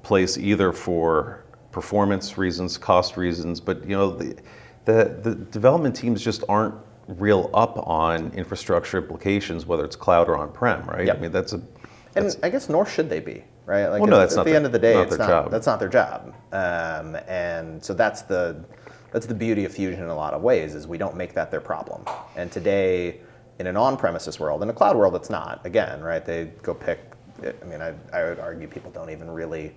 place, 0.02 0.38
either 0.38 0.72
for 0.72 1.44
performance 1.72 2.38
reasons, 2.38 2.78
cost 2.78 3.18
reasons, 3.18 3.60
but 3.60 3.84
you 3.84 3.96
know, 3.96 4.10
the, 4.10 4.36
the, 4.86 5.20
the 5.22 5.36
development 5.36 5.96
teams 5.96 6.24
just 6.24 6.44
aren't 6.50 6.74
real 7.08 7.50
up 7.54 7.78
on 7.88 8.32
infrastructure 8.34 8.98
implications, 8.98 9.66
whether 9.66 9.86
it's 9.86 9.96
cloud 9.96 10.28
or 10.28 10.38
on-prem, 10.38 10.84
right? 10.86 11.06
Yep. 11.08 11.18
I 11.18 11.20
mean, 11.20 11.32
that's 11.32 11.54
a 11.54 11.62
And 12.16 12.36
I 12.42 12.50
guess 12.50 12.68
nor 12.68 12.86
should 12.86 13.10
they 13.10 13.20
be, 13.20 13.44
right? 13.68 13.88
Like 13.90 14.02
Well, 14.02 14.10
no, 14.10 14.16
at, 14.16 14.20
that's 14.22 14.34
at 14.34 14.38
not 14.38 14.44
the 14.46 14.50
their- 14.52 14.58
end 14.58 14.66
of 14.66 14.72
the 14.72 14.80
day, 14.80 14.96
not 14.96 15.08
it's 15.08 15.18
not 15.20 15.28
job. 15.28 15.52
that's 15.52 15.68
not 15.68 15.80
their 15.80 15.90
job. 15.90 16.34
Um, 16.52 17.16
and 17.28 17.84
so 17.84 17.94
that's 17.94 18.24
the 18.24 18.64
that's 19.12 19.28
the 19.28 19.36
beauty 19.36 19.66
of 19.66 19.72
Fusion 19.72 20.02
in 20.04 20.10
a 20.10 20.16
lot 20.16 20.34
of 20.34 20.42
ways 20.42 20.74
is 20.74 20.88
we 20.88 20.98
don't 20.98 21.16
make 21.16 21.34
that 21.34 21.52
their 21.52 21.62
problem. 21.62 22.04
And 22.36 22.52
today, 22.52 23.22
in 23.60 23.68
an 23.68 23.78
on-premises 23.78 24.40
world, 24.40 24.64
in 24.64 24.70
a 24.70 24.74
cloud 24.74 24.98
world, 24.98 25.16
it's 25.16 25.30
not. 25.30 25.66
Again, 25.66 26.02
right? 26.02 26.26
They 26.26 26.46
go 26.64 26.74
pick. 26.74 27.00
I 27.44 27.66
mean, 27.66 27.82
I, 27.82 27.94
I 28.12 28.24
would 28.24 28.40
argue 28.40 28.68
people 28.68 28.92
don't 28.92 29.10
even 29.10 29.30
really 29.30 29.76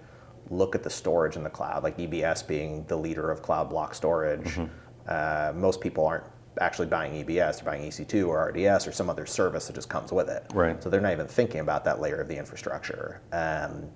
look 0.51 0.75
at 0.75 0.83
the 0.83 0.91
storage 0.91 1.37
in 1.37 1.45
the 1.45 1.51
cloud, 1.51 1.85
like 1.85 1.97
EBS 1.99 2.47
being 2.47 2.85
the 2.87 2.97
leader 2.97 3.31
of 3.31 3.43
cloud 3.43 3.71
block 3.71 3.95
storage. 3.95 4.57
Mm-hmm. 4.57 4.65
Uh, 5.07 5.53
most 5.55 5.81
people 5.81 6.07
aren't 6.07 6.25
actually 6.61 6.89
buying 6.89 7.25
EBS; 7.25 7.57
they're 7.57 7.65
buying 7.65 7.83
EC2 7.83 8.27
or 8.29 8.49
RDS 8.49 8.87
or 8.87 8.93
some 8.93 9.09
other 9.11 9.27
service 9.27 9.67
that 9.67 9.75
just 9.75 9.89
comes 9.89 10.13
with 10.13 10.29
it. 10.29 10.45
Right. 10.55 10.83
So 10.83 10.91
they're 10.91 11.01
not 11.01 11.13
even 11.13 11.27
thinking 11.27 11.61
about 11.61 11.85
that 11.85 12.01
layer 12.01 12.21
of 12.21 12.29
the 12.29 12.37
infrastructure, 12.37 13.21
um, 13.33 13.89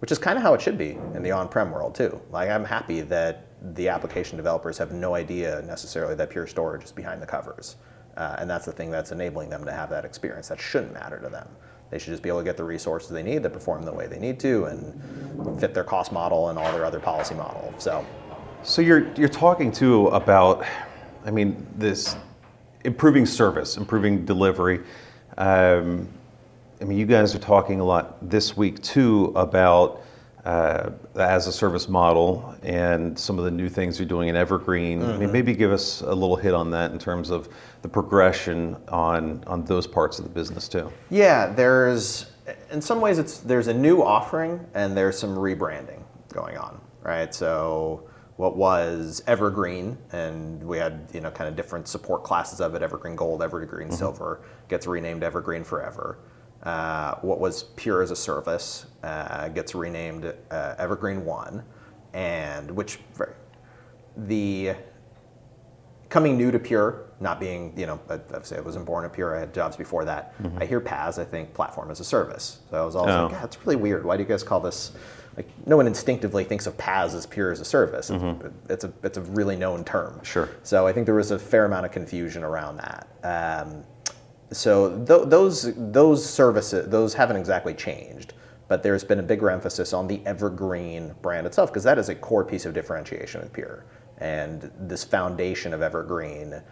which 0.00 0.10
is 0.12 0.18
kind 0.18 0.36
of 0.36 0.42
how 0.42 0.54
it 0.54 0.60
should 0.60 0.78
be 0.78 0.98
in 1.14 1.22
the 1.22 1.30
on-prem 1.30 1.70
world 1.70 1.94
too. 1.94 2.20
Like 2.30 2.48
I'm 2.50 2.64
happy 2.64 3.02
that 3.02 3.46
the 3.74 3.88
application 3.88 4.36
developers 4.36 4.78
have 4.78 4.92
no 4.92 5.14
idea 5.14 5.62
necessarily 5.66 6.14
that 6.16 6.30
Pure 6.30 6.48
Storage 6.48 6.84
is 6.84 6.92
behind 6.92 7.22
the 7.22 7.26
covers, 7.26 7.76
uh, 8.16 8.36
and 8.38 8.50
that's 8.50 8.64
the 8.66 8.72
thing 8.72 8.90
that's 8.90 9.12
enabling 9.12 9.50
them 9.50 9.64
to 9.64 9.72
have 9.72 9.90
that 9.90 10.04
experience. 10.04 10.48
That 10.48 10.60
shouldn't 10.60 10.92
matter 10.92 11.18
to 11.20 11.28
them. 11.28 11.48
They 11.90 11.98
should 11.98 12.10
just 12.10 12.22
be 12.22 12.30
able 12.30 12.38
to 12.38 12.44
get 12.44 12.56
the 12.56 12.64
resources 12.64 13.10
they 13.10 13.22
need 13.22 13.42
that 13.42 13.52
perform 13.52 13.82
the 13.84 13.92
way 13.92 14.06
they 14.06 14.18
need 14.18 14.40
to 14.40 14.64
and 14.64 15.60
fit 15.60 15.74
their 15.74 15.84
cost 15.84 16.10
model 16.10 16.48
and 16.48 16.58
all 16.58 16.72
their 16.72 16.86
other 16.86 16.98
policy 17.00 17.34
model. 17.34 17.72
So 17.78 18.04
So 18.62 18.80
you're 18.82 19.12
you're 19.14 19.28
talking 19.28 19.70
too 19.70 20.06
about, 20.08 20.64
I 21.24 21.30
mean, 21.30 21.66
this 21.76 22.16
improving 22.84 23.26
service, 23.26 23.76
improving 23.76 24.24
delivery. 24.24 24.80
Um, 25.38 26.08
I 26.80 26.84
mean, 26.84 26.98
you 26.98 27.06
guys 27.06 27.34
are 27.34 27.38
talking 27.38 27.80
a 27.80 27.84
lot 27.84 28.28
this 28.28 28.56
week 28.56 28.82
too 28.82 29.32
about 29.36 30.02
uh, 30.44 30.90
the 31.14 31.22
as 31.22 31.46
a 31.46 31.52
service 31.52 31.88
model 31.88 32.56
and 32.64 33.16
some 33.16 33.38
of 33.38 33.44
the 33.44 33.50
new 33.50 33.68
things 33.68 34.00
you're 34.00 34.08
doing 34.08 34.28
in 34.28 34.34
Evergreen. 34.34 35.00
I 35.04 35.16
mean, 35.16 35.30
maybe 35.30 35.54
give 35.54 35.70
us 35.70 36.00
a 36.00 36.12
little 36.12 36.34
hit 36.34 36.52
on 36.52 36.70
that 36.72 36.90
in 36.90 36.98
terms 36.98 37.30
of 37.30 37.48
the 37.82 37.88
progression 37.88 38.76
on 38.88 39.44
on 39.46 39.64
those 39.64 39.86
parts 39.86 40.18
of 40.18 40.24
the 40.24 40.30
business 40.30 40.66
too. 40.66 40.92
Yeah, 41.10 41.46
there's 41.46 42.26
in 42.72 42.82
some 42.82 43.00
ways 43.00 43.18
it's 43.18 43.38
there's 43.38 43.68
a 43.68 43.74
new 43.74 44.02
offering 44.02 44.58
and 44.74 44.96
there's 44.96 45.16
some 45.16 45.36
rebranding 45.36 46.02
going 46.32 46.56
on, 46.56 46.80
right? 47.04 47.32
So 47.32 48.02
what 48.42 48.56
was 48.56 49.22
Evergreen 49.28 49.96
and 50.10 50.60
we 50.64 50.76
had 50.76 51.06
you 51.14 51.20
know 51.20 51.30
kind 51.30 51.48
of 51.48 51.54
different 51.54 51.86
support 51.86 52.24
classes 52.24 52.60
of 52.60 52.74
it, 52.74 52.82
Evergreen 52.82 53.14
Gold, 53.14 53.40
Evergreen 53.40 53.92
Silver, 53.92 54.40
gets 54.66 54.84
renamed 54.88 55.22
Evergreen 55.22 55.62
Forever. 55.62 56.18
Uh, 56.64 57.14
what 57.22 57.38
was 57.38 57.62
Pure 57.76 58.02
as 58.02 58.10
a 58.10 58.16
Service 58.16 58.86
uh, 59.04 59.46
gets 59.50 59.76
renamed 59.76 60.34
uh, 60.50 60.74
Evergreen 60.76 61.24
One, 61.24 61.62
and 62.14 62.68
which 62.72 62.98
the 64.16 64.74
coming 66.08 66.36
new 66.36 66.50
to 66.50 66.58
Pure, 66.58 67.06
not 67.20 67.38
being, 67.38 67.72
you 67.78 67.86
know, 67.86 68.00
I- 68.10 68.14
obviously 68.14 68.58
I 68.58 68.60
wasn't 68.60 68.84
born 68.84 69.04
at 69.04 69.12
Pure, 69.12 69.36
I 69.36 69.40
had 69.40 69.54
jobs 69.54 69.76
before 69.76 70.04
that. 70.04 70.34
I 70.58 70.66
hear 70.66 70.80
PaaS, 70.80 71.18
I 71.18 71.24
think 71.24 71.54
platform 71.54 71.90
as 71.92 72.00
a 72.00 72.04
service. 72.04 72.58
So 72.70 72.82
I 72.82 72.84
was 72.84 72.96
always 72.96 73.14
Oh. 73.14 73.22
like, 73.24 73.32
yeah, 73.32 73.44
it's 73.44 73.56
really 73.64 73.76
weird. 73.76 74.04
Why 74.04 74.16
do 74.16 74.22
you 74.24 74.28
guys 74.28 74.42
call 74.42 74.58
this? 74.60 74.92
Like, 75.36 75.48
no 75.66 75.76
one 75.76 75.86
instinctively 75.86 76.44
thinks 76.44 76.66
of 76.66 76.76
PaaS 76.76 77.14
as 77.14 77.26
Pure 77.26 77.52
as 77.52 77.60
a 77.60 77.64
service. 77.64 78.10
It's, 78.10 78.44
it's 78.68 78.84
a 78.84 78.92
it's 79.02 79.18
a 79.18 79.22
really 79.22 79.56
known 79.56 79.84
term. 79.84 80.22
Sure. 80.22 80.48
So 80.62 80.86
I 80.86 80.92
think 80.92 81.06
there 81.06 81.14
was 81.14 81.30
a 81.30 81.38
fair 81.38 81.64
amount 81.64 81.86
of 81.86 81.92
confusion 81.92 82.42
around 82.42 82.76
that. 82.78 83.08
Um, 83.24 83.84
so 84.50 85.02
th- 85.04 85.28
those 85.28 85.72
those 85.76 86.28
services 86.28 86.88
those 86.90 87.14
haven't 87.14 87.36
exactly 87.36 87.72
changed, 87.72 88.34
but 88.68 88.82
there's 88.82 89.04
been 89.04 89.20
a 89.20 89.22
bigger 89.22 89.50
emphasis 89.50 89.94
on 89.94 90.06
the 90.06 90.20
Evergreen 90.26 91.14
brand 91.22 91.46
itself 91.46 91.70
because 91.70 91.84
that 91.84 91.98
is 91.98 92.10
a 92.10 92.14
core 92.14 92.44
piece 92.44 92.66
of 92.66 92.74
differentiation 92.74 93.40
with 93.40 93.52
Pure, 93.52 93.86
and 94.18 94.70
this 94.78 95.02
foundation 95.02 95.72
of 95.72 95.80
Evergreen 95.80 96.62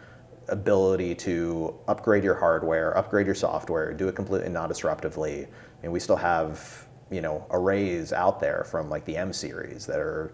ability 0.49 1.14
to 1.14 1.75
upgrade 1.88 2.25
your 2.25 2.35
hardware, 2.35 2.96
upgrade 2.99 3.25
your 3.25 3.37
software, 3.37 3.94
do 3.94 4.09
it 4.09 4.16
completely 4.16 4.49
non-disruptively. 4.49 5.46
I 5.46 5.83
mean, 5.83 5.92
we 5.92 6.01
still 6.01 6.16
have 6.16 6.87
you 7.11 7.20
know 7.20 7.46
arrays 7.51 8.12
out 8.12 8.40
there 8.40 8.64
from 8.64 8.88
like 8.88 9.05
the 9.05 9.16
M 9.16 9.33
series 9.33 9.87
that 9.87 9.99
are 9.99 10.33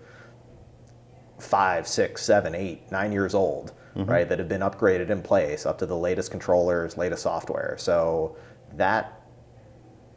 five, 1.38 1.86
six, 1.86 2.22
seven, 2.22 2.54
eight, 2.54 2.90
nine 2.90 3.12
years 3.12 3.34
old, 3.34 3.72
mm-hmm. 3.94 4.10
right? 4.10 4.28
That 4.28 4.38
have 4.38 4.48
been 4.48 4.62
upgraded 4.62 5.10
in 5.10 5.22
place 5.22 5.66
up 5.66 5.78
to 5.78 5.86
the 5.86 5.96
latest 5.96 6.30
controllers, 6.30 6.96
latest 6.96 7.22
software. 7.22 7.76
So 7.78 8.36
that 8.74 9.22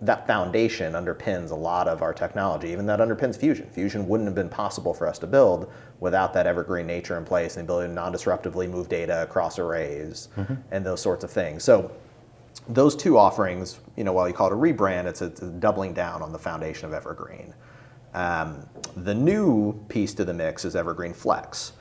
that 0.01 0.25
foundation 0.25 0.93
underpins 0.93 1.51
a 1.51 1.55
lot 1.55 1.87
of 1.87 2.01
our 2.01 2.13
technology. 2.13 2.69
Even 2.69 2.85
that 2.85 2.99
underpins 2.99 3.35
Fusion. 3.37 3.69
Fusion 3.69 4.07
wouldn't 4.07 4.27
have 4.27 4.35
been 4.35 4.47
possible 4.47 4.93
for 4.93 5.05
us 5.05 5.19
to 5.19 5.27
build 5.27 5.69
without 5.99 6.33
that 6.33 6.47
evergreen 6.47 6.87
nature 6.87 7.17
in 7.17 7.25
place 7.25 7.57
and 7.57 7.67
the 7.67 7.73
ability 7.73 7.89
to 7.89 7.93
non-disruptively 7.93 8.69
move 8.69 8.87
data 8.87 9.23
across 9.23 9.59
arrays 9.59 10.29
mm-hmm. 10.37 10.55
and 10.71 10.85
those 10.85 11.01
sorts 11.01 11.25
of 11.25 11.31
things. 11.31 11.65
So 11.65 11.91
those 12.67 12.95
two 12.95 13.17
offerings, 13.17 13.79
you 13.95 14.03
know, 14.03 14.13
while 14.13 14.27
you 14.27 14.33
call 14.33 14.47
it 14.47 14.53
a 14.53 14.55
rebrand, 14.55 15.05
it's 15.05 15.21
a, 15.21 15.25
it's 15.25 15.41
a 15.41 15.47
doubling 15.49 15.93
down 15.93 16.21
on 16.21 16.31
the 16.31 16.39
foundation 16.39 16.85
of 16.85 16.93
Evergreen. 16.93 17.53
Um, 18.13 18.67
the 18.97 19.13
new 19.13 19.73
piece 19.87 20.13
to 20.15 20.25
the 20.25 20.33
mix 20.33 20.65
is 20.65 20.75
Evergreen 20.75 21.13
Flex, 21.13 21.73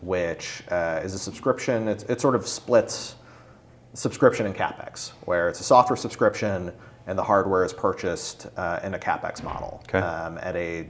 which 0.00 0.62
uh, 0.70 1.00
is 1.02 1.14
a 1.14 1.18
subscription. 1.18 1.88
It's, 1.88 2.04
it 2.04 2.20
sort 2.20 2.34
of 2.34 2.46
splits 2.46 3.16
subscription 3.92 4.46
and 4.46 4.54
capex, 4.54 5.10
where 5.24 5.48
it's 5.48 5.60
a 5.60 5.64
software 5.64 5.96
subscription 5.96 6.72
and 7.06 7.18
the 7.18 7.22
hardware 7.22 7.64
is 7.64 7.72
purchased 7.72 8.46
uh, 8.56 8.80
in 8.82 8.94
a 8.94 8.98
capex 8.98 9.42
model 9.42 9.82
Okay. 9.88 9.98
um, 9.98 10.38
at 10.38 10.56
a, 10.56 10.88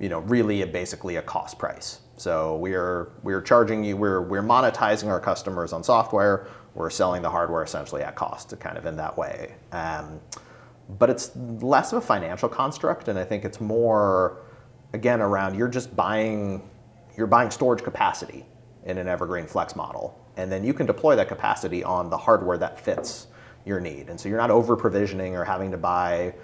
you 0.00 0.08
know, 0.08 0.20
really 0.20 0.62
a, 0.62 0.66
basically 0.66 1.16
a 1.16 1.22
cost 1.22 1.58
price. 1.58 2.00
So 2.16 2.56
we're 2.56 3.10
we're 3.22 3.40
charging 3.42 3.84
you, 3.84 3.96
we're 3.96 4.22
we're 4.22 4.42
monetizing 4.42 5.08
our 5.08 5.20
customers 5.20 5.72
on 5.72 5.84
software. 5.84 6.48
We're 6.74 6.90
selling 6.90 7.22
the 7.22 7.30
hardware 7.30 7.62
essentially 7.62 8.02
at 8.02 8.14
cost, 8.14 8.58
kind 8.60 8.76
of 8.76 8.86
in 8.86 8.96
that 8.96 9.16
way. 9.16 9.56
Um, 9.72 10.20
but 10.98 11.10
it's 11.10 11.34
less 11.36 11.92
of 11.92 11.98
a 11.98 12.06
financial 12.06 12.48
construct, 12.48 13.08
and 13.08 13.18
I 13.18 13.24
think 13.24 13.44
it's 13.44 13.60
more, 13.60 14.42
again, 14.92 15.20
around 15.20 15.56
you're 15.56 15.68
just 15.68 15.94
buying, 15.94 16.62
you're 17.16 17.26
buying 17.26 17.50
storage 17.50 17.82
capacity 17.82 18.46
in 18.84 18.96
an 18.96 19.06
Evergreen 19.06 19.46
Flex 19.46 19.76
model, 19.76 20.18
and 20.36 20.50
then 20.50 20.64
you 20.64 20.72
can 20.72 20.86
deploy 20.86 21.14
that 21.16 21.28
capacity 21.28 21.84
on 21.84 22.08
the 22.08 22.16
hardware 22.16 22.56
that 22.58 22.80
fits 22.80 23.26
your 23.66 23.80
need, 23.80 24.08
and 24.08 24.18
so 24.18 24.28
you're 24.28 24.38
not 24.38 24.50
over 24.50 24.76
provisioning 24.76 25.36
or 25.36 25.44
having 25.44 25.70
to 25.70 25.76
buy 25.76 26.34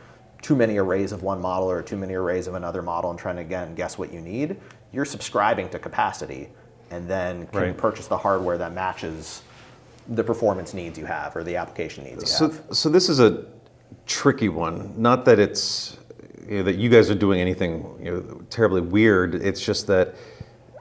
too 0.45 0.55
many 0.55 0.77
arrays 0.77 1.11
of 1.11 1.23
one 1.23 1.41
model 1.41 1.71
or 1.71 1.83
too 1.83 1.97
many 1.97 2.13
arrays 2.13 2.47
of 2.47 2.55
another 2.55 2.83
model 2.83 3.09
and 3.09 3.19
trying 3.19 3.37
to 3.37 3.41
again 3.41 3.75
guess 3.75 3.97
what 3.97 4.13
you 4.13 4.21
need. 4.21 4.57
You're 4.93 5.07
subscribing 5.07 5.71
to 5.71 5.79
capacity, 5.79 6.51
and 6.91 7.09
then 7.09 7.47
can 7.47 7.61
Right. 7.63 7.77
purchase 7.77 8.09
the 8.09 8.19
hardware 8.19 8.59
that 8.59 8.75
matches 8.75 9.41
the 10.07 10.23
performance 10.23 10.75
needs 10.75 10.99
you 10.99 11.07
have 11.07 11.35
or 11.35 11.43
the 11.45 11.57
application 11.57 12.05
needs 12.05 12.21
you 12.21 12.27
So, 12.27 12.51
have. 12.51 12.61
so 12.73 12.91
this 12.91 13.09
is 13.09 13.21
a 13.21 13.47
tricky 14.05 14.51
one. 14.51 14.93
Not 14.99 15.25
that 15.25 15.39
it's 15.39 15.97
you 16.47 16.59
know, 16.59 16.63
that 16.65 16.75
you 16.77 16.91
guys 16.91 17.11
are 17.11 17.15
doing 17.15 17.41
anything 17.41 17.99
you 18.03 18.11
know, 18.11 18.43
terribly 18.51 18.83
weird. 18.83 19.35
It's 19.35 19.65
just 19.65 19.87
that 19.87 20.15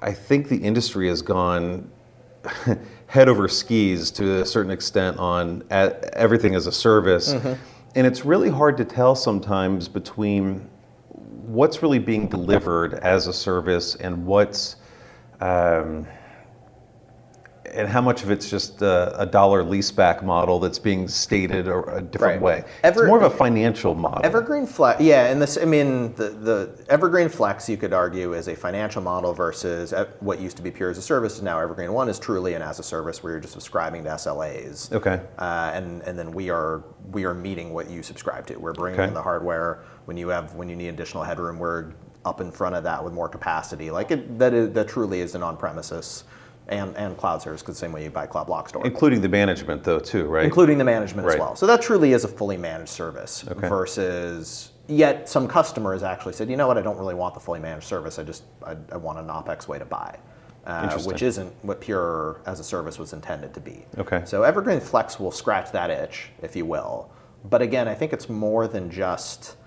I 0.02 0.12
think 0.12 0.50
the 0.50 0.58
industry 0.58 1.08
has 1.08 1.22
gone 1.22 1.90
head 3.08 3.30
over 3.30 3.48
skis 3.48 4.12
to 4.12 4.42
a 4.42 4.46
certain 4.46 4.72
extent 4.72 5.18
on 5.20 5.64
everything 5.72 6.54
as 6.54 6.68
a 6.68 6.72
service, 6.74 7.34
mm-hmm. 7.34 7.54
And 7.96 8.08
it's 8.08 8.26
really 8.26 8.50
hard 8.50 8.78
to 8.78 8.86
tell 8.86 9.16
sometimes 9.16 9.88
between 9.88 10.68
what's 11.10 11.84
really 11.84 12.00
being 12.00 12.28
delivered 12.28 12.96
as 12.96 13.28
a 13.28 13.34
service 13.34 13.96
and 13.96 14.26
what's 14.26 14.78
um, 15.42 16.08
and 17.74 17.88
how 17.88 18.02
much 18.02 18.24
of 18.24 18.32
it's 18.32 18.50
just 18.50 18.82
a, 18.82 19.20
a 19.20 19.26
dollar 19.26 19.64
leaseback 19.64 20.24
model 20.24 20.60
that's 20.60 20.80
being 20.80 21.08
stated 21.08 21.68
a, 21.68 21.80
a 21.96 22.02
different 22.02 22.42
Right. 22.42 22.64
way. 22.64 22.70
Ever- 22.84 23.02
it's 23.04 23.08
more 23.08 23.18
of 23.22 23.32
a 23.32 23.36
financial 23.36 23.96
model. 23.96 24.26
Evergreen 24.26 24.66
Flex, 24.66 25.02
yeah, 25.02 25.26
and 25.26 25.42
this, 25.42 25.58
I 25.58 25.66
mean, 25.66 26.14
the, 26.16 26.30
the 26.30 26.86
Evergreen 26.90 27.30
Flex, 27.30 27.68
you 27.68 27.78
could 27.78 27.94
argue, 27.94 28.34
is 28.34 28.48
a 28.48 28.56
financial 28.56 29.02
model 29.02 29.34
versus 29.34 29.92
uh, 29.94 30.06
what 30.20 30.40
used 30.40 30.56
to 30.58 30.64
be 30.64 30.72
Pure 30.72 30.92
as 30.92 30.98
a 30.98 31.02
service. 31.02 31.42
Now, 31.42 31.60
Evergreen 31.60 31.92
One 31.94 32.10
is 32.10 32.20
truly 32.20 32.54
an 32.54 32.62
as 32.62 32.80
a 32.80 32.84
service 32.84 33.22
where 33.24 33.34
you're 33.34 33.40
just 33.42 33.54
subscribing 33.54 34.04
to 34.06 34.10
SLAs. 34.12 34.92
Okay. 34.94 35.20
Uh, 35.38 35.72
and 35.74 36.02
and 36.04 36.18
then 36.18 36.32
we 36.32 36.50
are 36.50 36.84
we 37.12 37.26
are 37.26 37.34
meeting 37.34 37.74
what 37.74 37.90
you 37.90 38.02
subscribe 38.02 38.48
to. 38.48 38.56
We're 38.56 38.74
bringing 38.74 39.00
Okay. 39.00 39.08
in 39.08 39.14
the 39.14 39.22
hardware 39.22 39.84
when 40.06 40.18
you 40.18 40.30
have 40.30 40.56
when 40.56 40.70
you 40.70 40.76
need 40.76 40.88
additional 40.90 41.24
headroom. 41.24 41.60
We're 41.60 41.92
up 42.26 42.40
in 42.42 42.52
front 42.52 42.74
of 42.76 42.84
that 42.86 43.04
with 43.04 43.14
more 43.14 43.28
capacity. 43.30 43.92
Like 43.92 44.12
it, 44.12 44.40
that 44.40 44.54
is 44.54 44.72
that 44.74 44.88
truly 44.88 45.20
is 45.22 45.36
an 45.36 45.44
on-premises 45.44 46.24
and 46.68 46.96
and 46.98 47.18
cloud 47.18 47.42
service. 47.42 47.62
Because 47.62 47.76
the 47.76 47.80
same 47.80 47.92
way 47.92 48.04
you 48.04 48.10
buy 48.10 48.26
Cloud 48.26 48.48
Block 48.48 48.70
Store 48.70 48.86
including 48.86 49.22
the 49.22 49.30
management 49.30 49.84
though 49.84 50.00
too, 50.00 50.26
right? 50.26 50.46
including 50.46 50.78
the 50.78 50.84
management 50.84 51.28
as 51.28 51.38
well. 51.38 51.56
So 51.56 51.68
that 51.68 51.82
truly 51.82 52.14
is 52.14 52.24
a 52.24 52.28
fully 52.28 52.58
managed 52.58 52.90
service 52.90 53.46
Okay. 53.50 53.68
versus 53.68 54.72
yet 54.88 55.30
some 55.30 55.48
customers 55.48 56.04
actually 56.04 56.34
said, 56.34 56.50
you 56.50 56.58
know 56.58 56.68
what, 56.68 56.78
I 56.78 56.82
don't 56.82 56.98
really 56.98 57.16
want 57.16 57.34
the 57.34 57.40
fully 57.40 57.60
managed 57.60 57.88
service. 57.88 58.20
I 58.20 58.24
just 58.24 58.44
I, 58.66 58.76
I 58.92 58.98
want 58.98 59.20
an 59.20 59.28
OpEx 59.28 59.68
way 59.68 59.80
to 59.80 59.86
buy, 59.86 60.18
uh, 60.66 61.00
which 61.02 61.22
isn't 61.22 61.54
what 61.64 61.82
Pure 61.82 62.42
as 62.46 62.60
a 62.60 62.64
service 62.64 62.98
was 63.00 63.14
intended 63.14 63.54
to 63.54 63.60
be. 63.60 63.86
Okay. 63.98 64.22
So 64.26 64.44
Evergreen 64.44 64.80
Flex 64.80 65.20
will 65.20 65.32
scratch 65.32 65.72
that 65.72 65.90
itch, 65.90 66.30
if 66.42 66.56
you 66.56 66.66
will. 66.66 67.12
But 67.50 67.62
again, 67.62 67.88
I 67.90 67.94
think 67.94 68.14
it's 68.14 68.30
more 68.30 68.68
than 68.68 68.90
just 68.90 69.58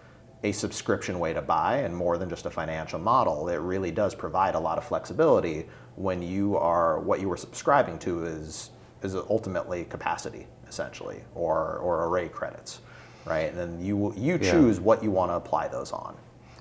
a 0.45 0.53
subscription 0.53 1.19
way 1.19 1.33
to 1.33 1.43
buy 1.43 1.79
and 1.79 1.95
more 1.95 2.19
than 2.19 2.29
just 2.29 2.47
a 2.47 2.51
financial 2.51 2.99
model. 2.99 3.49
It 3.49 3.57
really 3.57 3.91
does 3.91 4.15
provide 4.15 4.55
a 4.55 4.61
lot 4.61 4.79
of 4.79 4.85
flexibility 4.85 5.67
when 5.97 6.23
you 6.23 6.57
are 6.57 7.01
what 7.01 7.21
you 7.21 7.31
are 7.33 7.37
subscribing 7.37 7.99
to 8.01 8.25
is 8.25 8.71
is 9.03 9.15
ultimately 9.15 9.85
capacity 9.85 10.47
essentially 10.69 11.21
or 11.35 11.79
or 11.79 12.05
array 12.07 12.29
credits, 12.29 12.81
right? 13.25 13.51
And 13.51 13.59
then 13.59 13.85
you 13.85 14.13
you 14.17 14.35
Yeah. 14.35 14.51
choose 14.51 14.81
what 14.81 15.03
you 15.03 15.11
want 15.11 15.31
to 15.31 15.35
apply 15.37 15.69
those 15.69 15.93
on. 15.93 16.15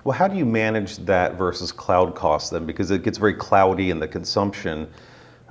Well, 0.04 0.17
how 0.17 0.28
do 0.28 0.38
you 0.38 0.45
manage 0.45 0.98
that 1.06 1.34
versus 1.36 1.71
cloud 1.71 2.15
costs 2.15 2.50
then? 2.52 2.65
Because 2.65 2.91
it 2.91 3.04
gets 3.04 3.17
very 3.17 3.34
cloudy 3.34 3.89
in 3.89 4.00
the 4.00 4.08
consumption. 4.08 4.88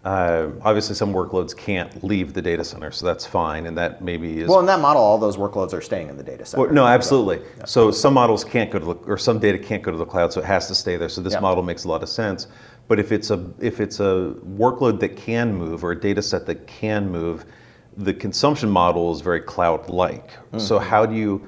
Uh, 0.04 0.50
obviously, 0.62 0.94
some 0.94 1.14
workloads 1.14 1.56
can't 1.56 2.04
leave 2.04 2.34
the 2.34 2.42
data 2.42 2.62
center, 2.62 2.90
so 2.90 3.06
that's 3.06 3.24
fine, 3.24 3.66
and 3.66 3.76
that 3.78 4.02
maybe 4.02 4.40
is 4.40 4.50
Well, 4.50 4.60
in 4.60 4.66
that 4.66 4.80
model, 4.80 5.00
all 5.02 5.16
those 5.16 5.38
workloads 5.38 5.72
are 5.72 5.80
staying 5.80 6.10
in 6.10 6.18
the 6.18 6.22
data 6.22 6.44
center. 6.44 6.64
Well, 6.64 6.74
no, 6.74 6.86
absolutely. 6.86 7.40
So 7.64 7.90
some 7.90 8.12
models 8.12 8.44
can't 8.44 8.70
go 8.70 8.78
to 8.78 8.84
the, 8.84 8.94
or 9.06 9.16
some 9.16 9.38
data 9.38 9.58
can't 9.58 9.82
go 9.82 9.90
to 9.90 9.96
the 9.96 10.04
cloud, 10.04 10.30
so 10.30 10.40
it 10.40 10.44
has 10.46 10.68
to 10.68 10.74
stay 10.74 10.96
there. 10.98 11.08
So 11.08 11.22
this 11.22 11.32
Yeah. 11.32 11.40
model 11.40 11.62
makes 11.62 11.84
a 11.84 11.88
lot 11.88 12.02
of 12.02 12.10
sense. 12.10 12.48
But 12.86 12.98
if 12.98 13.12
it's 13.12 13.30
a 13.30 13.42
if 13.60 13.80
it's 13.80 13.98
a 13.98 14.34
workload 14.46 15.00
that 15.00 15.16
can 15.16 15.54
move 15.54 15.82
or 15.82 15.92
a 15.92 15.98
data 15.98 16.20
set 16.20 16.44
that 16.46 16.66
can 16.66 17.10
move, 17.10 17.46
the 17.96 18.12
consumption 18.12 18.68
model 18.68 19.10
is 19.10 19.22
very 19.22 19.40
cloud-like. 19.40 20.30
So 20.58 20.78
Mm-hmm. 20.78 20.86
how 20.90 21.06
do 21.06 21.14
you 21.14 21.40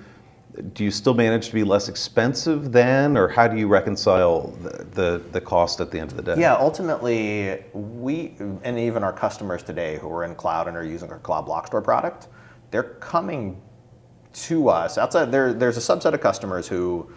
do 0.72 0.84
you 0.84 0.90
still 0.90 1.14
manage 1.14 1.48
to 1.48 1.54
be 1.54 1.64
less 1.64 1.88
expensive 1.88 2.72
then, 2.72 3.16
or 3.16 3.28
how 3.28 3.46
do 3.46 3.56
you 3.56 3.68
reconcile 3.68 4.48
the, 4.62 4.84
the, 4.84 5.22
the 5.32 5.40
cost 5.40 5.80
at 5.80 5.90
the 5.90 5.98
end 5.98 6.10
of 6.10 6.16
the 6.16 6.22
day? 6.22 6.40
Yeah, 6.40 6.54
ultimately, 6.54 7.64
we 7.72 8.34
and 8.62 8.78
even 8.78 9.04
our 9.04 9.12
customers 9.12 9.62
today 9.62 9.98
who 9.98 10.10
are 10.10 10.24
in 10.24 10.34
cloud 10.34 10.68
and 10.68 10.76
are 10.76 10.84
using 10.84 11.10
our 11.10 11.18
Cloud 11.18 11.46
Block 11.46 11.66
Store 11.66 11.82
product, 11.82 12.28
they're 12.70 12.82
coming 12.82 13.60
to 14.32 14.68
us. 14.68 14.98
Outside 14.98 15.30
there, 15.30 15.52
there's 15.52 15.76
a 15.76 15.80
subset 15.80 16.12
of 16.12 16.20
customers 16.20 16.68
who 16.68 17.10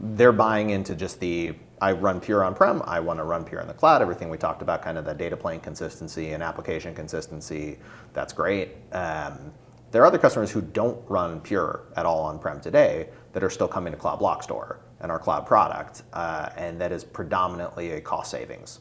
they're 0.00 0.32
buying 0.32 0.70
into 0.70 0.94
just 0.94 1.20
the 1.20 1.54
I 1.80 1.90
run 1.90 2.20
Pure 2.20 2.44
on-prem, 2.44 2.80
I 2.84 3.00
want 3.00 3.18
to 3.18 3.24
run 3.24 3.44
Pure 3.44 3.60
in 3.60 3.66
the 3.66 3.74
cloud. 3.74 4.02
Everything 4.02 4.30
we 4.30 4.38
talked 4.38 4.62
about, 4.62 4.82
kind 4.82 4.96
of 4.96 5.04
that 5.04 5.18
data 5.18 5.36
plane 5.36 5.58
consistency 5.58 6.30
and 6.30 6.40
application 6.40 6.94
consistency, 6.94 7.78
that's 8.12 8.32
great. 8.32 8.76
Um, 8.92 9.52
there 9.92 10.02
are 10.02 10.06
other 10.06 10.18
customers 10.18 10.50
who 10.50 10.62
don't 10.62 10.98
run 11.08 11.40
Pure 11.40 11.84
at 11.96 12.06
all 12.06 12.24
on-prem 12.24 12.60
today 12.60 13.08
that 13.34 13.44
are 13.44 13.50
still 13.50 13.68
coming 13.68 13.92
to 13.92 13.98
Cloud 13.98 14.18
Block 14.18 14.42
Store 14.42 14.80
and 15.00 15.12
our 15.12 15.18
cloud 15.18 15.46
product, 15.46 16.02
uh, 16.14 16.48
and 16.56 16.80
that 16.80 16.92
is 16.92 17.04
predominantly 17.04 17.92
a 17.92 18.00
cost 18.00 18.30
savings. 18.30 18.80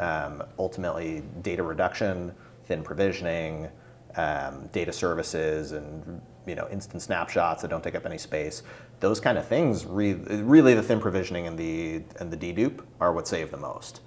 Um, 0.00 0.42
ultimately, 0.58 1.22
data 1.42 1.62
reduction, 1.62 2.32
thin 2.64 2.82
provisioning, 2.82 3.68
um, 4.16 4.68
data 4.72 4.92
services, 4.92 5.72
and 5.72 6.20
you 6.46 6.54
know 6.54 6.68
instant 6.70 7.02
snapshots 7.02 7.62
that 7.62 7.68
don't 7.68 7.82
take 7.82 7.94
up 7.94 8.06
any 8.06 8.18
space. 8.18 8.62
Those 9.00 9.18
kind 9.18 9.38
of 9.38 9.46
things, 9.48 9.86
re- 9.86 10.12
really, 10.12 10.74
the 10.74 10.82
thin 10.82 11.00
provisioning 11.00 11.46
and 11.46 11.58
the 11.58 12.02
and 12.20 12.30
the 12.30 12.36
dedupe 12.36 12.84
are 13.00 13.12
what 13.12 13.26
save 13.26 13.50
the 13.50 13.56
most. 13.56 14.02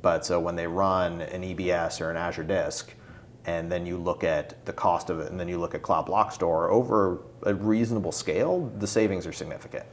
But 0.00 0.24
so 0.24 0.38
when 0.38 0.54
they 0.54 0.66
run 0.66 1.20
an 1.22 1.42
EBS 1.42 2.00
or 2.00 2.10
an 2.10 2.16
Azure 2.16 2.44
Disk, 2.44 2.94
and 3.48 3.72
then 3.72 3.86
you 3.86 3.96
look 3.96 4.24
at 4.24 4.62
the 4.66 4.72
cost 4.74 5.08
of 5.08 5.20
it, 5.20 5.30
and 5.30 5.40
then 5.40 5.48
you 5.48 5.58
look 5.58 5.74
at 5.74 5.80
Cloud 5.80 6.04
Block 6.04 6.32
Store 6.32 6.70
over 6.70 7.22
a 7.44 7.54
reasonable 7.54 8.12
scale, 8.12 8.70
the 8.78 8.86
savings 8.86 9.26
are 9.26 9.32
significant. 9.32 9.86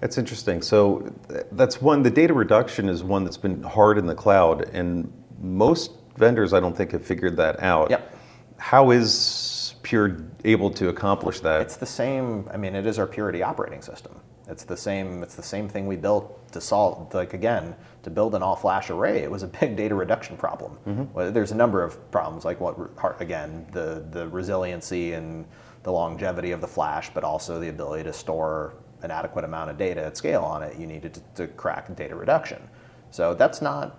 That's 0.00 0.16
interesting. 0.16 0.62
So 0.62 1.12
that's 1.52 1.82
one. 1.82 2.02
The 2.02 2.10
data 2.10 2.32
reduction 2.32 2.88
is 2.88 3.04
one 3.04 3.24
that's 3.24 3.36
been 3.36 3.62
hard 3.62 3.98
in 3.98 4.06
the 4.06 4.14
cloud, 4.14 4.70
and 4.72 5.12
most 5.40 5.90
vendors, 6.16 6.54
I 6.54 6.60
don't 6.60 6.74
think, 6.74 6.92
have 6.92 7.04
figured 7.04 7.36
that 7.36 7.62
out. 7.62 7.90
Yep. 7.90 8.16
How 8.56 8.90
is 8.90 9.74
Pure 9.82 10.24
able 10.44 10.70
to 10.70 10.88
accomplish 10.88 11.40
that? 11.40 11.60
It's 11.60 11.76
the 11.76 11.86
same. 11.86 12.48
I 12.52 12.56
mean, 12.56 12.74
it 12.74 12.86
is 12.86 12.98
our 12.98 13.06
Purity 13.06 13.42
operating 13.42 13.82
system. 13.82 14.14
It's 14.48 14.64
the 14.64 14.76
same. 14.76 15.22
It's 15.22 15.34
the 15.34 15.42
same 15.42 15.68
thing 15.68 15.86
we 15.86 15.96
built 15.96 16.50
to 16.52 16.60
solve. 16.60 17.12
Like 17.12 17.34
again, 17.34 17.74
to 18.02 18.10
build 18.10 18.34
an 18.34 18.42
all-flash 18.42 18.90
array, 18.90 19.18
it 19.22 19.30
was 19.30 19.42
a 19.42 19.46
big 19.60 19.76
data 19.76 19.94
reduction 19.94 20.36
problem. 20.36 20.78
Mm-hmm. 20.86 21.12
Well, 21.12 21.32
there's 21.32 21.52
a 21.52 21.56
number 21.56 21.82
of 21.82 22.10
problems, 22.10 22.44
like 22.44 22.60
what 22.60 22.76
again, 23.20 23.66
the 23.72 24.04
the 24.10 24.28
resiliency 24.28 25.12
and 25.12 25.44
the 25.82 25.92
longevity 25.92 26.50
of 26.52 26.60
the 26.60 26.68
flash, 26.68 27.10
but 27.14 27.24
also 27.24 27.60
the 27.60 27.68
ability 27.68 28.04
to 28.04 28.12
store 28.12 28.74
an 29.02 29.10
adequate 29.10 29.44
amount 29.44 29.70
of 29.70 29.78
data 29.78 30.04
at 30.04 30.16
scale 30.16 30.42
on 30.42 30.62
it. 30.62 30.76
You 30.78 30.86
needed 30.86 31.14
to, 31.14 31.20
to 31.36 31.46
crack 31.54 31.94
data 31.96 32.16
reduction. 32.16 32.60
So 33.10 33.34
that's 33.34 33.62
not 33.62 33.98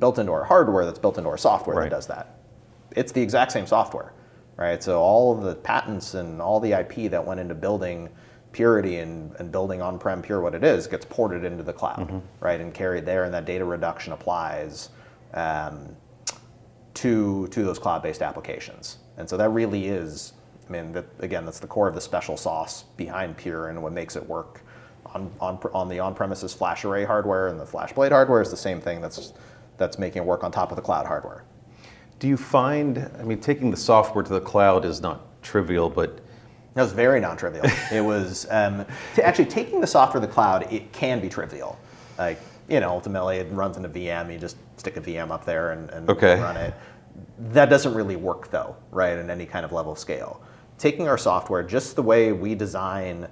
built 0.00 0.18
into 0.18 0.32
our 0.32 0.44
hardware. 0.44 0.84
That's 0.84 0.98
built 0.98 1.18
into 1.18 1.30
our 1.30 1.38
software 1.38 1.76
Right. 1.76 1.84
that 1.90 1.96
does 1.96 2.06
that 2.08 2.36
it's 2.96 3.12
the 3.12 3.22
exact 3.22 3.52
same 3.52 3.66
software, 3.66 4.12
right? 4.56 4.82
So 4.82 5.00
all 5.00 5.36
of 5.36 5.44
the 5.44 5.54
patents 5.54 6.14
and 6.14 6.40
all 6.42 6.60
the 6.60 6.72
IP 6.72 7.10
that 7.10 7.24
went 7.24 7.40
into 7.40 7.54
building 7.54 8.08
Purity 8.52 8.96
and, 8.96 9.34
and 9.38 9.52
building 9.52 9.80
on-prem 9.80 10.22
Pure 10.22 10.40
what 10.40 10.54
it 10.54 10.64
is 10.64 10.86
gets 10.86 11.04
ported 11.04 11.44
into 11.44 11.62
the 11.62 11.72
cloud, 11.72 12.20
right, 12.40 12.60
and 12.60 12.74
carried 12.74 13.06
there, 13.06 13.24
and 13.24 13.32
that 13.32 13.44
data 13.44 13.64
reduction 13.64 14.12
applies 14.12 14.90
um, 15.34 15.94
to 16.94 17.46
to 17.48 17.62
those 17.62 17.78
cloud-based 17.78 18.22
applications. 18.22 18.98
And 19.16 19.28
so 19.28 19.36
that 19.36 19.50
really 19.50 19.86
is, 19.86 20.32
I 20.68 20.72
mean, 20.72 20.92
that, 20.92 21.06
again, 21.20 21.44
that's 21.44 21.60
the 21.60 21.66
core 21.68 21.88
of 21.88 21.94
the 21.94 22.00
special 22.00 22.36
sauce 22.36 22.84
behind 22.96 23.36
Pure 23.36 23.68
and 23.68 23.82
what 23.82 23.92
makes 23.92 24.16
it 24.16 24.26
work 24.26 24.62
on 25.14 25.30
on, 25.40 25.58
on 25.72 25.88
the 25.88 26.00
on-premises 26.00 26.52
flash 26.52 26.84
array 26.84 27.04
hardware 27.04 27.48
and 27.48 27.60
the 27.60 27.64
FlashBlade 27.64 28.10
hardware 28.10 28.42
is 28.42 28.50
the 28.50 28.56
same 28.56 28.80
thing 28.80 29.00
that's 29.00 29.32
that's 29.76 29.98
making 29.98 30.22
it 30.22 30.26
work 30.26 30.44
on 30.44 30.50
top 30.50 30.70
of 30.70 30.76
the 30.76 30.82
cloud 30.82 31.06
hardware. 31.06 31.44
Do 32.18 32.28
you 32.28 32.36
find? 32.36 33.10
I 33.18 33.22
mean, 33.22 33.40
taking 33.40 33.70
the 33.70 33.76
software 33.76 34.24
to 34.24 34.32
the 34.32 34.40
cloud 34.40 34.84
is 34.84 35.00
not 35.00 35.40
trivial, 35.42 35.88
but 35.88 36.19
That 36.74 36.82
was 36.82 36.92
very 36.92 37.20
non-trivial. 37.20 37.64
it 37.92 38.00
was 38.00 38.46
um, 38.50 38.84
t- 39.14 39.22
actually 39.22 39.46
taking 39.46 39.80
the 39.80 39.86
software 39.86 40.20
to 40.20 40.26
the 40.26 40.32
cloud. 40.32 40.72
It 40.72 40.92
can 40.92 41.20
be 41.20 41.28
trivial. 41.28 41.78
Like 42.18 42.38
you 42.68 42.78
know, 42.78 42.90
ultimately 42.90 43.38
it 43.38 43.50
runs 43.50 43.76
in 43.76 43.84
a 43.84 43.88
VM. 43.88 44.32
You 44.32 44.38
just 44.38 44.56
stick 44.76 44.96
a 44.96 45.00
VM 45.00 45.30
up 45.30 45.44
there 45.44 45.72
and, 45.72 45.90
and 45.90 46.08
Okay. 46.08 46.38
run 46.40 46.56
it. 46.56 46.72
That 47.50 47.68
doesn't 47.68 47.94
really 47.94 48.16
work 48.16 48.50
though, 48.50 48.76
right? 48.92 49.18
In 49.18 49.28
any 49.28 49.44
kind 49.44 49.64
of 49.64 49.72
level 49.72 49.92
of 49.92 49.98
scale. 49.98 50.40
Taking 50.78 51.08
our 51.08 51.18
software 51.18 51.62
just 51.62 51.96
the 51.96 52.02
way 52.02 52.32
we 52.32 52.54
design 52.54 53.26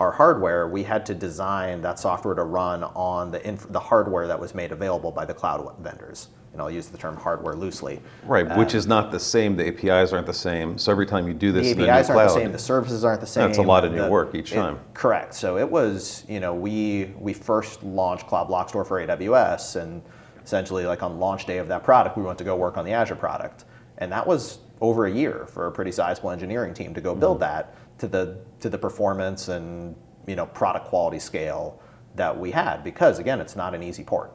our 0.00 0.10
hardware, 0.10 0.66
we 0.66 0.82
had 0.82 1.04
to 1.06 1.14
design 1.14 1.82
that 1.82 1.98
software 1.98 2.34
to 2.34 2.42
run 2.42 2.82
on 2.84 3.30
the 3.30 3.46
inf- 3.46 3.70
the 3.70 3.78
hardware 3.78 4.26
that 4.26 4.40
was 4.40 4.54
made 4.54 4.72
available 4.72 5.12
by 5.12 5.26
the 5.26 5.34
cloud 5.34 5.76
vendors. 5.80 6.28
And 6.52 6.60
I'll 6.60 6.70
use 6.70 6.88
the 6.88 6.98
term 6.98 7.16
hardware 7.16 7.54
loosely. 7.54 8.00
right, 8.24 8.56
which 8.56 8.74
is 8.74 8.86
not 8.86 9.12
the 9.12 9.20
same. 9.20 9.56
The 9.56 9.68
APIs 9.68 10.12
aren't 10.12 10.26
the 10.26 10.32
same. 10.32 10.78
So 10.78 10.90
every 10.90 11.06
time 11.06 11.28
you 11.28 11.34
do 11.34 11.52
this 11.52 11.66
The 11.66 11.72
in 11.72 11.78
a 11.80 11.82
new 11.82 11.88
APIs 11.88 12.08
aren't 12.10 12.16
cloud, 12.16 12.28
the 12.28 12.40
same. 12.42 12.52
The 12.52 12.58
services 12.58 13.04
aren't 13.04 13.20
the 13.20 13.26
same. 13.26 13.46
That's 13.46 13.58
a 13.58 13.62
lot 13.62 13.84
of 13.84 13.92
new 13.92 14.02
the- 14.02 14.08
work 14.10 14.34
each 14.34 14.50
it- 14.52 14.56
time. 14.56 14.80
correct. 14.94 15.34
So 15.34 15.58
it 15.58 15.70
was, 15.70 16.24
you 16.28 16.40
know, 16.40 16.54
we 16.54 17.14
we 17.20 17.34
first 17.34 17.84
launched 17.84 18.26
Cloud 18.26 18.48
Block 18.48 18.70
Store 18.70 18.84
for 18.86 18.98
AWS, 19.00 19.76
and 19.76 20.02
essentially, 20.42 20.86
like 20.86 21.02
on 21.04 21.20
launch 21.20 21.44
day 21.46 21.58
of 21.58 21.68
that 21.68 21.84
product, 21.84 22.16
we 22.16 22.24
went 22.24 22.38
to 22.38 22.44
go 22.44 22.56
work 22.56 22.78
on 22.78 22.84
the 22.86 22.92
Azure 22.92 23.14
product, 23.16 23.64
and 23.98 24.10
that 24.10 24.26
was 24.26 24.58
over 24.80 25.04
a 25.04 25.10
year 25.10 25.44
for 25.46 25.66
a 25.66 25.70
pretty 25.70 25.92
sizable 25.92 26.30
engineering 26.30 26.72
team 26.72 26.94
to 26.94 27.02
go 27.02 27.14
build 27.14 27.36
Mm-hmm. 27.38 27.52
that 27.52 27.74
to 28.00 28.08
the 28.08 28.38
to 28.60 28.68
the 28.68 28.78
performance 28.78 29.48
and 29.48 29.94
you 30.26 30.34
know 30.34 30.46
product 30.46 30.86
quality 30.86 31.18
scale 31.18 31.80
that 32.16 32.36
we 32.36 32.50
had 32.50 32.82
because 32.82 33.18
again, 33.20 33.40
it's 33.40 33.54
not 33.54 33.74
an 33.74 33.82
easy 33.82 34.02
port, 34.02 34.32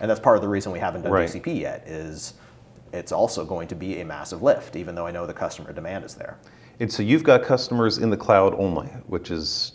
and 0.00 0.10
that's 0.10 0.20
part 0.20 0.36
of 0.36 0.42
the 0.42 0.48
reason 0.48 0.70
we 0.72 0.78
haven't 0.78 1.02
done 1.02 1.12
Right. 1.12 1.28
GCP 1.28 1.60
yet 1.60 1.86
is. 1.88 2.34
It's 2.92 3.12
also 3.12 3.44
going 3.44 3.68
to 3.68 3.76
be 3.76 4.00
a 4.00 4.04
massive 4.04 4.42
lift, 4.42 4.74
even 4.74 4.96
though 4.96 5.06
I 5.06 5.12
know 5.12 5.24
the 5.24 5.32
customer 5.32 5.72
demand 5.72 6.04
is 6.04 6.16
there. 6.16 6.38
and 6.80 6.92
so 6.92 7.04
you've 7.04 7.22
got 7.22 7.44
customers 7.44 7.98
in 7.98 8.10
the 8.10 8.16
cloud 8.16 8.52
only, 8.58 8.86
which 9.06 9.30
is 9.30 9.74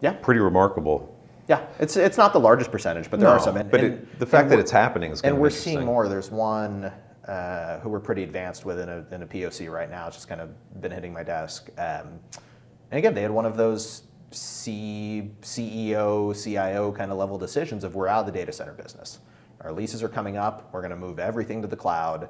Yeah. 0.00 0.14
pretty 0.14 0.40
remarkable. 0.40 1.14
Yeah, 1.46 1.66
it's 1.78 1.98
it's 1.98 2.16
not 2.16 2.32
the 2.32 2.40
largest 2.40 2.72
percentage, 2.72 3.10
but 3.10 3.20
there 3.20 3.28
are 3.28 3.38
some. 3.38 3.58
And, 3.58 3.70
but 3.70 3.80
and- 3.80 3.92
it, 3.94 4.18
the 4.18 4.24
fact 4.24 4.48
that 4.48 4.58
it's 4.58 4.70
happening 4.70 5.12
is 5.12 5.20
and 5.20 5.38
we're 5.38 5.50
seeing 5.50 5.84
more. 5.84 6.08
There's 6.08 6.30
one 6.30 6.90
uh, 7.28 7.80
who 7.80 7.90
we're 7.90 8.00
pretty 8.00 8.22
advanced 8.22 8.64
with 8.64 8.80
in 8.80 8.88
a, 8.88 9.04
in 9.12 9.22
a 9.22 9.26
POC 9.26 9.70
right 9.70 9.90
now. 9.90 10.06
It's 10.06 10.16
just 10.16 10.28
kind 10.28 10.40
of 10.40 10.48
been 10.80 10.90
hitting 10.92 11.12
my 11.12 11.22
desk. 11.22 11.68
Um, 11.76 12.18
and 12.94 13.00
again, 13.00 13.12
they 13.12 13.22
had 13.22 13.32
one 13.32 13.44
of 13.44 13.56
those 13.56 14.04
C, 14.30 15.28
CEO, 15.42 16.40
CIO 16.40 16.92
kind 16.92 17.10
of 17.10 17.18
level 17.18 17.36
decisions 17.36 17.82
of 17.82 17.96
we're 17.96 18.06
out 18.06 18.20
of 18.20 18.26
the 18.26 18.38
data 18.38 18.52
center 18.52 18.72
business. 18.72 19.18
Our 19.62 19.72
leases 19.72 20.00
are 20.00 20.08
coming 20.08 20.36
up. 20.36 20.72
We're 20.72 20.80
going 20.80 20.92
to 20.92 20.96
move 20.96 21.18
everything 21.18 21.60
to 21.62 21.66
the 21.66 21.74
cloud. 21.74 22.28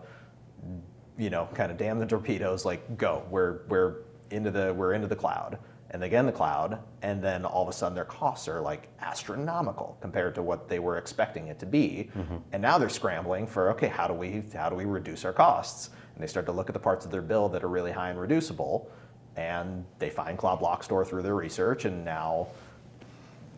You 1.18 1.28
know, 1.28 1.50
kind 1.52 1.70
of 1.70 1.76
damn 1.76 1.98
the 1.98 2.06
torpedoes. 2.06 2.64
Like 2.64 2.96
go. 2.96 3.26
We're 3.28 3.66
we're 3.68 3.96
into 4.30 4.50
the 4.50 4.72
we're 4.72 4.94
into 4.94 5.06
the 5.06 5.16
cloud. 5.16 5.58
And 5.90 6.02
again 6.02 6.24
the 6.24 6.32
cloud, 6.32 6.78
and 7.02 7.22
then 7.22 7.44
all 7.44 7.62
of 7.62 7.68
a 7.68 7.72
sudden 7.74 7.94
their 7.94 8.06
costs 8.06 8.48
are 8.48 8.62
like 8.62 8.88
astronomical 9.00 9.98
compared 10.00 10.34
to 10.36 10.42
what 10.42 10.66
they 10.66 10.78
were 10.78 10.96
expecting 10.96 11.48
it 11.48 11.58
to 11.58 11.66
be. 11.66 12.08
Mm-hmm. 12.16 12.36
And 12.52 12.62
now 12.62 12.78
they're 12.78 12.88
scrambling 12.88 13.46
for 13.46 13.70
okay, 13.72 13.88
how 13.88 14.08
do 14.08 14.14
we 14.14 14.42
how 14.54 14.70
do 14.70 14.76
we 14.76 14.86
reduce 14.86 15.26
our 15.26 15.34
costs? 15.34 15.90
And 16.14 16.22
they 16.22 16.26
start 16.26 16.46
to 16.46 16.52
look 16.52 16.70
at 16.70 16.72
the 16.72 16.80
parts 16.80 17.04
of 17.04 17.10
their 17.10 17.20
bill 17.20 17.50
that 17.50 17.62
are 17.62 17.68
really 17.68 17.92
high 17.92 18.08
and 18.08 18.18
reducible, 18.18 18.90
and 19.36 19.84
they 19.98 20.10
find 20.10 20.38
Cloud 20.38 20.60
Block 20.60 20.82
Store 20.84 21.04
through 21.04 21.22
their 21.22 21.34
research, 21.34 21.84
and 21.84 22.04
now 22.04 22.48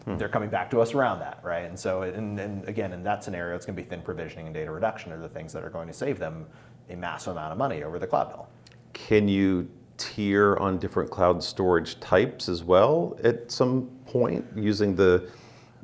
hmm. 0.05 0.17
they're 0.17 0.29
coming 0.29 0.49
back 0.49 0.71
to 0.71 0.81
us 0.81 0.95
around 0.95 1.21
that, 1.21 1.41
right? 1.43 1.69
And 1.69 1.79
so, 1.79 2.03
and, 2.03 2.39
and 2.39 2.69
again, 2.69 2.93
in 2.93 3.03
that 3.05 3.23
scenario, 3.23 3.55
it's 3.55 3.67
going 3.67 3.77
to 3.77 3.83
be 3.83 3.89
thin 3.89 4.03
provisioning 4.03 4.47
and 4.47 4.55
data 4.55 4.71
reduction 4.71 5.13
are 5.13 5.21
the 5.21 5.29
things 5.29 5.53
that 5.53 5.65
are 5.65 5.71
going 5.71 5.89
to 5.89 5.95
save 5.95 6.19
them 6.19 6.47
a 6.89 6.97
massive 6.97 7.33
amount 7.33 7.53
of 7.53 7.59
money 7.59 7.83
over 7.83 7.99
the 7.99 8.07
cloud 8.07 8.31
bill. 8.31 8.49
Can 8.93 9.29
you 9.29 9.69
tier 9.97 10.57
on 10.57 10.79
different 10.79 11.11
cloud 11.11 11.43
storage 11.43 11.99
types 12.01 12.49
as 12.49 12.63
well 12.63 13.19
at 13.25 13.51
some 13.51 13.91
point 14.07 14.45
using 14.55 14.95
the, 14.95 15.29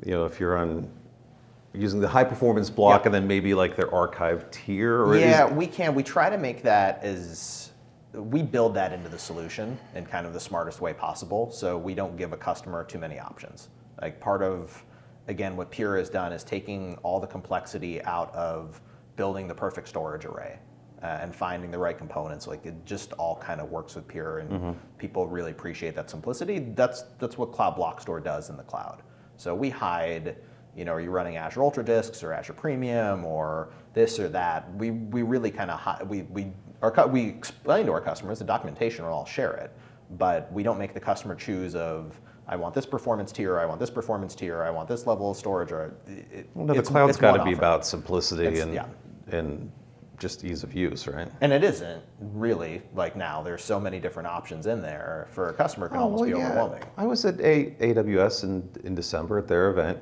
you 0.05 0.11
know, 0.11 0.25
if 0.25 0.39
you're 0.39 0.57
on 0.57 0.87
using 1.73 1.99
the 1.99 2.07
high 2.07 2.23
performance 2.23 2.69
block 2.69 3.01
Yeah. 3.01 3.07
and 3.07 3.15
then 3.15 3.27
maybe 3.27 3.53
like 3.53 3.75
their 3.75 3.93
archive 3.93 4.49
tier 4.51 5.01
or 5.01 5.15
is- 5.15 5.21
Yeah, 5.21 5.51
we 5.51 5.67
can. 5.67 5.95
We 5.95 6.03
try 6.03 6.29
to 6.29 6.37
make 6.37 6.61
that 6.63 7.03
as 7.03 7.62
we 8.13 8.43
build 8.43 8.75
that 8.75 8.93
into 8.93 9.09
the 9.09 9.17
solution 9.17 9.77
in 9.95 10.05
kind 10.05 10.27
of 10.27 10.33
the 10.33 10.39
smartest 10.39 10.81
way 10.81 10.93
possible, 10.93 11.51
so 11.51 11.77
we 11.77 11.95
don't 11.95 12.15
give 12.15 12.31
a 12.31 12.37
customer 12.37 12.83
too 12.83 12.99
many 12.99 13.19
options. 13.19 13.69
Like 14.01 14.19
part 14.19 14.43
of, 14.43 14.83
again, 15.27 15.55
what 15.57 15.71
Pure 15.71 15.97
has 15.97 16.09
done 16.09 16.31
is 16.31 16.43
taking 16.43 16.95
all 17.03 17.19
the 17.19 17.27
complexity 17.27 18.01
out 18.03 18.33
of 18.35 18.81
building 19.15 19.47
the 19.47 19.55
perfect 19.55 19.87
storage 19.87 20.25
array 20.25 20.59
uh, 21.01 21.19
and 21.21 21.35
finding 21.35 21.71
the 21.71 21.77
right 21.77 21.97
components. 21.97 22.45
Like 22.47 22.65
it 22.65 22.85
just 22.85 23.13
all 23.13 23.37
kind 23.37 23.59
of 23.59 23.71
works 23.71 23.95
with 23.95 24.07
Pure, 24.07 24.39
and 24.39 24.77
people 24.97 25.27
really 25.27 25.51
appreciate 25.51 25.95
that 25.95 26.09
simplicity. 26.09 26.59
That's 26.59 27.03
that's 27.19 27.37
what 27.37 27.51
Cloud 27.51 27.75
Block 27.75 27.99
Store 27.99 28.19
does 28.19 28.49
in 28.49 28.57
the 28.57 28.63
cloud. 28.63 29.01
So 29.37 29.55
we 29.55 29.69
hide 29.69 30.37
you 30.75 30.85
know, 30.85 30.93
are 30.93 31.01
you 31.01 31.11
running 31.11 31.37
Azure 31.37 31.61
Ultra 31.61 31.85
Disks 31.85 32.23
or 32.23 32.33
Azure 32.33 32.53
Premium 32.53 33.25
or 33.25 33.69
this 33.93 34.19
or 34.19 34.27
that? 34.29 34.73
We, 34.75 34.91
we 34.91 35.21
really 35.21 35.51
kind 35.51 35.69
of 35.69 36.09
we 36.09 36.23
we 36.23 36.51
our, 36.83 37.07
we 37.07 37.27
explain 37.27 37.85
to 37.85 37.93
our 37.93 38.01
customers 38.01 38.39
the 38.39 38.45
documentation 38.45 39.05
will 39.05 39.13
all 39.13 39.25
share 39.25 39.53
it, 39.53 39.71
but 40.17 40.51
we 40.51 40.63
don't 40.63 40.77
make 40.77 40.93
the 40.93 40.99
customer 40.99 41.33
choose 41.33 41.75
of 41.75 42.19
I 42.45 42.57
want 42.57 42.75
this 42.75 42.85
performance 42.85 43.31
tier, 43.31 43.57
I 43.57 43.65
want 43.65 43.79
this 43.79 43.89
performance 43.89 44.35
tier, 44.35 44.63
I 44.63 44.69
want 44.69 44.89
this 44.89 45.07
level 45.07 45.31
of 45.31 45.37
storage. 45.37 45.71
Or 45.71 45.95
it, 46.07 46.49
Well, 46.53 46.65
no, 46.65 46.73
the 46.73 46.83
cloud's 46.83 47.17
got 47.17 47.37
to 47.37 47.43
be 47.43 47.53
about 47.53 47.85
simplicity 47.85 48.45
It's- 48.47 48.61
and 48.61 48.73
yeah. 48.73 48.85
and 49.31 49.71
just 50.19 50.43
ease 50.43 50.63
of 50.63 50.73
use, 50.73 51.07
right? 51.07 51.27
And 51.41 51.51
it 51.51 51.63
isn't 51.63 52.01
really 52.19 52.81
like 52.93 53.15
now. 53.15 53.41
There's 53.41 53.63
so 53.63 53.79
many 53.79 53.99
different 53.99 54.27
options 54.27 54.67
in 54.67 54.81
there 54.81 55.27
for 55.31 55.49
a 55.49 55.53
customer 55.53 55.89
can 55.89 55.97
oh, 55.97 56.01
almost 56.03 56.21
Oh, 56.21 56.25
well, 56.25 56.33
be 56.35 56.39
yeah. 56.39 56.47
overwhelming. 56.49 56.83
I 56.97 57.05
was 57.05 57.25
at 57.25 57.39
a, 57.41 57.71
AWS 57.81 58.43
in, 58.43 58.69
in 58.83 58.95
December 58.95 59.39
at 59.39 59.47
their 59.47 59.71
event, 59.71 59.99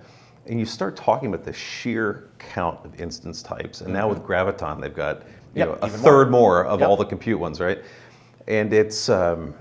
and 0.47 0.59
you 0.59 0.65
start 0.65 0.95
talking 0.95 1.29
about 1.33 1.43
the 1.45 1.53
sheer 1.53 2.29
count 2.39 2.83
of 2.85 2.99
instance 2.99 3.41
types. 3.41 3.81
And 3.81 3.93
now 3.93 4.09
mm-hmm. 4.09 4.19
with 4.19 4.27
Graviton, 4.27 4.81
they've 4.81 4.93
got 4.93 5.23
Yep, 5.53 5.67
know, 5.67 5.73
a 5.81 5.89
third 5.89 6.31
more, 6.31 6.65
of 6.65 6.79
Yep. 6.79 6.89
all 6.89 6.97
the 6.97 7.05
compute 7.05 7.39
ones, 7.39 7.59
right? 7.59 7.79
And 8.47 8.73
it's 8.73 9.09
um, 9.09 9.53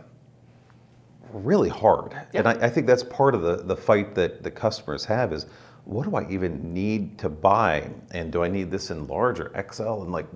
really 1.32 1.68
hard. 1.68 2.12
Yep. 2.12 2.28
And 2.34 2.49
I, 2.49 2.66
I 2.66 2.70
think 2.70 2.86
that's 2.86 3.03
part 3.03 3.34
of 3.34 3.43
the, 3.43 3.57
the 3.57 3.76
fight 3.76 4.14
that 4.14 4.43
the 4.43 4.51
customers 4.51 5.05
have 5.05 5.32
is 5.32 5.47
what 5.84 6.09
do 6.09 6.14
I 6.14 6.28
even 6.30 6.72
need 6.72 7.18
to 7.18 7.28
buy? 7.28 7.91
And 8.12 8.30
do 8.30 8.45
I 8.45 8.49
need 8.49 8.70
this 8.70 8.91
in 8.91 9.07
large 9.07 9.41
or 9.41 9.51
XL? 9.72 10.03
And 10.03 10.12
like, 10.12 10.26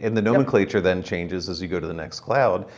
and 0.00 0.16
the 0.16 0.22
nomenclature 0.22 0.80
then 0.80 1.02
changes 1.02 1.48
as 1.48 1.60
you 1.60 1.68
go 1.68 1.80
to 1.80 1.86
the 1.86 1.94
next 1.94 2.20
cloud. 2.20 2.68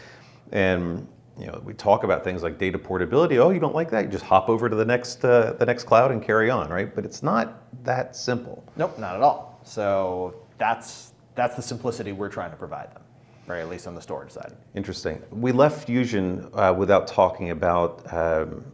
And 0.50 1.06
you 1.38 1.46
know, 1.46 1.62
we 1.64 1.72
talk 1.74 2.02
about 2.02 2.24
things 2.24 2.42
like 2.42 2.58
data 2.58 2.78
portability. 2.78 3.38
Oh, 3.38 3.50
you 3.50 3.60
don't 3.60 3.74
like 3.74 3.90
that? 3.90 4.04
You 4.04 4.10
just 4.10 4.24
hop 4.24 4.48
over 4.48 4.68
to 4.68 4.74
the 4.74 4.84
next 4.84 5.24
uh, 5.24 5.52
the 5.52 5.66
next 5.66 5.84
cloud 5.84 6.10
and 6.10 6.20
carry 6.20 6.50
on, 6.50 6.68
right? 6.68 6.92
But 6.92 7.04
it's 7.04 7.22
not 7.22 7.62
that 7.84 8.16
simple. 8.16 8.64
Nope, 8.76 8.98
not 8.98 9.14
at 9.14 9.22
all. 9.22 9.60
So 9.62 10.34
that's 10.56 11.12
that's 11.39 11.55
the 11.55 11.62
simplicity 11.62 12.11
we're 12.12 12.28
trying 12.28 12.51
to 12.51 12.57
provide 12.57 12.93
them, 12.93 13.03
right? 13.47 13.61
At 13.61 13.68
least 13.68 13.86
on 13.86 13.95
the 13.95 14.03
storage 14.03 14.32
side. 14.32 14.53
Interesting. 14.74 15.22
We 15.30 15.53
left 15.53 15.86
Fusion 15.86 16.51
uh, 16.53 16.74
without 16.76 17.07
talking 17.07 17.51
about 17.51 18.12
um, 18.12 18.64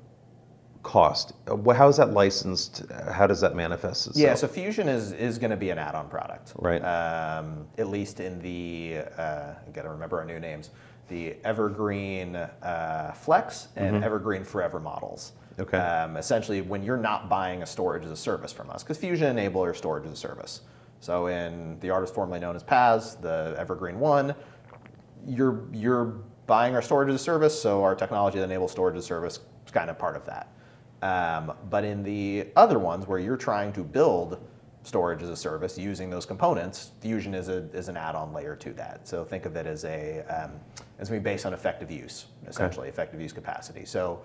cost. 0.82 1.34
Uh, 1.46 1.56
How 1.74 1.88
is 1.88 1.98
that 1.98 2.12
licensed? 2.12 2.84
How 3.12 3.26
does 3.26 3.40
that 3.42 3.54
manifest 3.54 4.06
itself? 4.06 4.22
Yeah, 4.22 4.34
so 4.34 4.48
Fusion 4.48 4.88
is, 4.88 5.12
is 5.12 5.38
going 5.38 5.50
to 5.50 5.58
be 5.58 5.70
an 5.70 5.78
add-on 5.78 6.08
product, 6.08 6.54
Right. 6.56 6.80
Um, 6.80 7.66
at 7.76 7.88
least 7.88 8.20
in 8.20 8.40
the 8.40 9.02
uh, 9.18 9.52
I 9.66 9.70
got 9.72 9.82
to 9.82 9.90
remember 9.90 10.18
our 10.18 10.24
new 10.24 10.40
names, 10.40 10.70
the 11.08 11.36
Evergreen 11.44 12.34
uh, 12.36 13.12
Flex 13.14 13.68
and 13.76 14.02
Evergreen 14.02 14.42
Forever 14.42 14.80
models. 14.80 15.32
Mm-hmm. 15.32 15.62
Okay. 15.62 15.78
Um, 15.78 16.16
essentially, 16.16 16.62
when 16.62 16.82
you're 16.82 16.96
not 16.96 17.28
buying 17.28 17.62
a 17.62 17.66
storage 17.66 18.04
as 18.04 18.10
a 18.10 18.16
service 18.16 18.52
from 18.52 18.70
us, 18.70 18.82
because 18.82 18.96
Fusion 18.96 19.36
enabler 19.36 19.76
storage 19.76 20.06
as 20.06 20.12
a 20.12 20.16
service. 20.16 20.62
So 21.04 21.26
in 21.26 21.78
the 21.80 21.90
artist 21.90 22.14
formerly 22.14 22.40
known 22.40 22.56
as 22.56 22.62
PAS, 22.62 23.16
the 23.16 23.54
Evergreen 23.58 24.00
One, 24.00 24.34
you're 25.26 25.64
you're 25.70 26.16
buying 26.46 26.74
our 26.74 26.80
storage 26.80 27.10
as 27.10 27.16
a 27.16 27.22
service, 27.22 27.60
so 27.60 27.82
our 27.82 27.94
technology 27.94 28.38
that 28.38 28.44
enables 28.44 28.72
storage 28.72 28.96
as 28.96 29.04
a 29.04 29.06
service 29.06 29.40
is 29.66 29.70
kind 29.70 29.90
of 29.90 29.98
part 29.98 30.16
of 30.16 30.24
that. 30.24 30.48
Um, 31.02 31.52
but 31.68 31.84
in 31.84 32.02
the 32.02 32.46
other 32.56 32.78
ones 32.78 33.06
where 33.06 33.18
you're 33.18 33.36
trying 33.36 33.70
to 33.74 33.84
build 33.84 34.40
storage 34.82 35.22
as 35.22 35.28
a 35.28 35.36
service 35.36 35.76
using 35.76 36.08
those 36.08 36.24
components, 36.24 36.92
Fusion 37.00 37.34
is, 37.34 37.50
a, 37.50 37.64
is 37.74 37.88
an 37.88 37.98
add-on 37.98 38.32
layer 38.32 38.56
to 38.56 38.72
that. 38.72 39.06
So 39.06 39.24
think 39.24 39.44
of 39.44 39.56
it 39.56 39.66
as 39.66 39.84
a 39.84 40.24
um, 40.30 40.52
as 40.98 41.10
being 41.10 41.22
based 41.22 41.44
on 41.44 41.52
effective 41.52 41.90
use, 41.90 42.26
essentially 42.46 42.88
effective 42.88 43.20
use 43.20 43.34
capacity. 43.34 43.84
So 43.84 44.24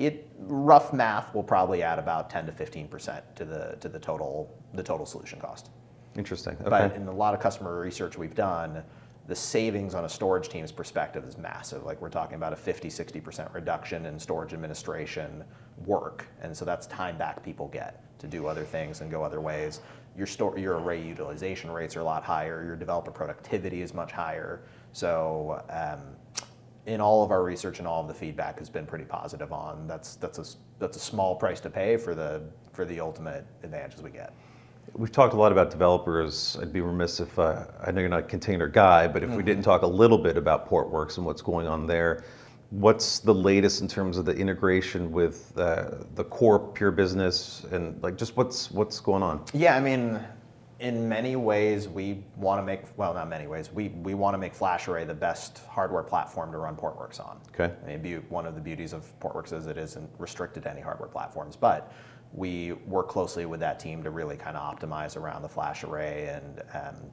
it 0.00 0.28
rough 0.40 0.92
math 0.92 1.32
will 1.36 1.44
probably 1.44 1.84
add 1.84 2.00
about 2.00 2.30
10 2.30 2.46
to 2.46 2.52
15 2.52 2.88
percent 2.88 3.24
to 3.36 3.44
the 3.44 3.76
to 3.78 3.88
the 3.88 4.00
total 4.00 4.52
the 4.74 4.82
total 4.82 5.06
solution 5.06 5.38
cost. 5.38 5.70
Interesting. 6.16 6.54
Okay. 6.60 6.70
But 6.70 6.94
in 6.94 7.06
a 7.08 7.12
lot 7.12 7.34
of 7.34 7.40
customer 7.40 7.78
research 7.78 8.16
we've 8.16 8.34
done, 8.34 8.82
the 9.26 9.34
savings 9.34 9.94
on 9.94 10.04
a 10.04 10.08
storage 10.08 10.48
team's 10.48 10.70
perspective 10.70 11.24
is 11.24 11.36
massive. 11.36 11.84
Like 11.84 12.00
we're 12.00 12.10
talking 12.10 12.36
about 12.36 12.52
a 12.52 12.56
50, 12.56 12.88
60% 12.88 13.52
reduction 13.52 14.06
in 14.06 14.18
storage 14.18 14.52
administration 14.52 15.44
work. 15.84 16.26
And 16.40 16.56
so 16.56 16.64
that's 16.64 16.86
time 16.86 17.18
back 17.18 17.44
people 17.44 17.68
get 17.68 18.02
to 18.20 18.28
do 18.28 18.46
other 18.46 18.62
things 18.62 19.00
and 19.00 19.10
go 19.10 19.22
other 19.22 19.40
ways. 19.40 19.80
Your, 20.16 20.26
store, 20.26 20.56
your 20.58 20.78
array 20.78 21.02
utilization 21.02 21.70
rates 21.70 21.96
are 21.96 22.00
a 22.00 22.04
lot 22.04 22.22
higher. 22.22 22.64
Your 22.64 22.76
developer 22.76 23.10
productivity 23.10 23.82
is 23.82 23.92
much 23.92 24.12
higher. 24.12 24.62
So 24.92 25.62
um, 25.68 26.00
in 26.86 27.00
all 27.00 27.24
of 27.24 27.32
our 27.32 27.42
research 27.42 27.80
and 27.80 27.88
all 27.88 28.00
of 28.00 28.08
the 28.08 28.14
feedback 28.14 28.58
has 28.60 28.70
been 28.70 28.86
pretty 28.86 29.04
positive 29.04 29.52
on 29.52 29.88
that's, 29.88 30.14
that's, 30.16 30.38
a, 30.38 30.44
that's 30.78 30.96
a 30.96 31.00
small 31.00 31.34
price 31.34 31.60
to 31.60 31.70
pay 31.70 31.96
for 31.96 32.14
the, 32.14 32.42
for 32.72 32.84
the 32.84 33.00
ultimate 33.00 33.44
advantages 33.64 34.02
we 34.02 34.10
get. 34.10 34.32
We've 34.94 35.12
talked 35.12 35.34
a 35.34 35.36
lot 35.36 35.52
about 35.52 35.70
developers. 35.70 36.56
I'd 36.60 36.72
be 36.72 36.80
remiss 36.80 37.20
if 37.20 37.38
uh, 37.38 37.66
I 37.84 37.90
know 37.90 38.00
you're 38.00 38.08
not 38.08 38.20
a 38.20 38.22
container 38.22 38.68
guy, 38.68 39.08
but 39.08 39.22
if 39.22 39.30
we 39.30 39.42
didn't 39.42 39.62
talk 39.62 39.82
a 39.82 39.86
little 39.86 40.18
bit 40.18 40.36
about 40.36 40.68
Portworx 40.68 41.16
and 41.16 41.26
what's 41.26 41.42
going 41.42 41.66
on 41.66 41.86
there. 41.86 42.24
What's 42.70 43.20
the 43.20 43.34
latest 43.34 43.80
in 43.80 43.88
terms 43.88 44.18
of 44.18 44.24
the 44.24 44.32
integration 44.32 45.12
with 45.12 45.56
uh, 45.56 45.98
the 46.14 46.24
core 46.24 46.58
Pure 46.58 46.92
Business 46.92 47.64
and 47.70 48.02
like 48.02 48.16
just 48.16 48.36
what's 48.36 48.70
what's 48.70 48.98
going 48.98 49.22
on? 49.22 49.44
Yeah, 49.52 49.76
I 49.76 49.80
mean, 49.80 50.20
in 50.80 51.08
many 51.08 51.36
ways, 51.36 51.88
we 51.88 52.24
want 52.36 52.60
to 52.60 52.64
make 52.64 52.82
well, 52.96 53.14
not 53.14 53.28
many 53.28 53.46
ways. 53.46 53.70
We 53.72 53.88
we 53.88 54.14
want 54.14 54.34
to 54.34 54.38
make 54.38 54.54
FlashArray 54.54 55.06
the 55.06 55.14
best 55.14 55.60
hardware 55.68 56.02
platform 56.02 56.50
to 56.52 56.58
run 56.58 56.74
Portworx 56.74 57.20
on. 57.20 57.38
Okay. 57.54 57.72
I 57.84 57.96
mean, 57.96 58.24
one 58.28 58.46
of 58.46 58.56
the 58.56 58.60
beauties 58.60 58.92
of 58.92 59.06
Portworx 59.20 59.52
is 59.52 59.66
it 59.66 59.78
isn't 59.78 60.10
restricted 60.18 60.64
to 60.64 60.70
any 60.70 60.80
hardware 60.80 61.08
platforms, 61.08 61.54
but 61.54 61.92
we 62.32 62.72
work 62.86 63.08
closely 63.08 63.46
with 63.46 63.60
that 63.60 63.78
team 63.80 64.02
to 64.02 64.10
really 64.10 64.36
kind 64.36 64.56
of 64.56 64.78
optimize 64.78 65.16
around 65.16 65.42
the 65.42 65.48
flash 65.48 65.84
array 65.84 66.28
and. 66.28 66.62
Um, 66.74 67.10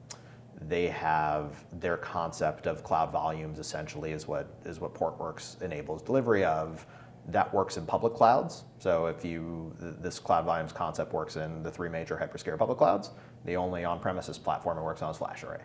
they 0.68 0.86
have 0.86 1.64
their 1.80 1.96
concept 1.96 2.66
of 2.66 2.82
cloud 2.84 3.10
volumes 3.10 3.58
essentially 3.58 4.12
is 4.12 4.26
what 4.26 4.46
is 4.64 4.80
what 4.80 4.94
Portworx 4.94 5.60
enables 5.62 6.02
delivery 6.02 6.44
of. 6.44 6.86
That 7.28 7.52
works 7.54 7.76
in 7.76 7.86
public 7.86 8.14
clouds. 8.14 8.64
So 8.78 9.06
if 9.06 9.24
you 9.24 9.74
this 9.78 10.18
cloud 10.18 10.44
volumes 10.44 10.72
concept 10.72 11.12
works 11.12 11.36
in 11.36 11.62
the 11.62 11.70
three 11.70 11.88
major 11.88 12.16
hyperscale 12.16 12.58
public 12.58 12.78
clouds, 12.78 13.10
the 13.44 13.56
only 13.56 13.84
on-premises 13.84 14.38
platform 14.38 14.78
it 14.78 14.82
works 14.82 15.02
on 15.02 15.10
is 15.10 15.18
FlashArray. 15.18 15.62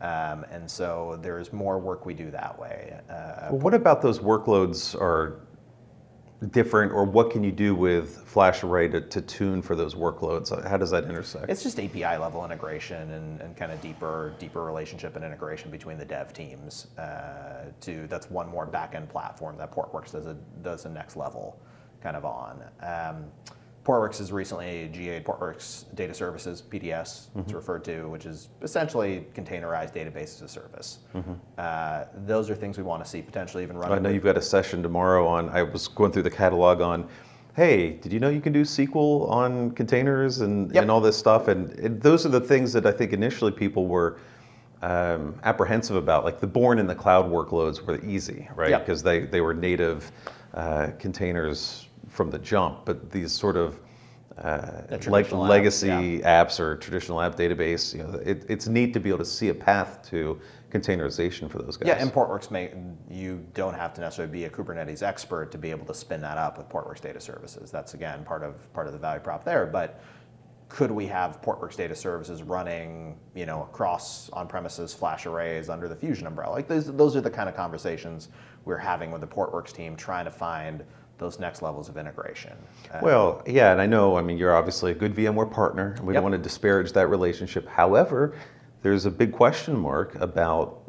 Um, 0.00 0.44
and 0.50 0.68
so 0.68 1.18
there's 1.22 1.52
more 1.52 1.78
work 1.78 2.06
we 2.06 2.14
do 2.14 2.30
that 2.30 2.58
way. 2.58 2.98
Uh, 3.08 3.48
Well, 3.50 3.60
what 3.60 3.74
about 3.74 4.02
those 4.02 4.18
workloads 4.18 5.00
are 5.00 5.40
different, 6.50 6.92
or 6.92 7.04
what 7.04 7.30
can 7.30 7.44
you 7.44 7.52
do 7.52 7.74
with 7.74 8.26
FlashArray 8.26 8.90
to, 8.92 9.00
to 9.00 9.20
tune 9.20 9.62
for 9.62 9.76
those 9.76 9.94
workloads? 9.94 10.50
How 10.66 10.76
does 10.76 10.90
that 10.90 11.04
intersect? 11.04 11.48
It's 11.48 11.62
just 11.62 11.78
API 11.78 12.16
level 12.16 12.44
integration 12.44 13.10
and, 13.12 13.40
and 13.40 13.56
kind 13.56 13.70
of 13.70 13.80
deeper 13.80 14.34
deeper 14.38 14.64
relationship 14.64 15.16
and 15.16 15.24
integration 15.24 15.70
between 15.70 15.98
the 15.98 16.04
dev 16.04 16.32
teams. 16.32 16.88
Uh, 16.98 17.66
to 17.80 18.06
that's 18.08 18.30
one 18.30 18.48
more 18.48 18.66
backend 18.66 19.08
platform 19.08 19.56
that 19.58 19.72
Portworx 19.72 20.12
does 20.12 20.26
a 20.26 20.34
does 20.62 20.84
a 20.84 20.88
next 20.88 21.16
level 21.16 21.60
kind 22.02 22.16
of 22.16 22.24
on. 22.24 22.62
Um, 22.80 23.24
Portworx 23.84 24.18
has 24.18 24.30
recently 24.30 24.88
GA'd 24.92 25.24
Portworx 25.24 25.84
Data 25.96 26.14
Services, 26.14 26.62
PDS, 26.62 26.82
mm-hmm. 26.82 27.40
it's 27.40 27.52
referred 27.52 27.84
to, 27.84 28.04
which 28.08 28.26
is 28.26 28.48
essentially 28.62 29.26
containerized 29.34 29.92
database 29.92 30.36
as 30.36 30.42
a 30.42 30.48
service. 30.48 31.00
Mm-hmm. 31.14 31.32
Uh, 31.58 32.04
those 32.24 32.48
are 32.48 32.54
things 32.54 32.78
we 32.78 32.84
want 32.84 33.02
to 33.02 33.10
see 33.10 33.20
potentially 33.20 33.64
even 33.64 33.76
running. 33.76 33.98
I 33.98 34.00
know 34.00 34.10
you've 34.10 34.22
got 34.22 34.36
a 34.36 34.42
session 34.42 34.82
tomorrow 34.82 35.26
on, 35.26 35.48
I 35.48 35.64
was 35.64 35.88
going 35.88 36.12
through 36.12 36.22
the 36.22 36.30
catalog 36.30 36.80
on, 36.80 37.08
hey, 37.56 37.90
did 37.94 38.12
you 38.12 38.20
know 38.20 38.28
you 38.28 38.40
can 38.40 38.52
do 38.52 38.62
SQL 38.62 39.28
on 39.28 39.72
containers 39.72 40.42
and, 40.42 40.72
yep. 40.72 40.82
and 40.82 40.90
all 40.90 41.00
this 41.00 41.16
stuff? 41.16 41.48
And 41.48 41.72
it, 41.78 42.00
those 42.00 42.24
are 42.24 42.30
the 42.30 42.40
things 42.40 42.72
that 42.74 42.86
I 42.86 42.92
think 42.92 43.12
initially 43.12 43.50
people 43.50 43.88
were 43.88 44.18
um, 44.82 45.34
apprehensive 45.42 45.96
about. 45.96 46.24
Like 46.24 46.38
the 46.38 46.46
born 46.46 46.78
in 46.78 46.86
the 46.86 46.94
cloud 46.94 47.28
workloads 47.28 47.84
were 47.84 48.00
easy, 48.04 48.48
right? 48.54 48.78
Because 48.78 49.02
they, 49.02 49.20
they 49.20 49.40
were 49.40 49.54
native 49.54 50.12
uh, 50.54 50.90
containers 51.00 51.88
from 52.12 52.30
the 52.30 52.38
jump, 52.38 52.84
but 52.84 53.10
these 53.10 53.32
sort 53.32 53.56
of 53.56 53.80
uh, 54.36 54.82
like 55.06 55.32
legacy 55.32 55.88
apps, 55.88 56.20
yeah. 56.20 56.44
apps, 56.44 56.60
or 56.60 56.76
traditional 56.76 57.20
app 57.20 57.36
database, 57.36 57.94
you 57.94 58.02
know, 58.02 58.18
it, 58.24 58.44
it's 58.48 58.68
neat 58.68 58.92
to 58.92 59.00
be 59.00 59.08
able 59.08 59.18
to 59.18 59.24
see 59.24 59.48
a 59.48 59.54
path 59.54 60.06
to 60.10 60.38
containerization 60.70 61.50
for 61.50 61.58
those 61.58 61.76
guys. 61.76 61.88
Yeah, 61.88 62.02
and 62.02 62.12
Portworx 62.12 62.50
may 62.50 62.72
you 63.10 63.44
don't 63.54 63.74
have 63.74 63.94
to 63.94 64.02
necessarily 64.02 64.32
be 64.32 64.44
a 64.44 64.50
Kubernetes 64.50 65.02
expert 65.02 65.50
to 65.52 65.58
be 65.58 65.70
able 65.70 65.86
to 65.86 65.94
spin 65.94 66.20
that 66.20 66.38
up 66.38 66.58
with 66.58 66.68
Portworx 66.68 67.00
Data 67.00 67.20
Services. 67.20 67.70
That's 67.70 67.94
again 67.94 68.24
part 68.24 68.42
of 68.42 68.72
part 68.74 68.86
of 68.86 68.92
the 68.92 68.98
value 68.98 69.20
prop 69.20 69.42
there, 69.42 69.66
but 69.66 70.02
could 70.68 70.90
we 70.90 71.06
have 71.06 71.42
Portworx 71.42 71.76
data 71.76 71.94
services 71.94 72.42
running, 72.42 73.18
you 73.34 73.44
know, 73.44 73.64
across 73.64 74.30
on-premises 74.30 74.94
flash 74.94 75.26
arrays 75.26 75.68
under 75.68 75.86
the 75.86 75.94
Fusion 75.94 76.26
umbrella? 76.26 76.54
Like 76.54 76.66
those, 76.66 76.90
those 76.96 77.14
are 77.14 77.20
the 77.20 77.30
kind 77.30 77.46
of 77.46 77.54
conversations 77.54 78.30
we're 78.64 78.78
having 78.78 79.10
with 79.10 79.20
the 79.20 79.26
Portworx 79.26 79.70
team, 79.70 79.96
trying 79.96 80.24
to 80.24 80.30
find 80.30 80.82
those 81.18 81.38
next 81.38 81.62
levels 81.62 81.88
of 81.88 81.96
integration. 81.96 82.52
Well, 83.00 83.42
yeah, 83.46 83.72
and 83.72 83.80
I 83.80 83.86
know, 83.86 84.16
I 84.16 84.22
mean, 84.22 84.38
you're 84.38 84.54
obviously 84.54 84.90
a 84.92 84.94
good 84.94 85.14
VMware 85.14 85.50
partner. 85.50 85.94
and 85.96 86.06
We 86.06 86.14
yep. 86.14 86.22
don't 86.22 86.30
want 86.30 86.42
to 86.42 86.48
disparage 86.48 86.92
that 86.92 87.08
relationship. 87.08 87.68
However, 87.68 88.34
there's 88.82 89.06
a 89.06 89.10
big 89.10 89.32
question 89.32 89.78
mark 89.78 90.14
about 90.16 90.80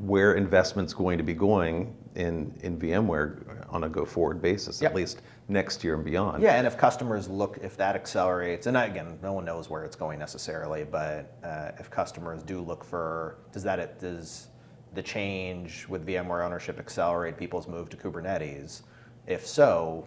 where 0.00 0.34
investment's 0.34 0.94
going 0.94 1.18
to 1.18 1.24
be 1.24 1.34
going 1.34 1.94
in, 2.14 2.54
in 2.62 2.78
VMware 2.78 3.66
on 3.70 3.84
a 3.84 3.88
go 3.88 4.04
forward 4.04 4.40
basis, 4.40 4.80
yep. 4.80 4.90
at 4.90 4.96
least 4.96 5.22
next 5.48 5.82
year 5.84 5.94
and 5.94 6.04
beyond. 6.04 6.42
Yeah, 6.42 6.54
and 6.54 6.66
if 6.66 6.76
customers 6.76 7.28
look, 7.28 7.58
if 7.62 7.76
that 7.76 7.94
accelerates, 7.94 8.66
and 8.66 8.76
again, 8.76 9.18
no 9.22 9.32
one 9.32 9.44
knows 9.44 9.68
where 9.70 9.84
it's 9.84 9.96
going 9.96 10.18
necessarily, 10.18 10.84
but 10.84 11.36
uh, 11.42 11.72
if 11.78 11.90
customers 11.90 12.42
do 12.42 12.60
look 12.60 12.84
for, 12.84 13.38
does 13.52 13.62
that, 13.62 14.00
does 14.00 14.48
the 14.94 15.02
change 15.02 15.86
with 15.88 16.06
VMware 16.06 16.44
ownership 16.44 16.78
accelerate 16.78 17.36
people's 17.36 17.66
move 17.66 17.88
to 17.90 17.96
Kubernetes? 17.96 18.82
If 19.26 19.46
so, 19.46 20.06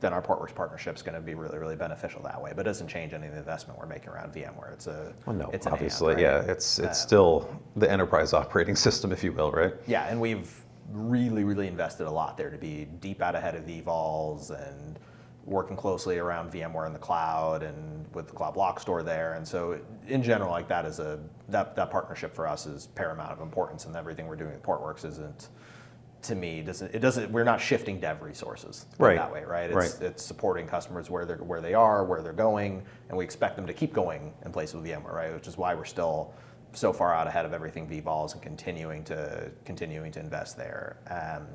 then 0.00 0.12
our 0.12 0.22
Portworx 0.22 0.54
partnership 0.54 0.96
is 0.96 1.02
going 1.02 1.14
to 1.14 1.20
be 1.20 1.34
really, 1.34 1.58
really 1.58 1.76
beneficial 1.76 2.22
that 2.22 2.40
way. 2.40 2.52
But 2.54 2.60
it 2.60 2.64
doesn't 2.70 2.88
change 2.88 3.14
any 3.14 3.26
of 3.26 3.32
the 3.32 3.38
investment 3.38 3.78
we're 3.78 3.86
making 3.86 4.10
around 4.10 4.32
VMware. 4.32 4.72
It's 4.72 4.86
a 4.86 5.14
well, 5.26 5.34
no, 5.34 5.50
it's 5.50 5.66
obviously, 5.66 6.14
right? 6.14 6.22
yeah, 6.22 6.40
it's 6.42 6.78
it's 6.78 6.88
uh, 6.88 6.92
still 6.92 7.60
the 7.76 7.90
enterprise 7.90 8.32
operating 8.32 8.76
system, 8.86 9.12
if 9.12 9.24
you 9.24 9.32
will, 9.32 9.50
right? 9.50 9.72
Yeah, 9.86 10.06
and 10.08 10.20
we've 10.20 10.64
really, 10.90 11.44
really 11.44 11.66
invested 11.66 12.06
a 12.06 12.10
lot 12.10 12.36
there 12.36 12.50
to 12.50 12.58
be 12.58 12.86
deep 13.00 13.22
out 13.22 13.34
ahead 13.34 13.54
of 13.54 13.64
vVols 13.64 14.50
and 14.68 14.98
working 15.46 15.76
closely 15.76 16.18
around 16.18 16.50
VMware 16.52 16.86
in 16.86 16.92
the 16.92 16.98
cloud 16.98 17.62
and 17.62 18.06
with 18.14 18.26
the 18.26 18.32
Cloud 18.32 18.54
Block 18.54 18.80
Store 18.80 19.02
there. 19.02 19.34
And 19.34 19.46
so, 19.46 19.80
in 20.06 20.22
general, 20.22 20.50
like 20.50 20.68
that 20.68 20.84
is 20.84 20.98
a 20.98 21.18
that 21.48 21.74
that 21.76 21.90
partnership 21.90 22.34
for 22.34 22.46
us 22.46 22.66
is 22.66 22.88
paramount 22.88 23.32
of 23.32 23.40
importance, 23.40 23.86
and 23.86 23.96
everything 23.96 24.26
we're 24.26 24.36
doing 24.36 24.52
with 24.52 24.62
Portworx 24.62 25.04
isn't 25.04 25.48
to 26.24 26.34
me 26.34 26.62
doesn't 26.62 26.94
it 26.94 27.00
doesn't 27.00 27.30
we're 27.30 27.44
not 27.44 27.60
shifting 27.60 28.00
dev 28.00 28.22
resources 28.22 28.86
right. 28.98 29.16
that 29.16 29.32
way 29.32 29.44
right 29.44 29.70
it's, 29.70 29.74
right. 29.74 30.02
it's 30.02 30.24
supporting 30.24 30.66
customers 30.66 31.10
where 31.10 31.24
they're 31.24 31.38
where 31.38 31.60
they 31.60 31.74
are 31.74 32.04
where 32.04 32.22
they're 32.22 32.32
going 32.32 32.82
and 33.08 33.16
we 33.16 33.24
expect 33.24 33.56
them 33.56 33.66
to 33.66 33.72
keep 33.72 33.92
going 33.92 34.32
in 34.44 34.52
place 34.52 34.74
with 34.74 34.84
VMware 34.84 35.12
right 35.12 35.34
which 35.34 35.46
is 35.46 35.56
why 35.56 35.74
we're 35.74 35.84
still 35.84 36.34
so 36.72 36.92
far 36.92 37.14
out 37.14 37.26
ahead 37.26 37.46
of 37.46 37.52
everything 37.52 37.86
vVols 37.86 38.32
and 38.32 38.42
continuing 38.42 39.04
to 39.04 39.50
continuing 39.64 40.10
to 40.10 40.20
invest 40.20 40.56
there 40.56 40.96
um, 41.10 41.46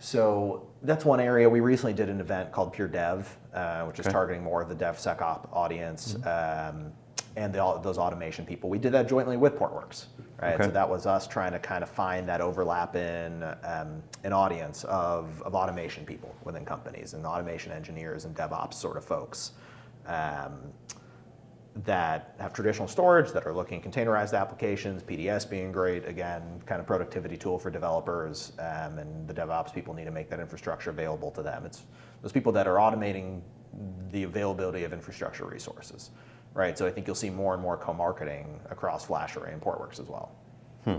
so 0.00 0.66
that's 0.82 1.04
one 1.04 1.20
area. 1.20 1.48
We 1.48 1.60
recently 1.60 1.92
did 1.92 2.08
an 2.08 2.20
event 2.20 2.52
called 2.52 2.72
Pure 2.72 2.88
Dev, 2.88 3.36
uh, 3.52 3.84
which 3.84 4.00
okay. 4.00 4.08
is 4.08 4.12
targeting 4.12 4.42
more 4.42 4.62
of 4.62 4.70
the 4.70 4.74
DevSecOps 4.74 5.46
audience. 5.52 6.14
Mm-hmm. 6.14 6.76
Um, 6.76 6.92
and 7.36 7.52
the, 7.52 7.78
those 7.82 7.96
automation 7.96 8.44
people. 8.44 8.68
We 8.68 8.78
did 8.78 8.92
that 8.92 9.08
jointly 9.08 9.36
with 9.36 9.56
Portworx, 9.56 10.06
right? 10.40 10.54
Okay. 10.54 10.64
So 10.64 10.70
that 10.70 10.88
was 10.88 11.06
us 11.06 11.26
trying 11.26 11.52
to 11.52 11.58
kind 11.58 11.82
of 11.82 11.90
find 11.90 12.28
that 12.28 12.40
overlap 12.40 12.96
in 12.96 13.42
um, 13.64 14.02
an 14.24 14.32
audience 14.32 14.84
of, 14.84 15.42
of 15.42 15.54
automation 15.54 16.04
people 16.04 16.34
within 16.44 16.64
companies 16.64 17.14
and 17.14 17.26
automation 17.26 17.72
engineers 17.72 18.24
and 18.24 18.34
DevOps 18.34 18.74
sort 18.74 18.96
of 18.96 19.04
folks 19.04 19.52
um, 20.06 20.58
that 21.84 22.34
have 22.40 22.52
traditional 22.52 22.88
storage 22.88 23.30
that 23.32 23.46
are 23.46 23.52
looking 23.52 23.82
at 23.82 23.90
containerized 23.90 24.38
applications, 24.38 25.02
PDS 25.02 25.48
being 25.48 25.70
great, 25.70 26.06
again, 26.06 26.42
kind 26.66 26.80
of 26.80 26.86
productivity 26.86 27.36
tool 27.36 27.58
for 27.58 27.70
developers, 27.70 28.52
um, 28.58 28.98
and 28.98 29.28
the 29.28 29.34
DevOps 29.34 29.72
people 29.72 29.94
need 29.94 30.06
to 30.06 30.10
make 30.10 30.28
that 30.30 30.40
infrastructure 30.40 30.90
available 30.90 31.30
to 31.30 31.42
them. 31.42 31.64
It's 31.64 31.84
those 32.22 32.32
people 32.32 32.50
that 32.52 32.66
are 32.66 32.76
automating 32.76 33.40
the 34.10 34.24
availability 34.24 34.82
of 34.84 34.92
infrastructure 34.92 35.44
resources 35.44 36.10
right? 36.54 36.76
So 36.76 36.86
I 36.86 36.90
think 36.90 37.06
you'll 37.06 37.16
see 37.16 37.30
more 37.30 37.54
and 37.54 37.62
more 37.62 37.76
co-marketing 37.76 38.60
across 38.70 39.06
FlashArray 39.06 39.52
and 39.52 39.62
Portworx 39.62 40.00
as 40.00 40.08
well. 40.08 40.32
Hmm. 40.84 40.96